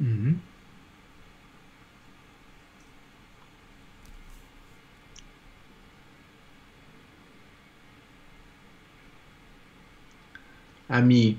[0.00, 0.42] Mhm.
[10.88, 11.36] Amis,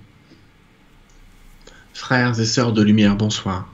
[2.06, 3.68] frères et sœurs de lumière, bonsoir.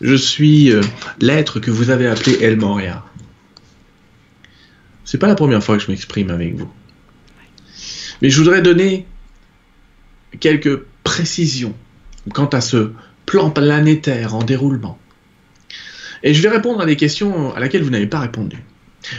[0.00, 0.80] Je suis euh,
[1.18, 3.04] l'être que vous avez appelé El Moria.
[5.04, 6.70] C'est pas la première fois que je m'exprime avec vous.
[8.22, 9.06] Mais je voudrais donner
[10.38, 11.74] quelques précisions
[12.32, 12.92] quant à ce
[13.26, 15.00] plan planétaire en déroulement.
[16.22, 18.58] Et je vais répondre à des questions à laquelle vous n'avez pas répondu.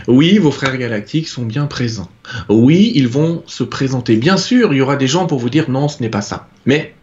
[0.08, 2.10] Oui, vos frères galactiques sont bien présents.
[2.50, 4.18] Oui, ils vont se présenter.
[4.18, 6.48] Bien sûr, il y aura des gens pour vous dire non, ce n'est pas ça.
[6.66, 6.94] Mais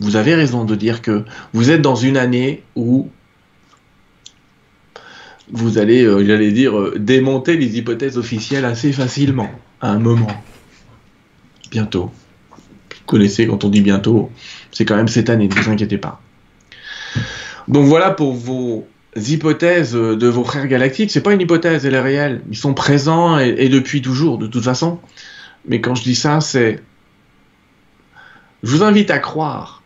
[0.00, 3.10] vous avez raison de dire que vous êtes dans une année où
[5.52, 9.50] vous allez, euh, j'allais dire, euh, démonter les hypothèses officielles assez facilement,
[9.80, 10.34] à un moment.
[11.70, 12.10] Bientôt.
[12.50, 14.30] Vous connaissez quand on dit bientôt,
[14.70, 16.20] c'est quand même cette année, ne vous inquiétez pas.
[17.68, 18.86] Donc voilà pour vos
[19.16, 21.10] hypothèses de vos frères galactiques.
[21.10, 22.42] C'est pas une hypothèse, elle est réelle.
[22.50, 24.98] Ils sont présents et, depuis toujours, de toute façon.
[25.66, 26.80] Mais quand je dis ça, c'est.
[28.62, 29.82] Je vous invite à croire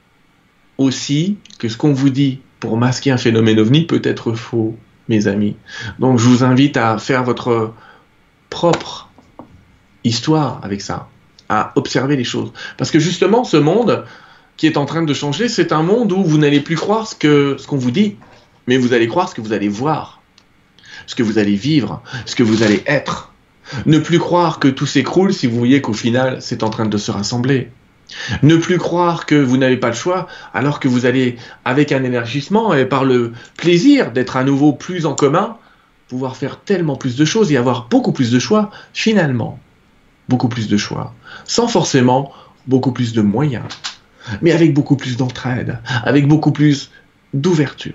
[0.79, 4.77] aussi que ce qu'on vous dit pour masquer un phénomène ovni peut être faux,
[5.09, 5.57] mes amis.
[5.99, 7.73] Donc je vous invite à faire votre
[8.51, 9.11] propre
[10.05, 11.09] histoire avec ça,
[11.49, 12.53] à observer les choses.
[12.77, 14.05] Parce que justement, ce monde,
[14.57, 17.15] qui est en train de changer, c'est un monde où vous n'allez plus croire ce
[17.15, 18.17] que ce qu'on vous dit,
[18.67, 20.21] mais vous allez croire ce que vous allez voir,
[21.07, 23.33] ce que vous allez vivre, ce que vous allez être.
[23.85, 26.99] Ne plus croire que tout s'écroule si vous voyez qu'au final c'est en train de
[26.99, 27.71] se rassembler.
[28.43, 32.05] Ne plus croire que vous n'avez pas le choix alors que vous allez, avec un
[32.05, 35.57] énergissement et par le plaisir d'être à nouveau plus en commun,
[36.09, 39.59] pouvoir faire tellement plus de choses et avoir beaucoup plus de choix, finalement.
[40.29, 41.15] Beaucoup plus de choix.
[41.47, 42.33] Sans forcément
[42.69, 43.65] beaucoup plus de moyens
[44.43, 46.91] mais avec beaucoup plus d'entraide, avec beaucoup plus
[47.35, 47.95] d'ouverture.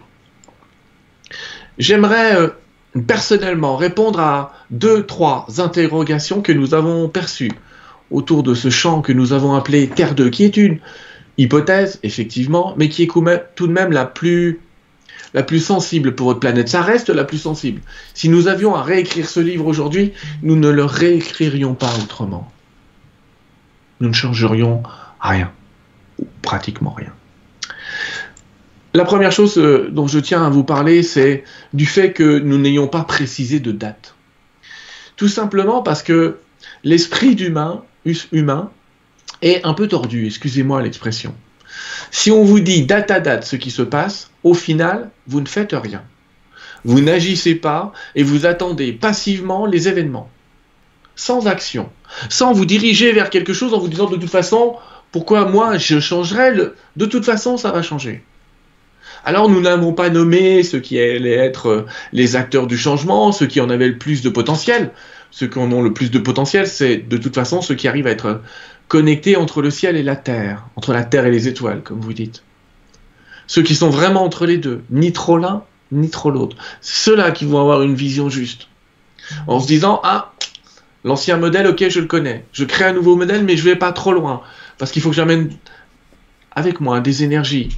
[1.77, 2.49] J'aimerais euh,
[3.07, 7.51] personnellement répondre à deux, trois interrogations que nous avons perçues
[8.09, 10.79] autour de ce champ que nous avons appelé Terre 2, qui est une
[11.37, 13.07] hypothèse, effectivement, mais qui est
[13.55, 14.59] tout de même la plus,
[15.59, 16.67] sensible pour votre planète.
[16.67, 17.81] Ça reste la plus sensible.
[18.13, 20.11] Si nous avions à réécrire ce livre aujourd'hui,
[20.43, 22.51] nous ne le réécririons pas autrement.
[24.01, 24.83] Nous ne changerions
[25.21, 25.51] rien
[26.41, 27.13] pratiquement rien.
[28.93, 32.57] La première chose euh, dont je tiens à vous parler, c'est du fait que nous
[32.57, 34.15] n'ayons pas précisé de date.
[35.15, 36.39] Tout simplement parce que
[36.83, 37.83] l'esprit d'humain
[38.31, 38.71] humain
[39.41, 41.33] est un peu tordu, excusez-moi l'expression.
[42.09, 45.47] Si on vous dit date à date ce qui se passe, au final, vous ne
[45.47, 46.03] faites rien.
[46.83, 50.29] Vous n'agissez pas et vous attendez passivement les événements,
[51.15, 51.89] sans action,
[52.27, 54.75] sans vous diriger vers quelque chose en vous disant de toute façon,
[55.11, 56.75] pourquoi moi je changerais le...
[56.97, 58.23] De toute façon, ça va changer.
[59.23, 63.45] Alors nous n'avons pas nommé ceux qui allaient être euh, les acteurs du changement, ceux
[63.45, 64.91] qui en avaient le plus de potentiel.
[65.29, 68.07] Ceux qui en ont le plus de potentiel, c'est de toute façon ceux qui arrivent
[68.07, 68.41] à être
[68.87, 72.13] connectés entre le ciel et la terre, entre la terre et les étoiles, comme vous
[72.13, 72.43] dites.
[73.47, 76.57] Ceux qui sont vraiment entre les deux, ni trop l'un, ni trop l'autre.
[76.81, 78.67] Ceux-là qui vont avoir une vision juste.
[79.47, 80.33] En se disant, ah,
[81.05, 82.43] l'ancien modèle, ok, je le connais.
[82.51, 84.41] Je crée un nouveau modèle, mais je vais pas trop loin.
[84.77, 85.51] Parce qu'il faut que j'amène
[86.53, 87.69] avec moi des énergies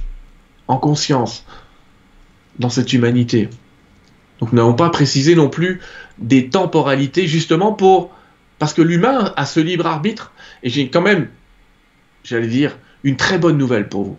[0.68, 1.44] en conscience
[2.58, 3.48] dans cette humanité.
[4.40, 5.80] Donc nous n'avons pas précisé non plus
[6.18, 8.12] des temporalités justement pour...
[8.58, 10.32] Parce que l'humain a ce libre arbitre,
[10.62, 11.28] et j'ai quand même,
[12.22, 14.18] j'allais dire, une très bonne nouvelle pour vous.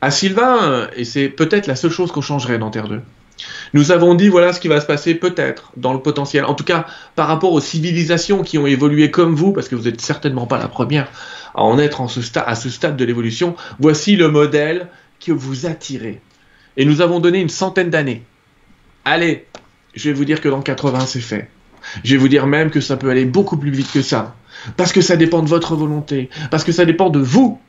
[0.00, 3.00] À Sylvain, et c'est peut-être la seule chose qu'on changerait dans Terre 2,
[3.72, 6.44] Nous avons dit voilà ce qui va se passer peut-être dans le potentiel.
[6.44, 6.86] En tout cas,
[7.16, 10.58] par rapport aux civilisations qui ont évolué comme vous, parce que vous n'êtes certainement pas
[10.58, 11.08] la première
[11.54, 14.88] à en être en ce à ce stade de l'évolution, voici le modèle
[15.20, 16.20] que vous attirez.
[16.76, 18.22] Et nous avons donné une centaine d'années.
[19.04, 19.46] Allez,
[19.94, 21.50] je vais vous dire que dans 80, c'est fait.
[22.04, 24.36] Je vais vous dire même que ça peut aller beaucoup plus vite que ça.
[24.76, 26.28] Parce que ça dépend de votre volonté.
[26.50, 27.60] Parce que ça dépend de vous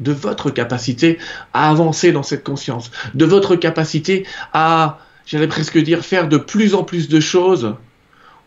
[0.00, 1.18] de votre capacité
[1.52, 6.74] à avancer dans cette conscience, de votre capacité à, j'allais presque dire, faire de plus
[6.74, 7.76] en plus de choses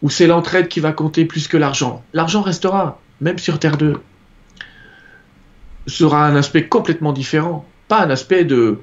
[0.01, 2.03] où c'est l'entraide qui va compter plus que l'argent.
[2.13, 3.99] L'argent restera, même sur Terre 2.
[5.87, 8.79] Sera un aspect complètement différent, pas un aspect de,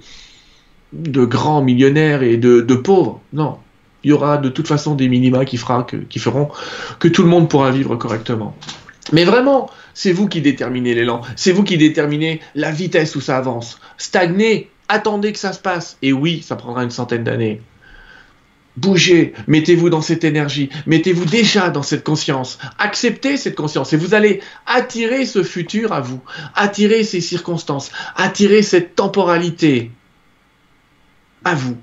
[0.93, 3.59] de grands millionnaires et de, de pauvres, non.
[4.03, 5.59] Il y aura de toute façon des minima qui,
[6.09, 6.51] qui feront
[6.99, 8.55] que tout le monde pourra vivre correctement.
[9.13, 13.37] Mais vraiment, c'est vous qui déterminez l'élan, c'est vous qui déterminez la vitesse où ça
[13.37, 13.81] avance.
[13.97, 15.97] Stagnez, attendez que ça se passe.
[16.03, 17.61] Et oui, ça prendra une centaine d'années.
[18.77, 24.15] Bougez, mettez-vous dans cette énergie, mettez-vous déjà dans cette conscience, acceptez cette conscience et vous
[24.15, 26.21] allez attirer ce futur à vous,
[26.57, 29.93] attirer ces circonstances, attirer cette temporalité
[31.45, 31.77] à vous.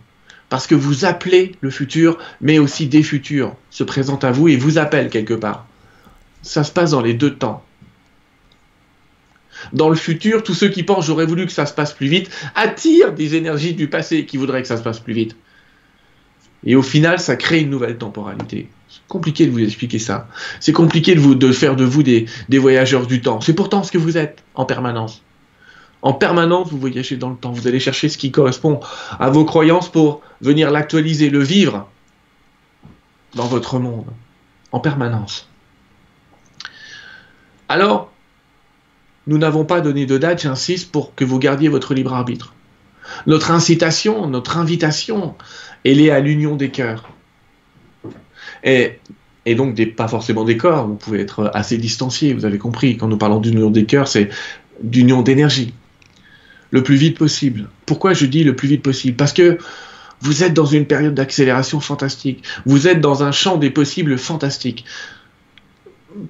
[0.49, 4.57] Parce que vous appelez le futur, mais aussi des futurs se présentent à vous et
[4.57, 5.65] vous appellent quelque part.
[6.41, 7.63] Ça se passe dans les deux temps.
[9.71, 12.29] Dans le futur, tous ceux qui pensent j'aurais voulu que ça se passe plus vite
[12.55, 15.37] attirent des énergies du passé qui voudraient que ça se passe plus vite.
[16.65, 18.69] Et au final, ça crée une nouvelle temporalité.
[18.87, 20.27] C'est compliqué de vous expliquer ça.
[20.59, 23.41] C'est compliqué de, faire de vous des, des voyageurs du temps.
[23.41, 25.23] C'est pourtant ce que vous êtes en permanence.
[26.01, 27.51] En permanence, vous voyagez dans le temps.
[27.51, 28.79] Vous allez chercher ce qui correspond
[29.19, 31.87] à vos croyances pour venir l'actualiser, le vivre
[33.35, 34.07] dans votre monde.
[34.71, 35.49] En permanence.
[37.67, 38.11] Alors,
[39.27, 42.53] nous n'avons pas donné de date, j'insiste, pour que vous gardiez votre libre arbitre.
[43.27, 45.35] Notre incitation, notre invitation,
[45.83, 47.09] elle est à l'union des cœurs.
[48.63, 48.99] Et,
[49.55, 52.97] donc, pas forcément des corps, vous pouvez être assez distancié, vous avez compris.
[52.97, 54.29] Quand nous parlons d'union des cœurs, c'est
[54.83, 55.73] d'union d'énergie.
[56.69, 57.69] Le plus vite possible.
[57.85, 59.17] Pourquoi je dis le plus vite possible?
[59.17, 59.57] Parce que
[60.21, 62.43] vous êtes dans une période d'accélération fantastique.
[62.65, 64.85] Vous êtes dans un champ des possibles fantastique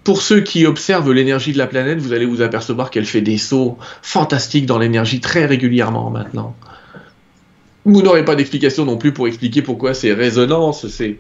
[0.04, 3.38] pour ceux qui observent l'énergie de la planète, vous allez vous apercevoir qu'elle fait des
[3.38, 6.56] sauts fantastiques dans l'énergie très régulièrement maintenant.
[7.86, 11.20] Vous n'aurez pas d'explication non plus pour expliquer pourquoi ces résonances, ces,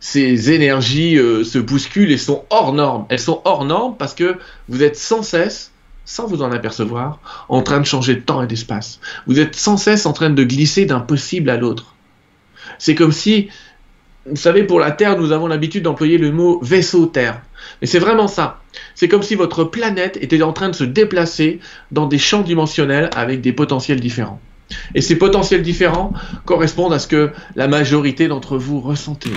[0.00, 3.06] ces énergies euh, se bousculent et sont hors normes.
[3.10, 4.36] Elles sont hors normes parce que
[4.68, 5.70] vous êtes sans cesse,
[6.06, 9.00] sans vous en apercevoir, en train de changer de temps et d'espace.
[9.26, 11.94] Vous êtes sans cesse en train de glisser d'un possible à l'autre.
[12.78, 13.48] C'est comme si
[14.26, 17.42] vous savez, pour la Terre, nous avons l'habitude d'employer le mot vaisseau Terre.
[17.80, 18.60] Mais c'est vraiment ça.
[18.94, 21.60] C'est comme si votre planète était en train de se déplacer
[21.92, 24.40] dans des champs dimensionnels avec des potentiels différents.
[24.94, 26.12] Et ces potentiels différents
[26.46, 29.32] correspondent à ce que la majorité d'entre vous ressentez.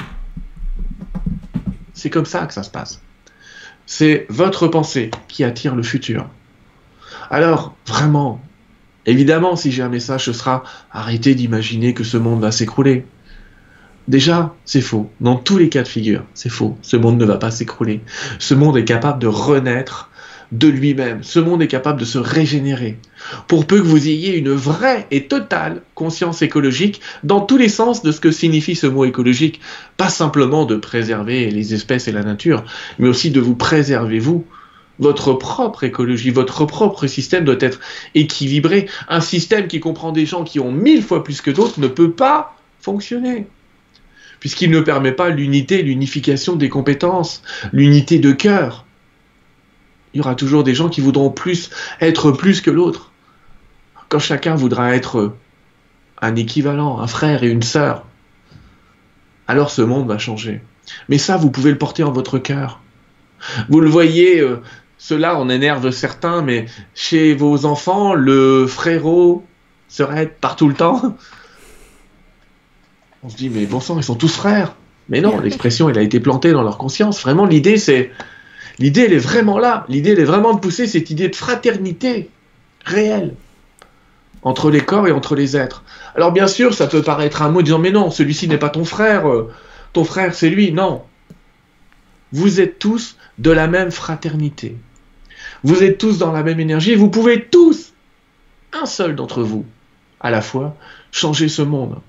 [1.93, 3.01] C'est comme ça que ça se passe.
[3.85, 6.29] C'est votre pensée qui attire le futur.
[7.29, 8.41] Alors, vraiment,
[9.05, 13.05] évidemment, si j'ai un message, ce sera arrêtez d'imaginer que ce monde va s'écrouler.
[14.07, 15.09] Déjà, c'est faux.
[15.19, 16.77] Dans tous les cas de figure, c'est faux.
[16.81, 18.01] Ce monde ne va pas s'écrouler.
[18.39, 20.09] Ce monde est capable de renaître
[20.53, 21.23] de lui-même.
[21.23, 22.99] Ce monde est capable de se régénérer.
[23.47, 28.01] Pour peu que vous ayez une vraie et totale conscience écologique dans tous les sens
[28.01, 29.59] de ce que signifie ce mot écologique.
[29.97, 32.63] Pas simplement de préserver les espèces et la nature,
[32.99, 34.45] mais aussi de vous préserver vous.
[34.99, 37.81] Votre propre écologie, votre propre système doit être
[38.15, 38.87] équilibré.
[39.09, 42.11] Un système qui comprend des gens qui ont mille fois plus que d'autres ne peut
[42.11, 43.47] pas fonctionner
[44.39, 47.41] puisqu'il ne permet pas l'unité, l'unification des compétences,
[47.73, 48.85] l'unité de cœur.
[50.13, 51.69] Il y aura toujours des gens qui voudront plus
[52.01, 53.11] être plus que l'autre.
[54.09, 55.33] Quand chacun voudra être
[56.21, 58.05] un équivalent, un frère et une sœur,
[59.47, 60.61] alors ce monde va changer.
[61.09, 62.81] Mais ça, vous pouvez le porter en votre cœur.
[63.69, 64.61] Vous le voyez, euh,
[64.97, 66.65] cela en énerve certains, mais
[66.95, 69.45] chez vos enfants, le frérot
[69.87, 71.15] serait partout le temps.
[73.23, 74.75] On se dit, mais bon sang, ils sont tous frères.
[75.09, 77.21] Mais non, l'expression, elle a été plantée dans leur conscience.
[77.21, 78.11] Vraiment, l'idée, c'est.
[78.79, 79.85] L'idée, elle est vraiment là.
[79.89, 82.29] L'idée, elle est vraiment de pousser cette idée de fraternité
[82.85, 83.33] réelle
[84.43, 85.83] entre les corps et entre les êtres.
[86.15, 88.85] Alors, bien sûr, ça peut paraître un mot disant, mais non, celui-ci n'est pas ton
[88.85, 89.27] frère.
[89.27, 89.51] Euh,
[89.93, 90.71] ton frère, c'est lui.
[90.71, 91.01] Non.
[92.31, 94.77] Vous êtes tous de la même fraternité.
[95.63, 96.95] Vous êtes tous dans la même énergie.
[96.95, 97.93] Vous pouvez tous,
[98.73, 99.65] un seul d'entre vous,
[100.19, 100.75] à la fois,
[101.11, 101.99] changer ce monde.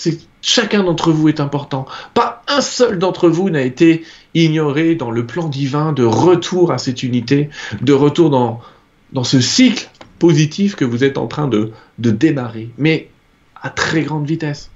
[0.00, 1.84] C'est chacun d'entre vous est important.
[2.14, 4.02] Pas un seul d'entre vous n'a été
[4.32, 7.50] ignoré dans le plan divin de retour à cette unité,
[7.82, 12.70] de retour dans, ce cycle positif que vous êtes en train de, démarrer.
[12.78, 13.10] Mais
[13.60, 14.70] à très grande vitesse.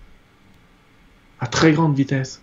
[1.40, 2.42] À très grande vitesse.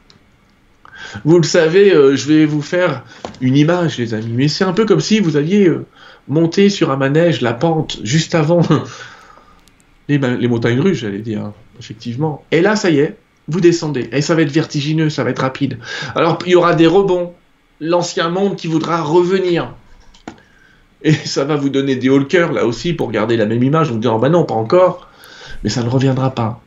[1.24, 3.03] Vous le savez, euh, je vais vous faire
[3.41, 5.86] une image, les amis, mais c'est un peu comme si vous aviez euh,
[6.28, 8.62] monté sur un manège la pente juste avant
[10.10, 12.45] les montagnes russes, j'allais dire, effectivement.
[12.52, 13.18] Et là, ça y est,
[13.48, 14.08] vous descendez.
[14.12, 15.80] Et ça va être vertigineux, ça va être rapide.
[16.16, 17.34] Alors, il y aura des rebonds.
[17.80, 19.74] L'ancien monde qui voudra revenir.
[21.02, 23.91] Et ça va vous donner des cœur là aussi pour garder la même image.
[23.91, 25.10] Vous dire, bah non, pas encore.
[25.64, 26.62] Mais ça ne reviendra pas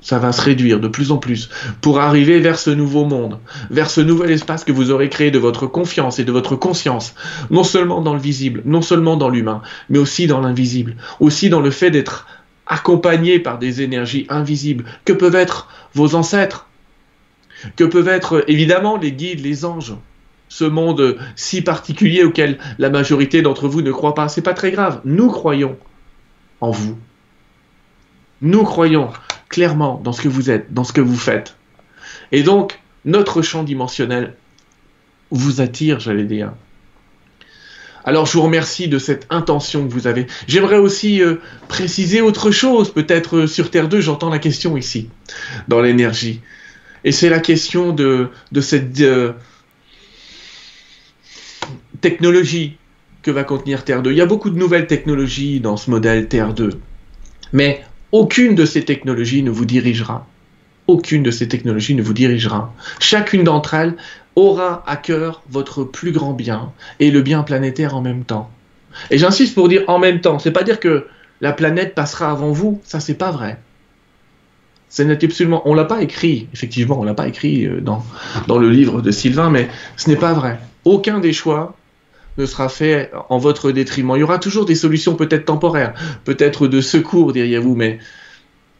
[0.00, 1.50] ça va se réduire de plus en plus
[1.80, 3.38] pour arriver vers ce nouveau monde,
[3.70, 7.14] vers ce nouvel espace que vous aurez créé de votre confiance et de votre conscience,
[7.50, 11.60] non seulement dans le visible, non seulement dans l'humain, mais aussi dans l'invisible, aussi dans
[11.60, 12.26] le fait d'être
[12.68, 16.68] accompagné par des énergies invisibles que peuvent être vos ancêtres,
[17.76, 19.94] que peuvent être évidemment les guides, les anges,
[20.48, 24.28] ce monde si particulier auquel la majorité d'entre vous ne croit pas.
[24.28, 25.00] C'est pas très grave.
[25.04, 25.76] Nous croyons
[26.60, 26.98] en vous.
[28.40, 29.10] Nous croyons
[29.48, 31.56] clairement dans ce que vous êtes, dans ce que vous faites.
[32.32, 34.34] Et donc, notre champ dimensionnel
[35.30, 36.52] vous attire, j'allais dire.
[38.08, 40.28] Alors je vous remercie de cette intention que vous avez.
[40.46, 41.34] J'aimerais aussi euh,
[41.68, 45.10] préciser autre chose, peut-être euh, sur Terre 2, j'entends la question ici,
[45.68, 46.40] dans l'énergie.
[47.04, 48.30] Et c'est la question de,
[48.62, 49.34] cette euh,
[52.00, 52.78] technologie
[53.20, 54.12] que va contenir Terre 2.
[54.12, 56.70] Il y a beaucoup de nouvelles technologies dans ce modèle Terre 2.
[57.52, 60.26] Mais aucune de ces technologies ne vous dirigera.
[60.86, 62.74] Aucune de ces technologies ne vous dirigera.
[63.00, 63.96] Chacune d'entre elles
[64.38, 68.50] aura à cœur votre plus grand bien et le bien planétaire en même temps.
[69.10, 70.38] Et j'insiste pour dire en même temps.
[70.38, 71.06] C'est pas dire que
[71.40, 72.80] la planète passera avant vous.
[72.84, 73.58] Ça, c'est pas vrai.
[74.90, 78.02] Ce n'est absolument, on l'a pas écrit, effectivement, on l'a pas écrit euh, dans,
[78.46, 80.58] dans le livre de Sylvain, mais ce n'est pas vrai.
[80.84, 81.76] Aucun des choix
[82.38, 84.12] ne sera fait en votre détriment.
[84.16, 85.92] Il y aura toujours des solutions peut-être temporaires,
[86.24, 87.98] peut-être de secours, diriez-vous, mais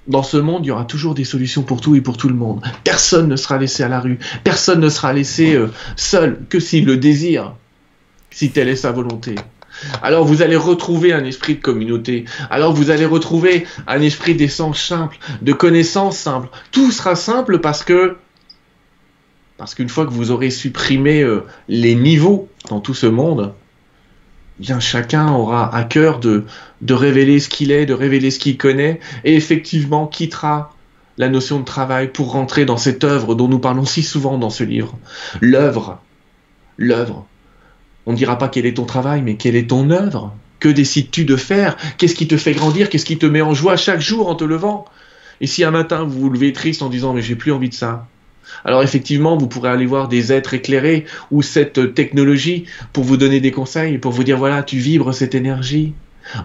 [0.09, 2.35] dans ce monde, il y aura toujours des solutions pour tout et pour tout le
[2.35, 2.62] monde.
[2.82, 6.86] Personne ne sera laissé à la rue, personne ne sera laissé euh, seul que s'il
[6.86, 7.55] le désire,
[8.30, 9.35] si telle est sa volonté.
[10.02, 12.24] Alors vous allez retrouver un esprit de communauté.
[12.51, 16.48] Alors vous allez retrouver un esprit d'essence simple, de connaissance simple.
[16.72, 18.16] Tout sera simple parce que
[19.56, 23.52] parce qu'une fois que vous aurez supprimé euh, les niveaux dans tout ce monde,
[24.59, 26.44] bien chacun aura à cœur de,
[26.89, 30.74] révéler ce qu'il est, de révéler ce qu'il connaît, et effectivement quittera
[31.16, 34.51] la notion de travail pour rentrer dans cette œuvre dont nous parlons si souvent dans
[34.51, 34.97] ce livre.
[35.40, 36.01] L'œuvre.
[36.76, 37.26] L'œuvre.
[38.06, 41.24] On ne dira pas quel est ton travail, mais quelle est ton œuvre Que décides-tu
[41.24, 41.76] de faire?
[41.98, 42.89] Qu'est-ce qui te fait grandir?
[42.89, 44.85] Qu'est-ce qui te met en joie chaque jour en te levant?
[45.40, 47.74] Et si un matin vous vous levez triste en disant mais j'ai plus envie de
[47.74, 48.06] ça,
[48.65, 53.41] alors effectivement, vous pourrez aller voir des êtres éclairés ou cette technologie pour vous donner
[53.41, 55.95] des conseils, pour vous dire voilà, tu vibres cette énergie.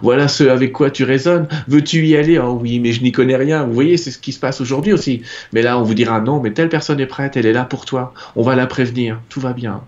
[0.02, 1.46] Voilà ce avec quoi tu résonnes.
[1.68, 2.38] Veux-tu y aller?
[2.38, 3.64] Oh oui, mais je n'y connais rien.
[3.64, 5.22] Vous voyez, c'est ce qui se passe aujourd'hui aussi.
[5.52, 7.84] Mais là, on vous dira non, mais telle personne est prête, elle est là pour
[7.84, 8.14] toi.
[8.34, 9.20] On va la prévenir.
[9.28, 9.82] Tout va bien.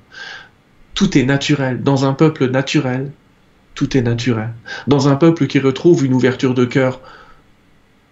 [0.94, 1.82] Tout est naturel.
[1.82, 3.10] Dans un peuple naturel,
[3.74, 4.50] tout est naturel.
[4.86, 7.00] Dans un peuple qui retrouve une ouverture de cœur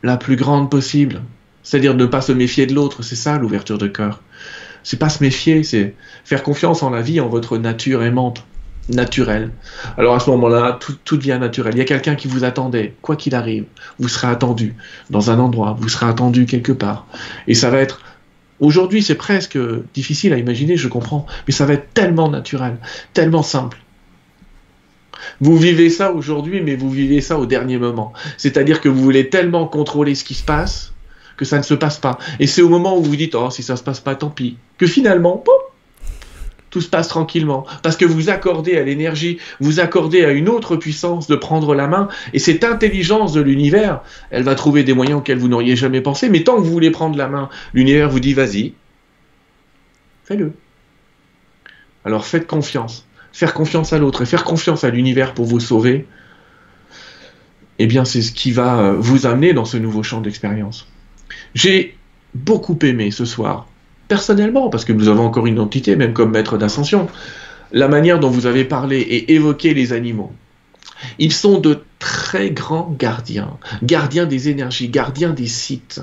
[0.03, 1.23] la plus grande possible,
[1.65, 4.21] c'est-à-dire ne pas se méfier de l'autre, c'est ça l'ouverture de cœur.
[4.85, 8.45] C'est pas se méfier, c'est faire confiance en la vie, en votre nature aimante,
[8.89, 9.51] naturelle.
[9.97, 11.75] Alors à ce moment-là, tout, tout devient naturel.
[11.75, 13.65] Il y a quelqu'un qui vous attendait, quoi qu'il arrive,
[13.99, 14.77] vous serez attendu
[15.11, 17.07] dans un endroit, vous serez attendu quelque part.
[17.49, 18.01] Et ça va être
[18.61, 19.59] Aujourd'hui, c'est presque
[19.95, 22.79] difficile à imaginer, je comprends, mais ça va être tellement naturel,
[23.13, 23.79] tellement simple.
[25.41, 28.13] Vous vivez ça aujourd'hui, mais vous vivez ça au dernier moment.
[28.39, 30.94] C'est-à-dire que vous voulez tellement contrôler ce qui se passe
[31.37, 32.19] que ça ne se passe pas.
[32.41, 34.57] Et c'est au moment où vous dites, oh, si ça se passe pas, tant pis,
[34.79, 35.43] que finalement,
[36.71, 37.67] tout se passe tranquillement.
[37.83, 41.87] Parce que vous accordez à l'énergie, vous accordez à une autre puissance de prendre la
[41.87, 44.01] main, et cette intelligence de l'univers,
[44.31, 46.91] elle va trouver des moyens auxquels vous n'auriez jamais pensé, mais tant que vous voulez
[46.91, 48.75] prendre la main, l'univers vous dit, vas-y,
[50.25, 50.53] fais-le.
[52.05, 53.07] Alors faites confiance.
[53.33, 56.07] Faire confiance à l'autre et faire confiance à l'univers pour vous sauver,
[57.79, 60.87] eh bien c'est ce qui va euh, vous amener dans ce nouveau champ d'expérience.
[61.55, 61.97] J'ai
[62.35, 63.67] beaucoup aimé ce soir,
[64.09, 67.09] personnellement, parce que nous avons encore une identité, même comme maître d'ascension,
[67.73, 70.33] la manière dont vous avez parlé et évoqué les animaux.
[71.19, 76.01] Ils sont de très grands gardiens, gardiens des énergies, gardiens des sites,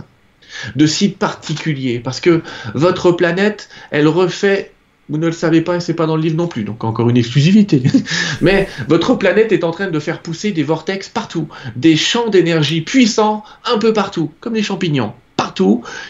[0.76, 2.42] de sites particuliers, parce que
[2.74, 4.72] votre planète, elle refait
[5.10, 7.10] vous ne le savez pas et c'est pas dans le livre non plus, donc encore
[7.10, 7.84] une exclusivité.
[8.42, 12.80] Mais votre planète est en train de faire pousser des vortex partout, des champs d'énergie
[12.80, 15.14] puissants un peu partout, comme des champignons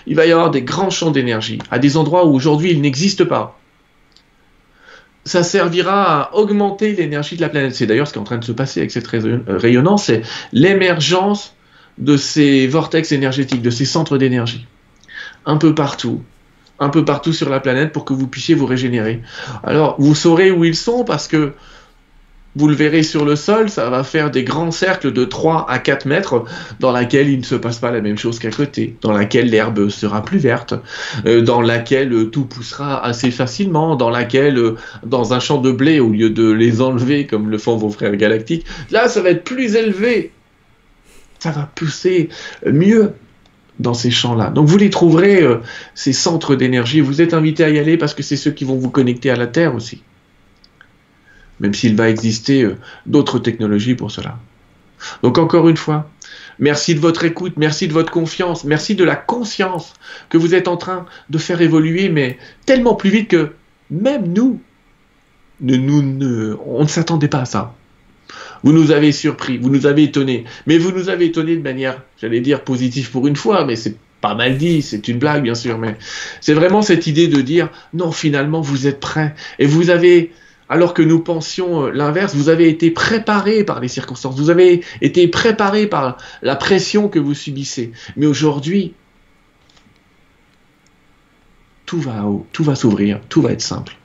[0.08, 3.24] il va y avoir des grands champs d'énergie, à des endroits où aujourd'hui il n'existe
[3.24, 3.58] pas.
[5.24, 7.76] Ça servira à augmenter l'énergie de la planète.
[7.76, 11.54] C'est d'ailleurs ce qui est en train de se passer avec cette rayonnance, c'est l'émergence
[11.98, 14.66] de ces vortex énergétiques, de ces centres d'énergie,
[15.46, 16.22] un peu partout,
[16.80, 19.22] un peu partout sur la planète pour que vous puissiez vous régénérer.
[19.64, 21.54] Alors, vous saurez où ils sont parce que
[22.56, 25.80] vous le verrez sur le sol, ça va faire des grands cercles de 3 à
[25.80, 26.44] 4 mètres
[26.80, 29.90] dans laquelle il ne se passe pas la même chose qu'à côté, dans laquelle l'herbe
[29.90, 30.73] sera plus verte,
[31.26, 34.76] euh, dans laquelle euh, tout poussera assez facilement, dans laquelle, euh,
[35.06, 38.15] dans un champ de blé, au lieu de les enlever comme le font vos frères
[38.18, 40.32] galactiques, là, ça va être plus élevé.
[41.40, 42.30] Ça va pousser
[42.65, 43.14] mieux
[43.80, 44.49] dans ces champs-là.
[44.52, 45.44] Donc vous les trouverez,
[45.95, 46.99] ces centres d'énergie.
[46.99, 49.36] Vous êtes invités à y aller parce que c'est ceux qui vont vous connecter à
[49.36, 50.03] la Terre aussi
[51.62, 52.76] même s'il va exister euh,
[53.06, 54.38] d'autres technologies pour cela.
[55.24, 56.10] Donc encore une fois,
[56.60, 59.94] merci de votre écoute, merci de votre confiance, merci de la conscience
[60.30, 63.52] que vous êtes en train de faire évoluer, mais tellement plus vite que
[63.90, 64.60] même nous,
[65.62, 67.76] nous, on ne s'attendait pas à ça.
[68.64, 72.02] Vous nous avez surpris, vous nous avez étonnés, mais vous nous avez étonnés de manière,
[72.20, 75.56] j'allais dire, positive pour une fois, mais c'est pas mal dit, c'est une blague bien
[75.56, 75.98] sûr, mais
[76.42, 80.32] c'est vraiment cette idée de dire non, finalement vous êtes prêts et vous avez
[80.72, 84.81] alors que nous pensions euh, l'inverse, vous avez été préparé par les circonstances, vous avez
[85.02, 87.91] été préparé par la pression que vous subissez.
[88.15, 88.93] Mais aujourd'hui,
[91.85, 93.98] tout va, tout va s'ouvrir, tout va être simple.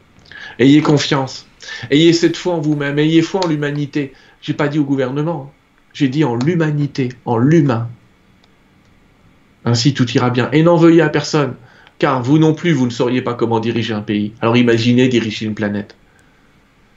[0.58, 1.46] Ayez confiance,
[1.92, 4.12] ayez cette foi en vous-même, ayez foi en l'humanité.
[4.42, 5.52] J'ai pas dit au gouvernement,
[5.92, 7.88] j'ai dit en l'humanité, en l'humain.
[9.64, 10.50] Ainsi tout ira bien.
[10.50, 11.54] Et n'en veuillez à personne,
[12.00, 14.32] car vous non plus, vous ne sauriez pas comment diriger un pays.
[14.40, 15.94] Alors imaginez diriger une planète.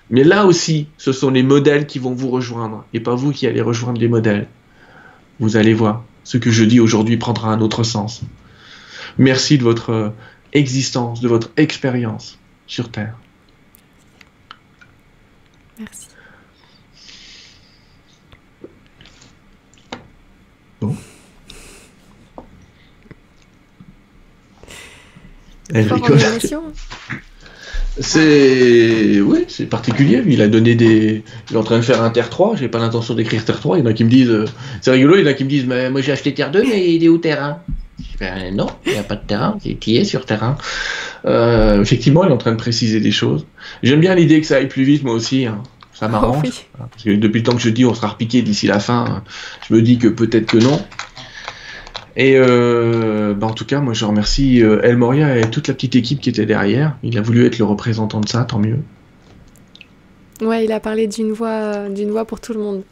[0.09, 3.45] Mais là aussi, ce sont les modèles qui vont vous rejoindre, et pas vous qui
[3.47, 4.47] allez rejoindre les modèles.
[5.39, 8.21] Vous allez voir, ce que je dis aujourd'hui prendra un autre sens.
[9.17, 10.13] Merci de votre
[10.53, 13.15] existence, de votre expérience sur Terre.
[15.77, 16.07] Merci.
[20.81, 20.95] Bon.
[25.73, 26.19] Elle rigole.
[27.99, 30.23] C'est oui, c'est particulier.
[30.27, 31.23] Il a donné des.
[31.49, 32.55] Il est en train de faire un Terre 3.
[32.55, 33.77] J'ai pas l'intention d'écrire Terre 3.
[33.77, 34.45] Il y en a qui me disent.
[34.81, 35.15] C'est rigolo.
[35.17, 35.65] Il y en a qui me disent.
[35.65, 37.59] Mais moi j'ai acheté Terre 2, mais il est où Terre
[38.21, 39.57] 1 Non, il n'y a pas de terrain.
[39.79, 40.57] Qui est sur Terre 1
[41.25, 43.45] euh, Effectivement, il est en train de préciser des choses.
[43.83, 45.45] J'aime bien l'idée que ça aille plus vite, moi aussi.
[45.45, 45.61] Hein.
[45.99, 46.47] Ça m'arrange.
[46.79, 49.21] Oh, Parce que depuis le temps que je dis on sera repiqué d'ici la fin,
[49.67, 50.81] je me dis que peut-être que non.
[52.19, 55.73] Et euh, bah, en tout cas, moi je remercie euh, El Moria et toute la
[55.73, 56.97] petite équipe qui était derrière.
[57.01, 58.79] Il a voulu être le représentant de ça, tant mieux.
[60.41, 62.83] Ouais, il a parlé d'une voix, d'une voix pour tout le monde.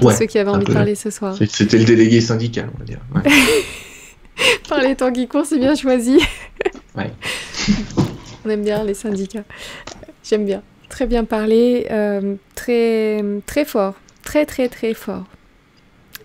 [0.00, 1.36] Pour ceux qui avaient envie de parler ce soir.
[1.36, 3.00] C'était le délégué syndical, on va dire.
[4.70, 6.18] Par les temps qui courent, c'est bien choisi.
[6.96, 7.12] ouais.
[8.46, 9.44] on aime bien les syndicats.
[10.24, 10.62] J'aime bien.
[10.88, 15.24] Très bien parlé, euh, très, très fort, très très très fort.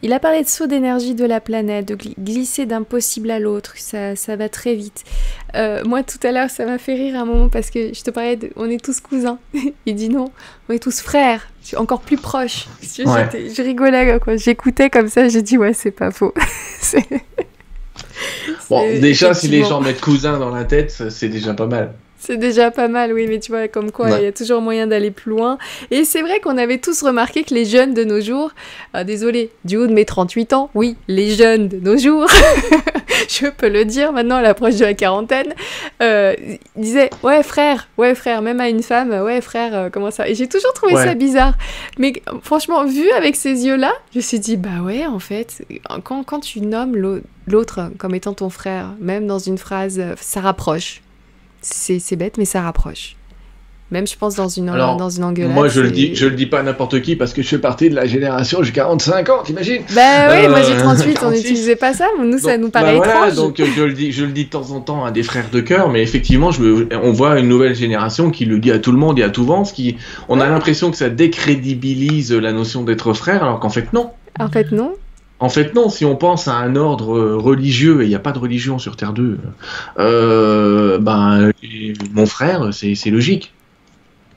[0.03, 3.73] Il a parlé de saut d'énergie de la planète, de glisser d'un possible à l'autre,
[3.78, 5.03] ça, ça va très vite.
[5.56, 8.10] Euh, moi, tout à l'heure, ça m'a fait rire un moment parce que je te
[8.10, 9.38] parlais de, on est tous cousins.
[9.86, 10.32] Il dit non,
[10.69, 11.48] on est tous frères,
[11.78, 12.68] encore plus proches.
[12.82, 16.34] Je rigolais quand j'écoutais comme ça, j'ai dit ouais, c'est pas faux.
[18.69, 21.94] bon, déjà, si les gens mettent cousin dans la tête, c'est déjà pas mal.
[22.22, 24.85] C'est déjà pas mal, oui, mais tu vois, comme quoi, il y a toujours moyen
[24.85, 25.57] d'aller plus loin.
[25.89, 28.52] Et c'est vrai qu'on avait tous remarqué que les jeunes de nos jours,
[28.95, 32.27] euh, désolé, du haut de mes 38 ans, oui, les jeunes de nos jours,
[33.27, 35.56] je peux le dire maintenant à l'approche de la quarantaine,
[36.03, 36.35] euh,
[36.76, 40.30] disaient, ouais, frère, ouais, frère, même à une femme, ouais, frère, euh, comment ça?
[40.30, 41.56] Et j'ai toujours trouvé ça bizarre.
[41.98, 45.65] Mais franchement, vu avec ces yeux-là, je me suis dit, bah ouais, en fait,
[46.03, 46.95] quand, quand tu nommes
[47.48, 51.02] l'autre comme étant ton frère, même dans une phrase, ça rapproche
[51.61, 53.15] c'est bête, mais ça rapproche.
[53.91, 55.51] Même, je pense, dans une, dans une engueulade.
[55.51, 57.59] Moi, je le dis, je le dis pas à n'importe qui parce que je fais
[57.59, 59.81] partie de la génération, j'ai 45 ans, t'imagines?
[59.93, 63.35] Bah oui, moi j'ai 38, on n'utilisait pas ça, nous ça nous paraît bah étrange.
[63.35, 65.49] donc euh, je le, dis, je le dis de temps en temps à des frères
[65.51, 68.93] de cœur, mais effectivement, je, on voit une nouvelle génération qui le dit à tout
[68.93, 69.97] le monde et à tout vent, ce qui,
[70.29, 74.11] on a l'impression que ça décrédibilise la notion d'être frère, alors qu'en fait, non.
[74.39, 74.93] En fait, non.
[75.41, 78.31] En fait, non, si on pense à un ordre religieux, et il n'y a pas
[78.31, 79.39] de religion sur Terre 2,
[79.97, 81.51] euh, ben,
[82.13, 83.51] mon frère, c'est logique.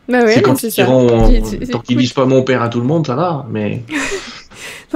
[0.09, 1.07] Bah ouais, c'est quand ils diront,
[1.71, 3.83] tant qu'ils disent pas mon père à tout le monde, ça va, mais...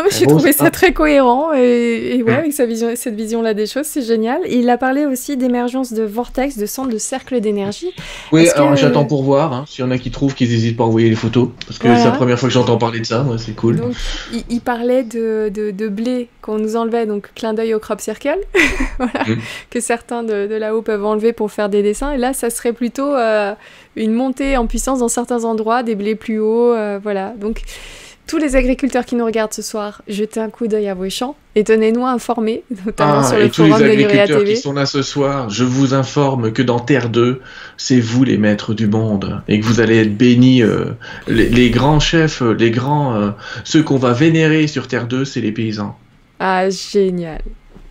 [0.10, 4.02] j'ai trouvé ça très cohérent et, ouais, avec sa vision, cette vision-là des choses, c'est
[4.02, 4.40] génial.
[4.48, 7.90] Il a parlé aussi d'émergence de vortex, de centres de cercle d'énergie.
[8.32, 9.52] Oui, alors j'attends pour voir.
[9.52, 11.78] Hein, S'il y en a qui trouvent qu'ils n'hésitent pas à envoyer les photos, parce
[11.78, 13.76] que c'est la première fois que j'entends parler de ça, moi, c'est cool.
[13.76, 13.94] Donc,
[14.48, 18.38] il, parlait de, de, blé qu'on nous enlevait, donc clin d'œil au crop circle,
[18.98, 19.38] voilà, mm.
[19.70, 22.12] que certains de, de là-haut peuvent enlever pour faire des dessins.
[22.12, 23.54] Et là, ça serait plutôt euh,
[23.96, 27.34] une montée en puissance dans certains endroits, des blés plus hauts, euh, voilà.
[27.38, 27.62] Donc
[28.28, 31.34] tous les agriculteurs qui nous regardent ce soir, jetez un coup d'œil à vos champs
[31.56, 34.54] et tenez-nous informés, notamment Ah, sur le et tous les forum de Nuria agriculteurs TV.
[34.54, 37.40] qui sont là ce soir, je vous informe que dans Terre 2,
[37.76, 40.62] c'est vous les maîtres du monde et que vous allez être bénis.
[40.62, 40.92] euh,
[41.26, 43.30] les, les grands chefs, les grands, euh,
[43.64, 45.96] ceux qu'on va vénérer sur Terre 2, c'est les paysans.
[46.38, 47.40] Ah, génial.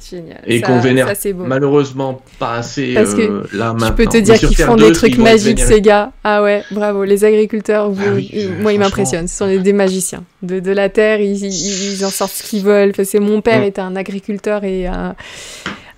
[0.09, 0.41] Génial.
[0.45, 1.43] Et qu'on vénère ça, c'est beau.
[1.45, 3.88] Malheureusement, pas assez Parce que euh, là maintenant.
[3.88, 6.11] Je peux te dire qu'ils font 2, des trucs magiques, ces gars.
[6.23, 7.03] Ah ouais, bravo.
[7.03, 9.27] Les agriculteurs, vous- Ah oui, euh, moi, ils m'impressionnent.
[9.27, 10.23] Ce sont des, des magiciens.
[10.41, 12.93] De, de la terre, ils, ils- ils en sortent ce qu'ils veulent.
[13.03, 13.63] C'est mon père Mm.
[13.63, 15.15] est un agriculteur et un,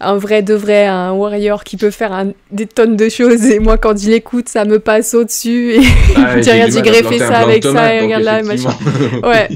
[0.02, 3.45] un vrai de vrai, un warrior qui peut faire un- des tonnes de choses.
[3.45, 5.73] Et moi, quand je l'écoute, ça me passe au-dessus.
[5.73, 5.80] Et
[6.15, 8.69] Ah, je dis, regarde, j'ai greffé ça avec ça, et regarde là, machin.
[9.23, 9.49] Ouais.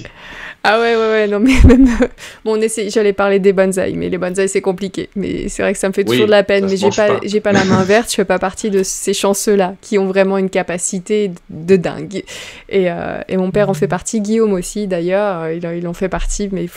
[0.66, 1.88] Ah ouais, ouais, ouais, non, mais même.
[2.02, 2.08] euh,
[2.46, 5.10] Bon, on j'allais parler des bonsaïs, mais les bonsaïs, c'est compliqué.
[5.16, 7.20] Mais c'est vrai que ça me fait toujours Oui, de la peine, mais j'ai pas,
[7.24, 10.38] j'ai pas la main verte, je fais pas partie de ces chanceux-là qui ont vraiment
[10.38, 12.24] une capacité de dingue.
[12.70, 15.94] Et, euh, et mon père en fait partie, Guillaume aussi, d'ailleurs, euh, il, il en
[15.94, 16.68] fait partie, mais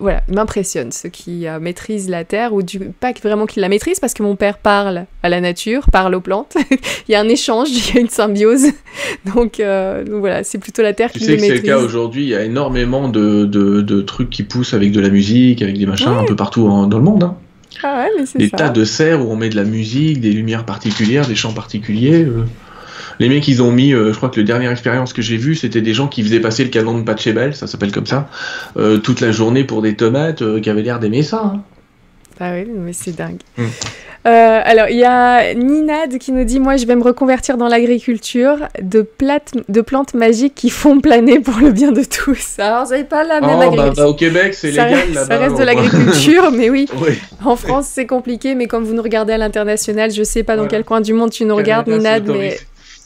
[0.00, 3.68] voilà, il m'impressionne ceux qui euh, maîtrisent la terre, ou du, pas vraiment qu'ils la
[3.68, 6.56] maîtrisent, parce que mon père parle à la nature, parle aux plantes.
[7.08, 8.66] il y a un échange, il y a une symbiose.
[9.34, 11.54] Donc, euh, donc voilà, c'est plutôt la terre Tu qui sais le que c'est le
[11.54, 11.70] maîtrise.
[11.70, 15.08] cas aujourd'hui, il y a énormément de, de, de trucs qui poussent avec de la
[15.10, 17.22] musique, avec des machins un peu partout en- dans le monde.
[17.24, 17.34] Hein.
[17.82, 18.56] Ah ouais, mais c'est Des ça.
[18.56, 22.24] tas de serres où on met de la musique, des lumières particulières, des chants particuliers.
[22.24, 22.44] euh.
[23.20, 25.54] Les mecs, ils ont mis, euh, je crois que la dernière expérience que j'ai vue,
[25.54, 28.28] c'était des gens qui faisaient passer le canon de Pachelbel, ça s'appelle comme ça,
[28.78, 31.42] euh, toute la journée pour des tomates, qui avaient l'air d'aimer ça.
[31.44, 31.62] hein.
[32.42, 33.36] Ah oui, mais c'est dingue.
[33.58, 33.64] Mm.
[34.26, 37.68] Euh, alors, il y a Ninad qui nous dit Moi, je vais me reconvertir dans
[37.68, 39.06] l'agriculture de,
[39.68, 42.56] de plantes magiques qui font planer pour le bien de tous.
[42.58, 43.94] Alors, vous n'avez pas la même Oh, bah, agriculture.
[44.04, 46.86] bah, au Québec, c'est légal reste- ça reste de l'agriculture, mais oui.
[47.00, 47.18] Oui.
[47.44, 50.62] En France, c'est compliqué, mais comme vous nous regardez à l'international, je sais pas dans
[50.64, 50.70] Voilà.
[50.70, 52.58] quel coin du monde tu nous regardes, Ninad, c'est mais.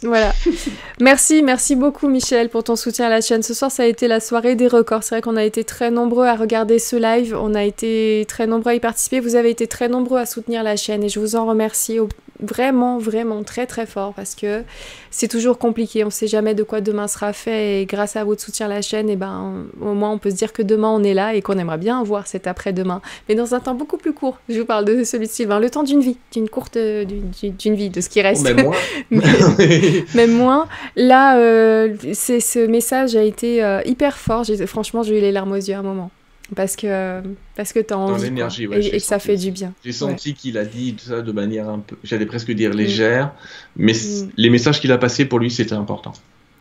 [0.05, 0.33] Voilà.
[1.01, 3.43] Merci, merci beaucoup Michel pour ton soutien à la chaîne.
[3.43, 5.03] Ce soir, ça a été la soirée des records.
[5.03, 7.37] C'est vrai qu'on a été très nombreux à regarder ce live.
[7.39, 9.19] On a été très nombreux à y participer.
[9.21, 12.09] Vous avez été très nombreux à soutenir la chaîne et je vous en remercie au-
[12.41, 14.63] vraiment, vraiment très très fort parce que
[15.11, 16.05] c'est toujours compliqué.
[16.05, 18.83] On sait jamais de quoi demain sera fait et grâce à votre soutien à la
[18.83, 21.43] chaîne, et ben, au moins on peut se dire que demain on est là et
[21.43, 23.01] qu'on aimerait bien voir cet après-demain.
[23.29, 24.39] Mais dans un temps beaucoup plus court.
[24.49, 25.61] Je vous parle de celui de Sylvain.
[25.61, 28.43] Le temps d'une vie, d'une courte, d'une- d'une vie, de ce qui Oh, reste.
[28.45, 28.75] même moi.
[29.11, 29.23] Mais-
[30.15, 30.69] même moins.
[30.97, 34.45] Là, euh, ce message a été euh, hyper fort.
[34.67, 36.11] Franchement, j'ai eu les larmes aux yeux à un moment.
[36.55, 37.23] Parce que,
[37.57, 38.17] parce que t'as envie.
[38.17, 38.25] quoi.
[38.25, 39.73] l'énergie, ouais, et, j'ai et que ça fait du bien.
[39.85, 43.33] J'ai senti qu'il a dit ça de manière un peu, j'allais presque dire légère,
[43.77, 44.31] mais Mm.
[44.37, 46.13] les messages qu'il a passés pour lui, c'était important.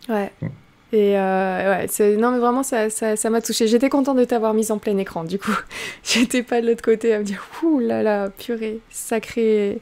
[0.07, 0.31] Ouais.
[0.41, 0.47] Mm.
[0.93, 3.67] Et euh, ouais, c'est- non, mais vraiment, ça ça- ça m'a touché.
[3.67, 5.51] J'étais contente de t'avoir mise en plein écran, du coup.
[6.03, 9.79] J'étais pas de l'autre côté à me dire, ouh là là, purée, sacré,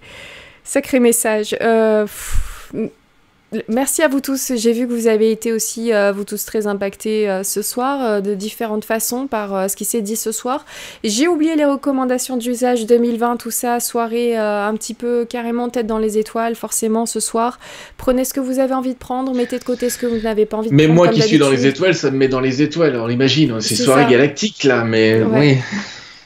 [0.63, 1.55] sacré message.
[1.61, 2.73] Euh, pff,
[3.67, 4.53] Merci à vous tous.
[4.55, 7.99] J'ai vu que vous avez été aussi, euh, vous tous, très impactés euh, ce soir,
[8.01, 10.65] euh, de différentes façons, par euh, ce qui s'est dit ce soir.
[11.03, 15.85] J'ai oublié les recommandations d'usage 2020, tout ça, soirée euh, un petit peu carrément tête
[15.85, 17.59] dans les étoiles, forcément, ce soir.
[17.97, 20.45] Prenez ce que vous avez envie de prendre, mettez de côté ce que vous n'avez
[20.45, 20.95] pas envie de Mais prendre.
[20.95, 22.91] moi comme qui suis dans les étoiles, ça me met dans les étoiles.
[22.91, 24.09] Alors imagine, c'est C'est soirée ça.
[24.11, 25.39] galactique là, mais Ouais.
[25.39, 25.57] oui.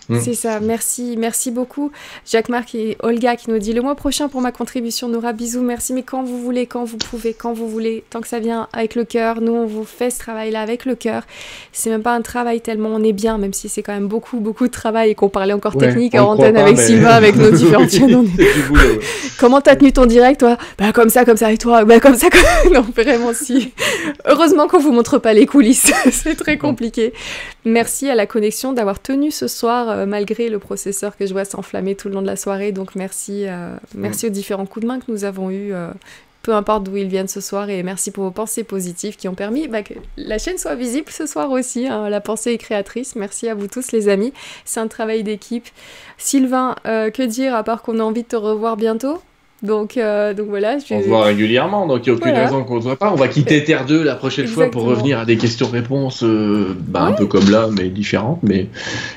[0.10, 0.19] Mm.
[0.22, 1.91] C'est ça, merci, merci beaucoup.
[2.30, 5.94] Jacques-Marc et Olga qui nous dit le mois prochain pour ma contribution, Noura, bisous, merci,
[5.94, 8.95] mais quand vous voulez, quand vous pouvez, quand vous voulez, tant que ça vient avec
[8.95, 11.23] le cœur, nous on vous fait ce travail-là avec le cœur.
[11.72, 14.38] C'est même pas un travail tellement on est bien, même si c'est quand même beaucoup,
[14.40, 17.10] beaucoup de travail et qu'on parlait encore Ouais, technique en antenne pas, avec mais- Sylvain,
[17.10, 18.22] avec nos est- boulot,
[18.72, 18.99] ouais.
[19.40, 20.57] Comment t'as tenu ton direct, toi?
[20.77, 21.84] Bah comme ça, comme ça, et toi?
[21.86, 22.41] Bah comme ça, comme...
[22.73, 23.72] Non, vraiment, si.
[24.26, 27.14] Heureusement qu'on vous montre pas les coulisses, c'est très compliqué.
[27.66, 31.46] Merci à la connexion d'avoir tenu ce soir, euh, malgré le processeur que je vois
[31.46, 32.72] s'enflammer tout le long de la soirée.
[32.72, 35.90] Donc merci, euh, merci aux différents coups de main que nous avons eus, euh,
[36.44, 37.72] peu importe d'où ils viennent ce soir.
[37.72, 41.10] Et merci pour vos pensées positives qui ont permis bah, que la chaîne soit visible
[41.10, 41.88] ce soir aussi.
[41.88, 42.08] hein.
[42.08, 43.16] La pensée est créatrice.
[43.16, 44.32] Merci à vous tous, les amis.
[44.64, 45.68] C'est un travail d'équipe.
[46.20, 49.20] Sylvain, que dire à part qu'on a envie de te revoir bientôt?
[49.66, 50.78] Donc, euh, donc voilà.
[50.80, 52.46] je- On se voit régulièrement, donc il n'y a aucune Voilà.
[52.46, 53.12] raison qu'on ne se voit pas.
[53.12, 57.02] On va quitter Terre 2 la prochaine fois pour revenir à des questions-réponses, euh, bah,
[57.02, 58.40] un peu comme là, mais différentes.
[58.44, 58.68] Mais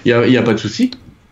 [0.05, 0.91] il n'y a, il y a pas de souci.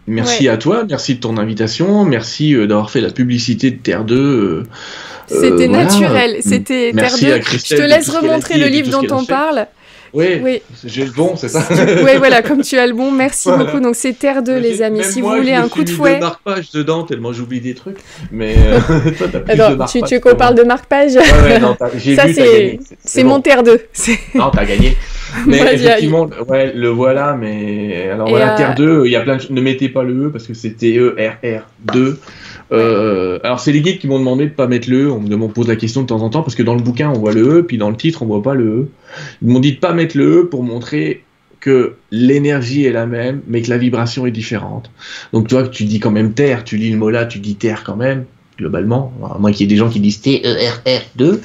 [0.09, 4.05] Merci à toi, merci de ton invitation, merci euh, d'avoir fait la publicité de Terre
[4.05, 4.15] 2.
[4.17, 4.63] euh,
[5.27, 5.85] C'était euh, voilà.
[5.85, 7.45] naturel, c'était Merci Terre à 2.
[7.45, 9.33] Je te laisse remontrer le livre dont on fait.
[10.13, 10.63] Oui, Oui.
[10.85, 11.63] j'ai le bon, c'est ça
[12.05, 13.65] oui, voilà, comme tu as le bon, merci Voilà.
[13.65, 13.81] beaucoup.
[13.81, 15.01] Donc c'est Terre 2, les amis.
[15.01, 16.15] Même Si moi, vous voulez un coup de fouet.
[16.15, 17.99] deux marque-pages dedans, tellement j'oublie des trucs.
[18.33, 18.79] Mais euh,
[19.19, 21.77] toi, t'as plus de Attends, tu, marque-pages tu qu'on parle de marque-page Ouais, ouais, non,
[21.97, 23.29] j'ai Ça, c'est- bon.
[23.31, 23.81] mon Terre 2.
[23.93, 24.97] C'est- Non, t'as gagné.
[25.47, 29.21] Mais effectivement, ouais, le voilà, mais alors Et, voilà, euh, Terre 2, il y a
[29.21, 29.43] plein de...
[29.51, 31.63] Ne mettez pas le E parce que c'était E, R, R,
[31.93, 32.19] 2.
[32.73, 35.11] Euh, alors c'est les guides qui m'ont demandé de pas mettre le E.
[35.11, 37.19] On me pose la question de temps en temps parce que dans le bouquin on
[37.19, 38.89] voit le E, puis dans le titre on voit pas le E.
[39.43, 41.23] Ils m'ont dit de pas mettre le E pour montrer
[41.61, 44.91] que l'énergie est la même, mais que la vibration est différente.
[45.33, 47.83] Donc que tu dis quand même terre, tu lis le mot là, tu dis terre
[47.85, 48.25] quand même
[48.59, 51.41] globalement, à moins qu'il y ait des gens qui disent T-E-R-R-2,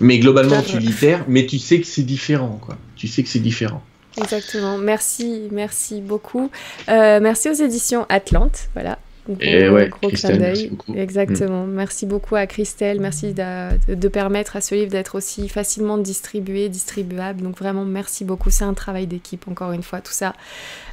[0.00, 2.76] mais globalement tu lis terre, mais tu sais que c'est différent, quoi.
[2.96, 3.82] Tu sais que c'est différent.
[4.16, 4.78] Exactement.
[4.78, 6.50] Merci, merci beaucoup.
[6.88, 8.98] Euh, merci aux éditions Atlante, voilà.
[9.40, 10.94] Et ouais, Christelle, merci beaucoup.
[10.94, 11.66] Exactement.
[11.66, 13.00] Merci beaucoup à Christelle.
[13.00, 17.42] Merci de, permettre à ce livre d'être aussi facilement distribué, distribuable.
[17.42, 18.50] Donc vraiment, merci beaucoup.
[18.50, 20.34] C'est un travail d'équipe, encore une fois, tout ça.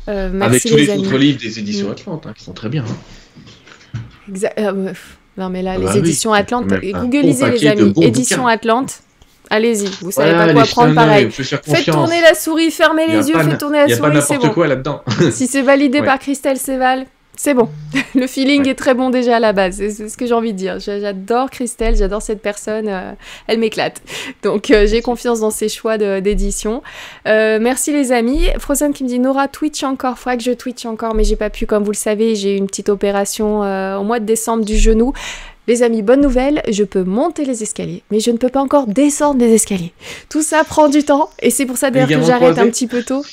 [0.07, 1.91] Euh, merci Avec tous les, autres livres des éditions mm.
[1.91, 2.83] Atlante, hein, qui sont très bien.
[2.83, 4.47] Hein.
[4.59, 4.93] Euh,
[5.37, 9.01] non mais là, ah les bah éditions Atlante, googlisez les amis, éditions Atlante,
[9.49, 11.29] Allez-y, vous savez pas quoi prendre pareil.
[11.29, 14.49] Faites tourner la souris, fermez les yeux, faites tourner la souris, c'est bon.
[14.49, 15.03] quoi là-dedans.
[15.31, 17.05] si c'est validé par Christelle Seval,
[17.35, 17.69] c'est bon.
[18.15, 19.77] Le feeling est très bon déjà à la base.
[19.77, 20.79] C'est ce que j'ai envie de dire.
[20.79, 22.87] J'adore Christelle, j'adore cette personne.
[22.87, 23.13] Euh,
[23.47, 24.01] elle m'éclate.
[24.43, 26.83] Donc euh, j'ai confiance dans ses choix d'édition.
[27.27, 28.47] Euh, merci les amis.
[28.59, 30.17] Frozen qui me dit Nora Twitch encore.
[30.17, 31.65] Faudrait que je Twitch encore, mais j'ai pas pu.
[31.65, 35.13] Comme vous le savez, j'ai eu une petite opération au mois de décembre du genou.
[35.67, 38.87] Les amis, bonne nouvelle, je peux monter les escaliers, mais je ne peux pas encore
[38.87, 39.93] descendre les escaliers.
[40.27, 43.03] Tout ça prend du temps, et c'est pour ça d'ailleurs que j'arrête un petit peu
[43.03, 43.23] tôt.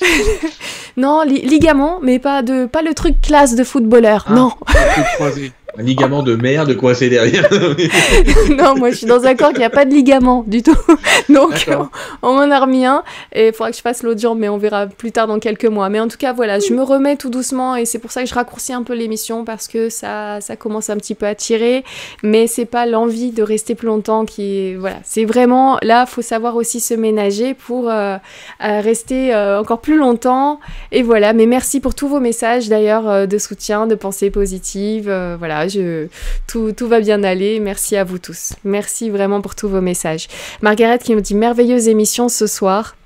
[0.98, 4.52] non, ligament, mais pas de pas le truc classe de footballeur, ah, non.
[5.78, 7.48] Un ligament de merde coincé derrière.
[8.50, 10.76] non, moi je suis dans un corps qui n'y a pas de ligament du tout.
[11.28, 11.70] Donc
[12.22, 14.58] on, m'en a remis un et il faudra que je fasse l'autre jambe, mais on
[14.58, 15.88] verra plus tard dans quelques mois.
[15.88, 18.28] Mais en tout cas, voilà, je me remets tout doucement et c'est pour ça que
[18.28, 21.84] je raccourcis un peu l'émission parce que ça, ça commence un petit peu à tirer.
[22.24, 24.74] Mais c'est pas l'envie de rester plus longtemps qui.
[24.74, 28.16] Voilà, c'est vraiment là, faut savoir aussi se ménager pour euh,
[28.64, 30.58] euh, rester euh, encore plus longtemps.
[30.90, 35.04] Et voilà, mais merci pour tous vos messages d'ailleurs de soutien, de pensée positive.
[35.38, 35.67] voilà
[36.46, 37.60] tout, va bien aller.
[37.60, 38.54] Merci à vous tous.
[38.64, 40.28] Merci vraiment pour tous vos messages.
[40.62, 42.96] Margaret qui nous dit merveilleuse émission ce soir.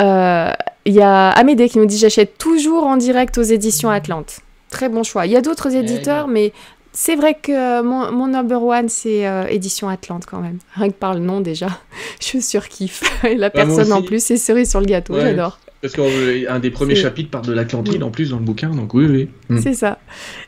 [0.00, 0.52] Euh,
[0.84, 4.40] il y a Amédée qui nous dit j'achète toujours en direct aux éditions Atlante.
[4.70, 5.26] Très bon choix.
[5.26, 6.52] Il y a d'autres eh éditeurs, mais
[6.92, 10.58] c'est vrai que mon, number one, c'est euh, Édition Atlante quand même.
[10.74, 11.68] Rien que par le nom déjà,
[12.20, 13.02] je surkiffe.
[13.24, 15.58] Et la bah, personne en plus, c'est cerise sur le gâteau, j'adore.
[15.80, 19.06] Parce qu'un des premiers chapitres parle de l'Atlantide en plus dans le bouquin, donc oui,
[19.06, 19.28] oui.
[19.48, 19.60] Mm.
[19.62, 19.98] C'est ça.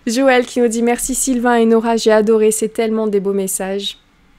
[0.06, 3.98] Joël qui nous dit merci Sylvain et Nora, j'ai adoré, c'est tellement des beaux messages.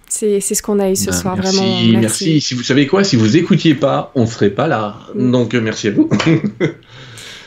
[0.10, 1.72] C'est ce qu'on a eu ce ben, soir, merci, vraiment.
[1.72, 1.98] Merci.
[1.98, 2.42] merci.
[2.42, 4.98] Si vous savez quoi, si vous écoutiez pas, on serait pas là.
[5.16, 5.32] Mm.
[5.32, 6.10] Donc euh, merci à vous.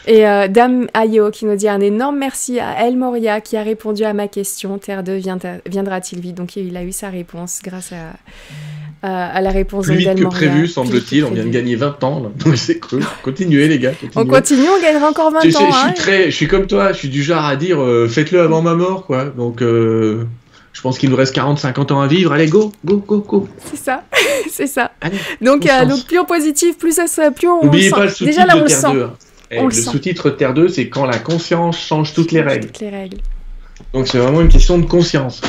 [0.06, 3.62] Et euh, Dame Ayo qui nous dit un énorme merci à El Moria qui a
[3.62, 5.18] répondu à ma question Terre 2
[5.66, 8.12] viendra-t-il vite Donc il a eu sa réponse grâce à,
[9.05, 11.24] à, la réponse Plus vite que prévu, semble-t-il.
[11.24, 12.32] On vient de gagner 20 ans.
[12.44, 13.02] Donc c'est cool.
[13.22, 13.93] Continuez, les gars.
[14.16, 15.43] On continue, on gagnera encore 20 ans.
[15.43, 15.72] Je, hein.
[15.86, 16.93] suis très, je suis comme toi.
[16.93, 19.26] Je suis du genre à dire euh, faites-le avant ma mort, quoi.
[19.26, 19.62] Donc.
[19.62, 20.24] Euh,
[20.72, 22.32] je pense qu'il nous reste 40-50 ans à vivre.
[22.32, 23.48] Allez, go, go, go, go.
[23.64, 24.02] C'est ça,
[24.51, 24.90] c'est ça.
[25.40, 27.62] donc, euh, donc, plus on positif, plus ça sera, plus on.
[27.62, 29.09] N'oubliez pas le sous-titre Déjà là, on Terre 2.
[29.52, 32.66] Eh, le, sous-titre Terre 2, c'est quand la conscience change toutes les règles.
[32.66, 33.18] Toutes les règles.
[33.93, 35.40] Donc c'est vraiment une question de conscience.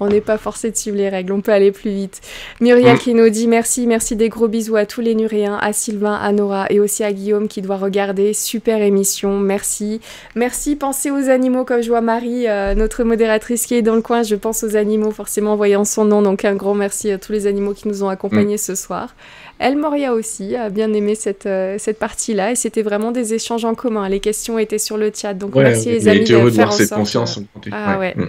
[0.00, 2.20] On n'est pas forcé de suivre les règles, on peut aller plus vite.
[2.60, 2.98] Muriel mm.
[2.98, 6.32] qui nous dit merci, merci des gros bisous à tous les Nuréens, à Sylvain, à
[6.32, 8.32] Nora et aussi à Guillaume qui doit regarder.
[8.32, 10.00] Super émission, merci.
[10.34, 14.02] Merci, pensez aux animaux comme je vois Marie, euh, notre modératrice qui est dans le
[14.02, 14.22] coin.
[14.22, 17.32] Je pense aux animaux forcément en voyant son nom, donc un grand merci à tous
[17.32, 18.58] les animaux qui nous ont accompagnés mm.
[18.58, 19.14] ce soir.
[19.58, 23.66] El Moria aussi a bien aimé cette, euh, cette partie-là et c'était vraiment des échanges
[23.66, 24.08] en commun.
[24.08, 27.38] Les questions étaient sur le chat, donc merci les amis de faire en cette conscience.
[27.70, 28.14] Ah ouais.
[28.16, 28.28] Mm.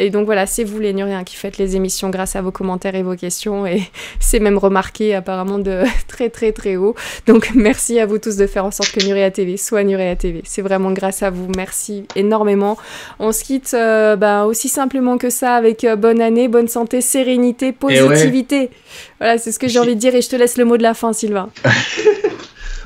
[0.00, 2.94] Et donc voilà, c'est vous les Nuriens qui faites les émissions grâce à vos commentaires
[2.94, 3.66] et vos questions.
[3.66, 3.82] Et
[4.20, 6.94] c'est même remarqué apparemment de très très très haut.
[7.26, 10.40] Donc merci à vous tous de faire en sorte que Nuria TV soit Nuria TV.
[10.44, 11.48] C'est vraiment grâce à vous.
[11.54, 12.78] Merci énormément.
[13.18, 17.02] On se quitte euh, bah, aussi simplement que ça avec euh, bonne année, bonne santé,
[17.02, 18.70] sérénité, positivité.
[19.18, 20.82] Voilà, c'est ce que j'ai envie de dire et je te laisse le mot de
[20.82, 21.50] la fin, Sylvain.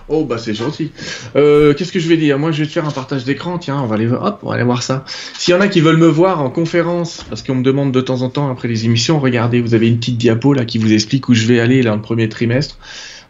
[0.09, 0.93] Oh bah c'est gentil.
[1.35, 2.39] Euh, Qu'est-ce que je vais dire?
[2.39, 3.59] Moi je vais te faire un partage d'écran.
[3.59, 5.05] Tiens, on va aller hop, on va aller voir ça.
[5.39, 8.01] S'il y en a qui veulent me voir en conférence, parce qu'on me demande de
[8.01, 10.93] temps en temps après les émissions, regardez, vous avez une petite diapo là qui vous
[10.93, 12.79] explique où je vais aller là le premier trimestre.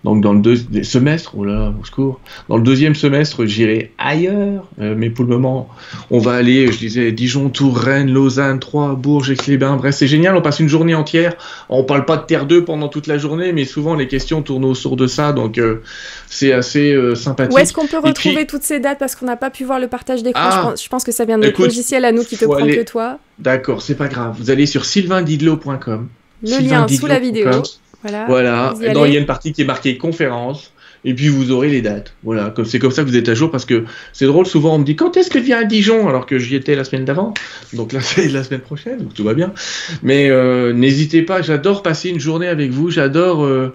[0.04, 2.20] Donc dans le deuxième semestre, oh là, au secours.
[2.50, 4.68] Dans le deuxième semestre, j'irai ailleurs.
[4.78, 5.68] Euh, mais pour le moment,
[6.10, 9.76] on va aller, je disais, Dijon, Tours, Rennes, Lausanne, Troyes, Bourges, Aix-les-Bains.
[9.76, 10.36] Bref, c'est génial.
[10.36, 11.34] On passe une journée entière.
[11.70, 14.66] On parle pas de Terre 2 pendant toute la journée, mais souvent les questions tournent
[14.66, 15.32] autour de ça.
[15.32, 15.82] Donc euh,
[16.28, 17.54] c'est assez euh, sympathique.
[17.54, 18.98] Où est-ce qu'on peut retrouver toutes ces dates?
[18.98, 21.38] Parce qu'on n'a pas pu voir le partage d'écran ah, je, pense, que ça vient
[21.38, 23.18] de notre logiciel à nous qui te prend que toi.
[23.38, 24.36] D'accord, c'est pas grave.
[24.38, 26.08] Vous allez sur sylvaindidlo.com.
[26.42, 27.50] Le lien sous la vidéo.
[28.04, 28.26] Voilà.
[28.26, 28.74] Voilà.
[28.80, 30.72] il y a une partie qui est marquée conférence.
[31.06, 32.14] et puis vous aurez les dates.
[32.22, 34.46] Voilà, comme c'est comme ça que vous êtes à jour parce que c'est drôle.
[34.46, 36.08] Souvent on me dit quand est-ce que vient à Dijon?
[36.08, 37.34] Alors que j'y étais la semaine d'avant.
[37.72, 39.52] Donc là c'est la semaine prochaine, donc tout va bien.
[40.02, 42.90] Mais euh, n'hésitez pas, j'adore passer une journée avec vous.
[42.90, 43.44] J'adore.
[43.44, 43.74] Euh,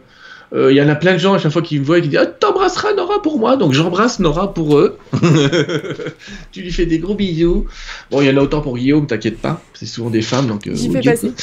[0.51, 2.01] euh, il y en a plein de gens à chaque fois qui me voient et
[2.01, 4.97] qui disent ah, T'embrasseras Nora pour moi, donc j'embrasse Nora pour eux.
[6.51, 7.67] tu lui fais des gros bisous.
[8.09, 10.67] Bon, il y en a autant pour Guillaume, t'inquiète pas, c'est souvent des femmes donc.
[10.73, 11.33] J'y fais passer.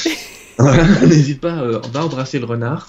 [1.01, 2.87] N'hésite pas, euh, va embrasser le renard.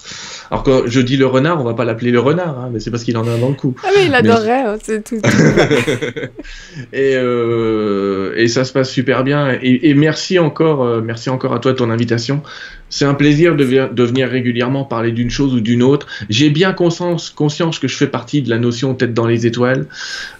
[0.49, 2.89] Alors quand je dis le renard, on va pas l'appeler le renard, hein, mais c'est
[2.89, 3.75] parce qu'il en a dans le cou.
[3.83, 5.17] Ah oui, il adorerait, hein, c'est tout.
[6.93, 9.57] et, euh, et ça se passe super bien.
[9.61, 12.41] Et, et merci encore, euh, merci encore à toi de ton invitation.
[12.89, 16.07] C'est un plaisir de, de, venir régulièrement parler d'une chose ou d'une autre.
[16.29, 19.85] J'ai bien conscience, conscience que je fais partie de la notion tête dans les étoiles,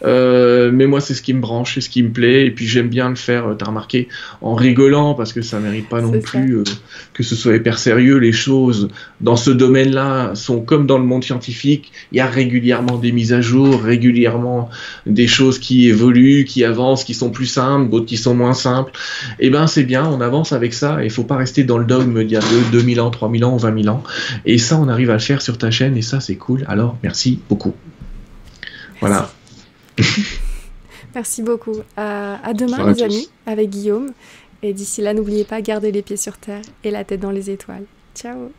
[0.05, 2.67] euh, mais moi c'est ce qui me branche, c'est ce qui me plaît, et puis
[2.67, 3.47] j'aime bien le faire.
[3.47, 4.07] Euh, t'as remarqué
[4.41, 6.63] en rigolant parce que ça mérite pas non plus euh,
[7.13, 8.17] que ce soit hyper sérieux.
[8.17, 8.89] Les choses
[9.21, 11.91] dans ce domaine-là sont comme dans le monde scientifique.
[12.11, 14.69] Il y a régulièrement des mises à jour, régulièrement
[15.05, 18.91] des choses qui évoluent, qui avancent, qui sont plus simples, d'autres qui sont moins simples.
[19.39, 21.03] Et eh ben c'est bien, on avance avec ça.
[21.03, 24.03] Il faut pas rester dans le dogme a 2000 ans, 3000 ans, 20 000 ans.
[24.45, 26.65] Et ça, on arrive à le faire sur ta chaîne et ça, c'est cool.
[26.67, 27.73] Alors, merci beaucoup.
[28.99, 29.29] Voilà.
[31.15, 31.77] merci beaucoup.
[31.97, 34.11] Euh, à demain, les amis, avec Guillaume.
[34.61, 37.49] Et d'ici là, n'oubliez pas, gardez les pieds sur terre et la tête dans les
[37.49, 37.85] étoiles.
[38.13, 38.51] Ciao